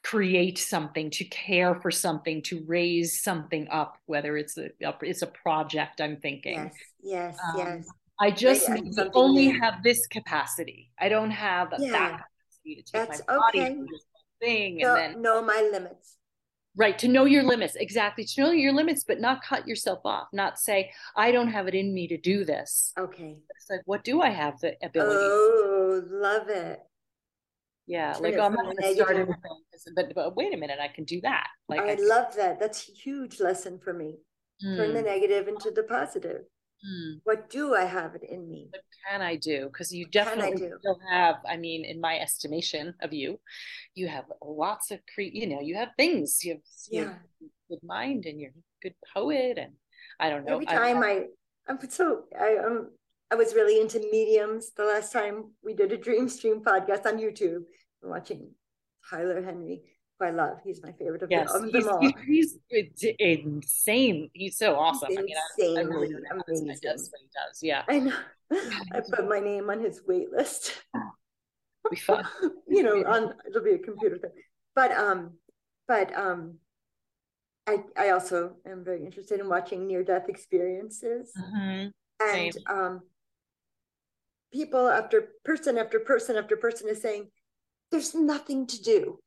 create 0.03 0.57
something 0.57 1.09
to 1.09 1.25
care 1.25 1.75
for 1.75 1.91
something 1.91 2.41
to 2.43 2.63
raise 2.67 3.21
something 3.21 3.67
up 3.69 3.97
whether 4.05 4.37
it's 4.37 4.57
a 4.57 4.69
it's 5.01 5.23
a 5.23 5.27
project 5.27 5.99
i'm 5.99 6.17
thinking 6.17 6.55
Yes, 6.55 6.73
yes, 7.01 7.37
Um, 7.43 7.55
yes. 7.57 7.87
I 8.21 8.31
just 8.31 8.65
something 8.65 8.93
only 9.15 9.47
new. 9.47 9.61
have 9.61 9.83
this 9.83 10.07
capacity. 10.07 10.91
I 10.99 11.09
don't 11.09 11.31
have 11.31 11.69
Yeah, 11.77 11.91
that 11.91 12.11
capacity 12.19 12.75
to 12.75 12.83
take 12.83 12.93
that's 12.93 13.21
my 13.29 13.35
body 13.37 13.59
okay. 13.59 13.75
thing 14.41 14.81
Know, 14.81 14.87
and 14.89 14.97
then 14.97 15.21
know 15.21 15.41
my 15.41 15.69
limits. 15.71 16.17
right 16.75 16.97
to 16.99 17.07
know 17.07 17.25
your 17.25 17.43
limits 17.43 17.75
exactly 17.75 18.23
to 18.25 18.41
know 18.41 18.51
your 18.51 18.73
limits, 18.73 19.03
but 19.03 19.19
not 19.19 19.43
cut 19.43 19.67
yourself 19.67 19.99
off. 20.05 20.27
Not 20.33 20.59
say 20.59 20.91
I 21.15 21.31
don't 21.31 21.49
have 21.49 21.67
it 21.67 21.75
in 21.75 21.93
me 21.93 22.07
to 22.07 22.17
do 22.17 22.45
this. 22.45 22.93
Okay. 22.97 23.37
It's 23.55 23.69
like 23.69 23.81
what 23.85 24.03
do 24.03 24.21
I 24.21 24.29
have 24.29 24.59
the 24.61 24.75
ability? 24.83 25.25
Oh, 25.25 26.01
love 26.09 26.49
it. 26.49 26.81
Yeah, 27.89 28.15
like 28.21 28.35
it 28.35 28.39
I'm 28.39 28.53
not 28.53 28.65
going 28.65 28.77
to 28.77 28.93
start 28.93 29.09
negative. 29.09 29.35
anything, 29.35 29.93
but, 29.95 30.05
but 30.15 30.35
wait 30.35 30.53
a 30.53 30.57
minute, 30.57 30.79
I 30.81 30.87
can 30.95 31.03
do 31.05 31.19
that. 31.21 31.47
Like 31.67 31.81
I 31.81 31.95
can- 31.95 32.07
love 32.07 32.29
that. 32.35 32.59
That's 32.61 32.87
a 32.87 32.91
huge 32.93 33.39
lesson 33.41 33.79
for 33.83 33.93
me. 33.93 34.09
Turn 34.61 34.93
the 34.93 34.99
Hmm, 34.99 35.05
negative 35.13 35.47
into 35.47 35.71
the 35.71 35.83
positive. 35.83 36.41
hmm. 36.85 37.11
What 37.23 37.49
do 37.49 37.63
I 37.75 37.85
have 37.85 38.11
it 38.15 38.23
in 38.29 38.41
me? 38.49 38.67
what 38.71 38.83
can 39.09 39.21
I 39.21 39.35
do? 39.37 39.57
Because 39.71 39.89
you 39.93 40.05
definitely 40.05 40.57
still 40.79 40.99
have, 41.11 41.35
I 41.53 41.55
mean, 41.57 41.83
in 41.85 41.99
my 42.01 42.15
estimation 42.19 42.93
of 43.01 43.11
you, 43.13 43.39
you 43.95 44.07
have 44.15 44.25
lots 44.43 44.91
of 44.91 44.99
cre 45.13 45.21
you 45.39 45.47
know, 45.47 45.61
you 45.61 45.75
have 45.81 45.89
things. 45.97 46.39
You 46.43 46.51
have, 46.55 46.61
Yeah. 46.97 47.13
good 47.69 47.83
mind 47.83 48.25
and 48.25 48.39
you're 48.41 48.51
a 48.51 48.67
good 48.83 48.95
poet 49.13 49.57
and 49.57 49.73
I 50.19 50.29
don't 50.29 50.43
know. 50.45 50.55
Every 50.55 50.67
I- 50.67 50.75
time 50.83 50.99
I, 51.11 51.13
I'm 51.67 51.79
so 51.89 52.05
I 52.47 52.57
um 52.65 52.77
I 53.31 53.35
was 53.35 53.53
really 53.53 53.79
into 53.79 53.99
mediums 54.11 54.71
the 54.75 54.83
last 54.93 55.13
time 55.13 55.35
we 55.63 55.73
did 55.75 55.91
a 55.93 55.97
Dream 55.97 56.27
Stream 56.27 56.57
podcast 56.69 57.05
on 57.05 57.15
YouTube. 57.25 57.61
Watching 58.01 58.51
Tyler 59.09 59.41
Henry, 59.41 59.81
who 60.19 60.25
I 60.25 60.31
love. 60.31 60.57
He's 60.63 60.81
my 60.83 60.91
favorite 60.93 61.23
of, 61.23 61.31
yes, 61.31 61.51
the, 61.51 61.59
of 61.59 61.65
he's, 61.65 61.73
them 61.73 61.93
all. 61.93 62.13
he's, 62.25 62.57
he's 62.69 63.05
insane. 63.19 64.29
He's 64.33 64.57
so 64.57 64.75
awesome. 64.75 65.09
I 65.17 65.21
mean, 65.21 65.35
I, 65.35 65.63
I 65.63 65.81
really 65.81 66.07
Insanely 66.07 66.13
don't 66.13 66.23
know 66.23 66.29
how 66.31 66.43
this 66.47 66.59
guy 66.61 66.65
amazing. 66.65 66.89
does 66.89 67.09
what 67.11 67.21
he 67.21 67.27
does. 67.33 67.59
Yeah, 67.63 67.83
I 67.87 67.99
know. 67.99 68.15
I 68.93 69.01
put 69.01 69.27
my 69.27 69.39
name 69.39 69.69
on 69.69 69.79
his 69.79 70.01
wait 70.07 70.31
list. 70.31 70.75
it'll 70.95 71.91
be 71.91 71.97
fun. 71.97 72.25
you 72.67 72.83
know, 72.83 73.03
on 73.05 73.33
it'll 73.47 73.63
be 73.63 73.71
a 73.73 73.79
computer 73.79 74.17
thing. 74.17 74.31
But 74.75 74.91
um, 74.91 75.33
but 75.87 76.15
um, 76.17 76.55
I 77.67 77.83
I 77.97 78.09
also 78.11 78.55
am 78.65 78.83
very 78.83 79.05
interested 79.05 79.39
in 79.39 79.49
watching 79.49 79.87
near 79.87 80.03
death 80.03 80.29
experiences 80.29 81.31
Mhm. 81.37 81.91
and 82.21 82.53
Same. 82.53 82.63
um, 82.67 83.01
people 84.53 84.87
after 84.87 85.29
person 85.43 85.77
after 85.77 85.99
person 85.99 86.35
after 86.37 86.57
person 86.57 86.89
is 86.89 87.01
saying 87.01 87.27
there's 87.91 88.13
nothing 88.15 88.67
to 88.67 88.81
do, 88.81 89.19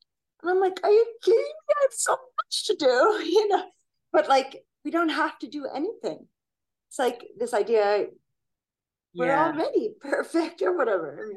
and 0.42 0.50
I'm 0.50 0.60
like, 0.60 0.80
are 0.82 0.90
you 0.90 1.06
kidding 1.22 1.38
me? 1.40 1.74
I 1.76 1.82
have 1.82 1.92
so 1.92 2.12
much 2.12 2.66
to 2.66 2.76
do, 2.76 2.86
you 3.24 3.48
know. 3.48 3.64
But 4.12 4.28
like, 4.28 4.64
we 4.84 4.90
don't 4.90 5.08
have 5.10 5.38
to 5.40 5.48
do 5.48 5.66
anything. 5.66 6.26
It's 6.88 6.98
like 6.98 7.24
this 7.38 7.54
idea 7.54 8.06
we're 9.14 9.26
Yeah. 9.26 9.44
already 9.46 9.90
perfect 10.00 10.62
or 10.62 10.76
whatever. 10.76 11.28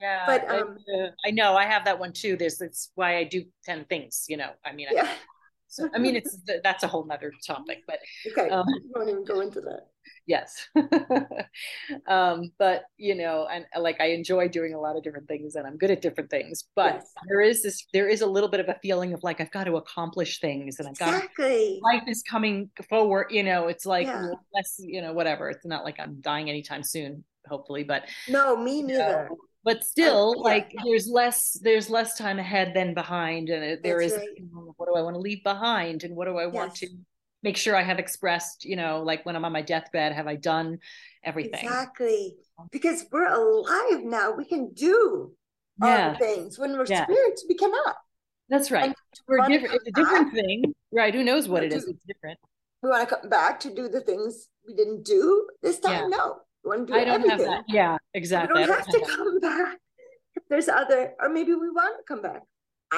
Yeah, 0.00 0.24
but, 0.26 0.50
I- 0.50 0.60
um, 0.60 0.76
uh, 0.94 1.08
I 1.24 1.30
know 1.30 1.56
I 1.56 1.64
have 1.64 1.84
that 1.86 1.98
one 1.98 2.12
too. 2.12 2.36
There's 2.36 2.58
that's 2.58 2.90
why 2.94 3.16
I 3.16 3.24
do 3.24 3.44
ten 3.64 3.84
things. 3.86 4.26
You 4.28 4.36
know, 4.36 4.50
I 4.64 4.72
mean, 4.72 4.88
I, 4.90 4.94
yeah. 4.94 5.08
so, 5.68 5.88
I 5.94 5.98
mean, 5.98 6.16
it's 6.16 6.38
that's 6.62 6.82
a 6.84 6.88
whole 6.88 7.04
nother 7.06 7.32
topic, 7.46 7.82
but 7.86 7.98
Okay. 8.32 8.50
um, 8.50 8.66
we 8.66 8.80
won't 8.94 9.08
even 9.08 9.24
go 9.24 9.40
into 9.40 9.60
that. 9.62 9.86
Yes. 10.26 10.68
um, 12.08 12.50
but 12.58 12.84
you 12.96 13.14
know, 13.14 13.46
and 13.50 13.64
uh, 13.74 13.80
like 13.80 14.00
I 14.00 14.06
enjoy 14.10 14.48
doing 14.48 14.74
a 14.74 14.80
lot 14.80 14.96
of 14.96 15.02
different 15.02 15.28
things, 15.28 15.54
and 15.54 15.66
I'm 15.66 15.76
good 15.76 15.90
at 15.90 16.02
different 16.02 16.30
things. 16.30 16.64
But 16.74 16.94
Yes. 16.94 17.12
there 17.28 17.40
is 17.40 17.62
this, 17.62 17.86
there 17.92 18.08
is 18.08 18.20
a 18.22 18.26
little 18.26 18.48
bit 18.48 18.60
of 18.60 18.68
a 18.68 18.78
feeling 18.82 19.12
of 19.12 19.22
like 19.22 19.40
I've 19.40 19.50
got 19.50 19.64
to 19.64 19.76
accomplish 19.76 20.40
things, 20.40 20.78
and 20.78 20.88
I've 20.88 20.98
got 20.98 21.14
Exactly. 21.14 21.80
life 21.82 22.02
is 22.06 22.22
coming 22.28 22.70
forward 22.88 23.26
you 23.30 23.42
know 23.42 23.68
it's 23.68 23.86
like 23.86 24.06
Yeah. 24.06 24.30
less 24.54 24.76
you 24.78 25.00
know 25.02 25.12
whatever 25.12 25.48
it's 25.50 25.64
not 25.64 25.84
like 25.84 25.96
i'm 25.98 26.20
dying 26.20 26.48
anytime 26.48 26.82
soon 26.82 27.24
hopefully 27.48 27.82
but 27.84 28.04
No, 28.28 28.56
me 28.56 28.82
neither. 28.82 28.98
know, 29.30 29.36
but 29.64 29.84
still 29.84 30.34
yeah. 30.36 30.42
like 30.42 30.72
there's 30.84 31.08
less 31.08 31.58
there's 31.62 31.88
less 31.90 32.16
time 32.16 32.38
ahead 32.38 32.72
than 32.74 32.94
behind 32.94 33.48
and 33.48 33.82
there 33.82 34.00
That's 34.00 34.12
is 34.12 34.18
right. 34.18 34.28
what 34.76 34.86
do 34.86 34.94
i 34.96 35.02
want 35.02 35.14
to 35.14 35.20
leave 35.20 35.42
behind 35.42 36.04
and 36.04 36.14
what 36.16 36.26
do 36.26 36.36
i 36.38 36.46
want 36.46 36.74
to 36.76 36.88
make 37.46 37.56
sure 37.64 37.74
i 37.82 37.82
have 37.90 38.00
expressed 38.06 38.58
you 38.70 38.76
know 38.80 38.92
like 39.10 39.20
when 39.26 39.34
i'm 39.36 39.44
on 39.48 39.52
my 39.58 39.62
deathbed 39.72 40.10
have 40.20 40.26
i 40.34 40.36
done 40.52 40.68
everything 41.30 41.64
Exactly. 41.64 42.20
Because 42.76 42.98
we're 43.12 43.26
alive 43.42 44.00
now. 44.18 44.26
We 44.40 44.44
can 44.52 44.62
do 44.88 45.32
yeah 45.82 46.16
things. 46.26 46.58
When 46.60 46.70
we're 46.78 46.86
Yeah. 46.94 47.04
spirits, 47.04 47.40
we 47.50 47.54
cannot. 47.62 47.94
that's 48.52 48.70
right 48.76 48.84
And 48.86 48.94
we're 49.28 49.42
different 49.52 49.74
it's 49.76 49.88
a 49.92 49.96
different 50.00 50.28
thing 50.38 50.58
right 51.00 51.12
who 51.16 51.22
knows 51.30 51.44
what 51.52 51.62
it 51.66 51.72
is 51.78 51.82
it's 51.92 52.02
different 52.12 52.38
We 52.82 52.88
want 52.92 53.02
to 53.08 53.10
come 53.14 53.28
back 53.38 53.54
to 53.64 53.68
do 53.80 53.84
the 53.96 54.02
things 54.10 54.48
we 54.66 54.72
didn't 54.80 55.02
do 55.16 55.22
this 55.66 55.78
time. 55.86 56.04
Yeah. 56.10 56.16
No. 56.18 56.24
We 56.64 56.66
want 56.70 56.80
to 56.86 56.92
do 56.92 56.98
i 56.98 57.04
don't 57.08 57.14
everything. 57.16 57.38
have 57.38 57.46
that 57.52 57.64
yeah 57.80 57.94
We 58.14 58.18
exactly 58.22 58.62
I 58.62 58.66
don't 58.66 58.76
have 58.78 58.88
to 58.96 59.00
that. 59.00 59.08
come 59.16 59.34
back. 59.50 59.76
If 60.38 60.42
there's 60.50 60.68
other, 60.82 61.00
or 61.20 61.28
maybe 61.38 61.52
we 61.64 61.68
want 61.80 61.94
to 61.98 62.04
come 62.10 62.22
back. 62.28 62.42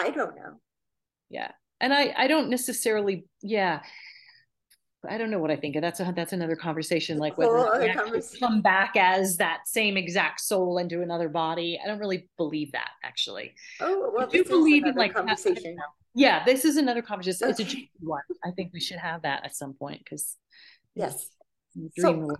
I 0.04 0.06
don't 0.18 0.34
know. 0.40 0.52
yeah 1.38 1.50
and 1.84 1.90
i 2.00 2.02
i 2.22 2.26
don't 2.32 2.48
necessarily 2.58 3.16
yeah 3.56 3.74
i 5.08 5.16
don't 5.18 5.30
know 5.30 5.38
what 5.38 5.50
i 5.50 5.56
think 5.56 5.76
of. 5.76 5.82
that's 5.82 6.00
a 6.00 6.12
that's 6.16 6.32
another 6.32 6.56
conversation 6.56 7.18
like 7.18 7.36
whether 7.38 7.52
we 7.80 7.92
conversation. 7.94 8.40
come 8.40 8.60
back 8.62 8.94
as 8.96 9.36
that 9.36 9.60
same 9.66 9.96
exact 9.96 10.40
soul 10.40 10.78
into 10.78 11.02
another 11.02 11.28
body 11.28 11.78
i 11.82 11.86
don't 11.86 11.98
really 11.98 12.28
believe 12.36 12.72
that 12.72 12.90
actually 13.04 13.54
Oh, 13.80 14.10
well, 14.12 14.26
I 14.26 14.30
do 14.30 14.38
this 14.38 14.46
is 14.46 14.48
believe 14.48 14.84
in 14.86 14.94
like 14.94 15.14
conversation. 15.14 15.76
yeah 16.14 16.44
this 16.44 16.64
is 16.64 16.76
another 16.76 17.02
conversation 17.02 17.48
it's 17.50 17.60
a 17.60 17.62
Okay. 17.66 17.90
one 18.00 18.22
i 18.44 18.50
think 18.52 18.72
we 18.72 18.80
should 18.80 18.98
have 18.98 19.22
that 19.22 19.44
at 19.44 19.54
some 19.54 19.74
point 19.74 20.00
because 20.04 20.36
Yes. 20.94 21.28
So, 21.96 22.34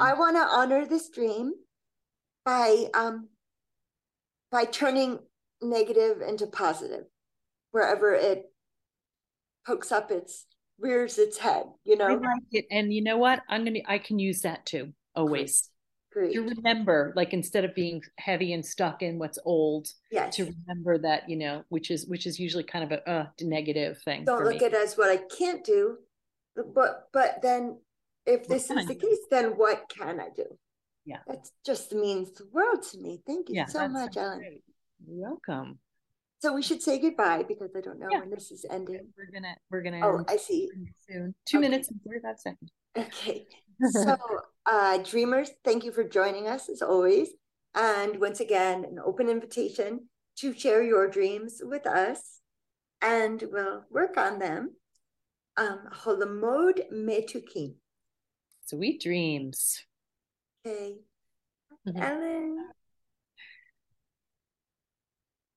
I 0.00 0.14
want 0.14 0.36
to 0.36 0.40
honor 0.42 0.86
this 0.86 1.10
dream 1.10 1.52
by 2.46 2.86
um 2.94 3.28
by 4.50 4.64
turning 4.64 5.18
negative 5.60 6.22
into 6.22 6.46
positive 6.46 7.04
wherever 7.72 8.14
it 8.14 8.46
pokes 9.66 9.92
up 9.92 10.10
its 10.10 10.46
rears 10.80 11.18
its 11.18 11.38
head 11.38 11.64
you 11.84 11.96
know. 11.96 12.06
I 12.06 12.14
like 12.14 12.42
it 12.52 12.66
and 12.70 12.92
you 12.92 13.02
know 13.02 13.18
what? 13.18 13.42
I'm 13.48 13.64
gonna 13.64 13.80
i 13.86 13.98
can 13.98 14.18
use 14.18 14.40
that 14.42 14.66
too 14.66 14.92
always 15.14 15.70
great 16.12 16.32
to 16.32 16.42
remember 16.42 17.12
like 17.16 17.32
instead 17.32 17.64
of 17.64 17.74
being 17.74 18.02
heavy 18.18 18.52
and 18.52 18.64
stuck 18.64 19.02
in 19.02 19.18
what's 19.18 19.38
old 19.44 19.88
yes. 20.10 20.34
to 20.36 20.52
remember 20.66 20.98
that 20.98 21.28
you 21.28 21.36
know 21.36 21.62
which 21.68 21.90
is 21.90 22.06
which 22.06 22.26
is 22.26 22.38
usually 22.38 22.64
kind 22.64 22.84
of 22.84 22.92
a 22.92 23.10
uh, 23.10 23.26
negative 23.40 23.98
thing 24.04 24.24
don't 24.24 24.44
look 24.44 24.60
me. 24.60 24.66
at 24.66 24.72
it 24.72 24.74
as 24.74 24.96
what 24.96 25.10
i 25.10 25.16
can't 25.38 25.64
do 25.64 25.98
but 26.74 27.08
but 27.12 27.40
then 27.42 27.78
if 28.26 28.46
this 28.48 28.66
can 28.66 28.78
is 28.78 28.86
the 28.86 28.94
case 28.94 29.18
then 29.30 29.50
what 29.56 29.84
can 29.88 30.20
i 30.20 30.28
do? 30.34 30.44
Yeah. 31.04 31.18
that 31.26 31.48
just 31.64 31.92
means 31.92 32.32
the 32.32 32.46
world 32.52 32.82
to 32.92 32.98
me. 32.98 33.20
Thank 33.26 33.48
you 33.48 33.56
yeah 33.56 33.66
so 33.66 33.88
much 33.88 34.14
sounds 34.14 34.42
ellen. 34.42 34.60
You're 35.06 35.30
welcome 35.30 35.78
so 36.40 36.52
we 36.52 36.62
should 36.62 36.82
say 36.82 36.98
goodbye 36.98 37.44
because 37.46 37.70
i 37.76 37.80
don't 37.80 38.00
know 38.00 38.08
Yeah. 38.10 38.20
when 38.20 38.30
this 38.30 38.50
is 38.50 38.64
ending 38.70 39.06
we're 39.16 39.30
gonna 39.32 39.54
we're 39.70 39.82
gonna 39.82 40.00
oh 40.02 40.16
end 40.18 40.26
i 40.28 40.36
see 40.36 40.70
soon 41.08 41.34
two 41.46 41.58
Okay. 41.58 41.68
minutes 41.68 41.88
and 41.90 42.00
45 42.02 42.38
seconds 42.38 42.70
Okay. 42.96 43.46
So, 43.82 44.14
uh, 44.66 44.98
dreamers, 44.98 45.50
thank 45.64 45.84
you 45.84 45.92
for 45.92 46.04
joining 46.04 46.46
us 46.46 46.68
as 46.68 46.82
always. 46.82 47.28
And 47.74 48.20
once 48.20 48.38
again, 48.40 48.84
an 48.84 48.98
open 49.02 49.30
invitation 49.30 50.08
to 50.40 50.52
share 50.52 50.82
your 50.82 51.08
dreams 51.08 51.62
with 51.64 51.86
us 51.86 52.40
and 53.00 53.42
we'll 53.50 53.84
work 53.90 54.18
on 54.18 54.38
them. 54.38 54.76
Um, 55.56 55.88
Holomod 56.04 56.92
Metukin. 56.92 57.76
sweet 58.66 59.00
dreams 59.00 59.86
Okay. 60.66 60.96
Mhm. 61.88 62.02
Ellen. 62.02 62.68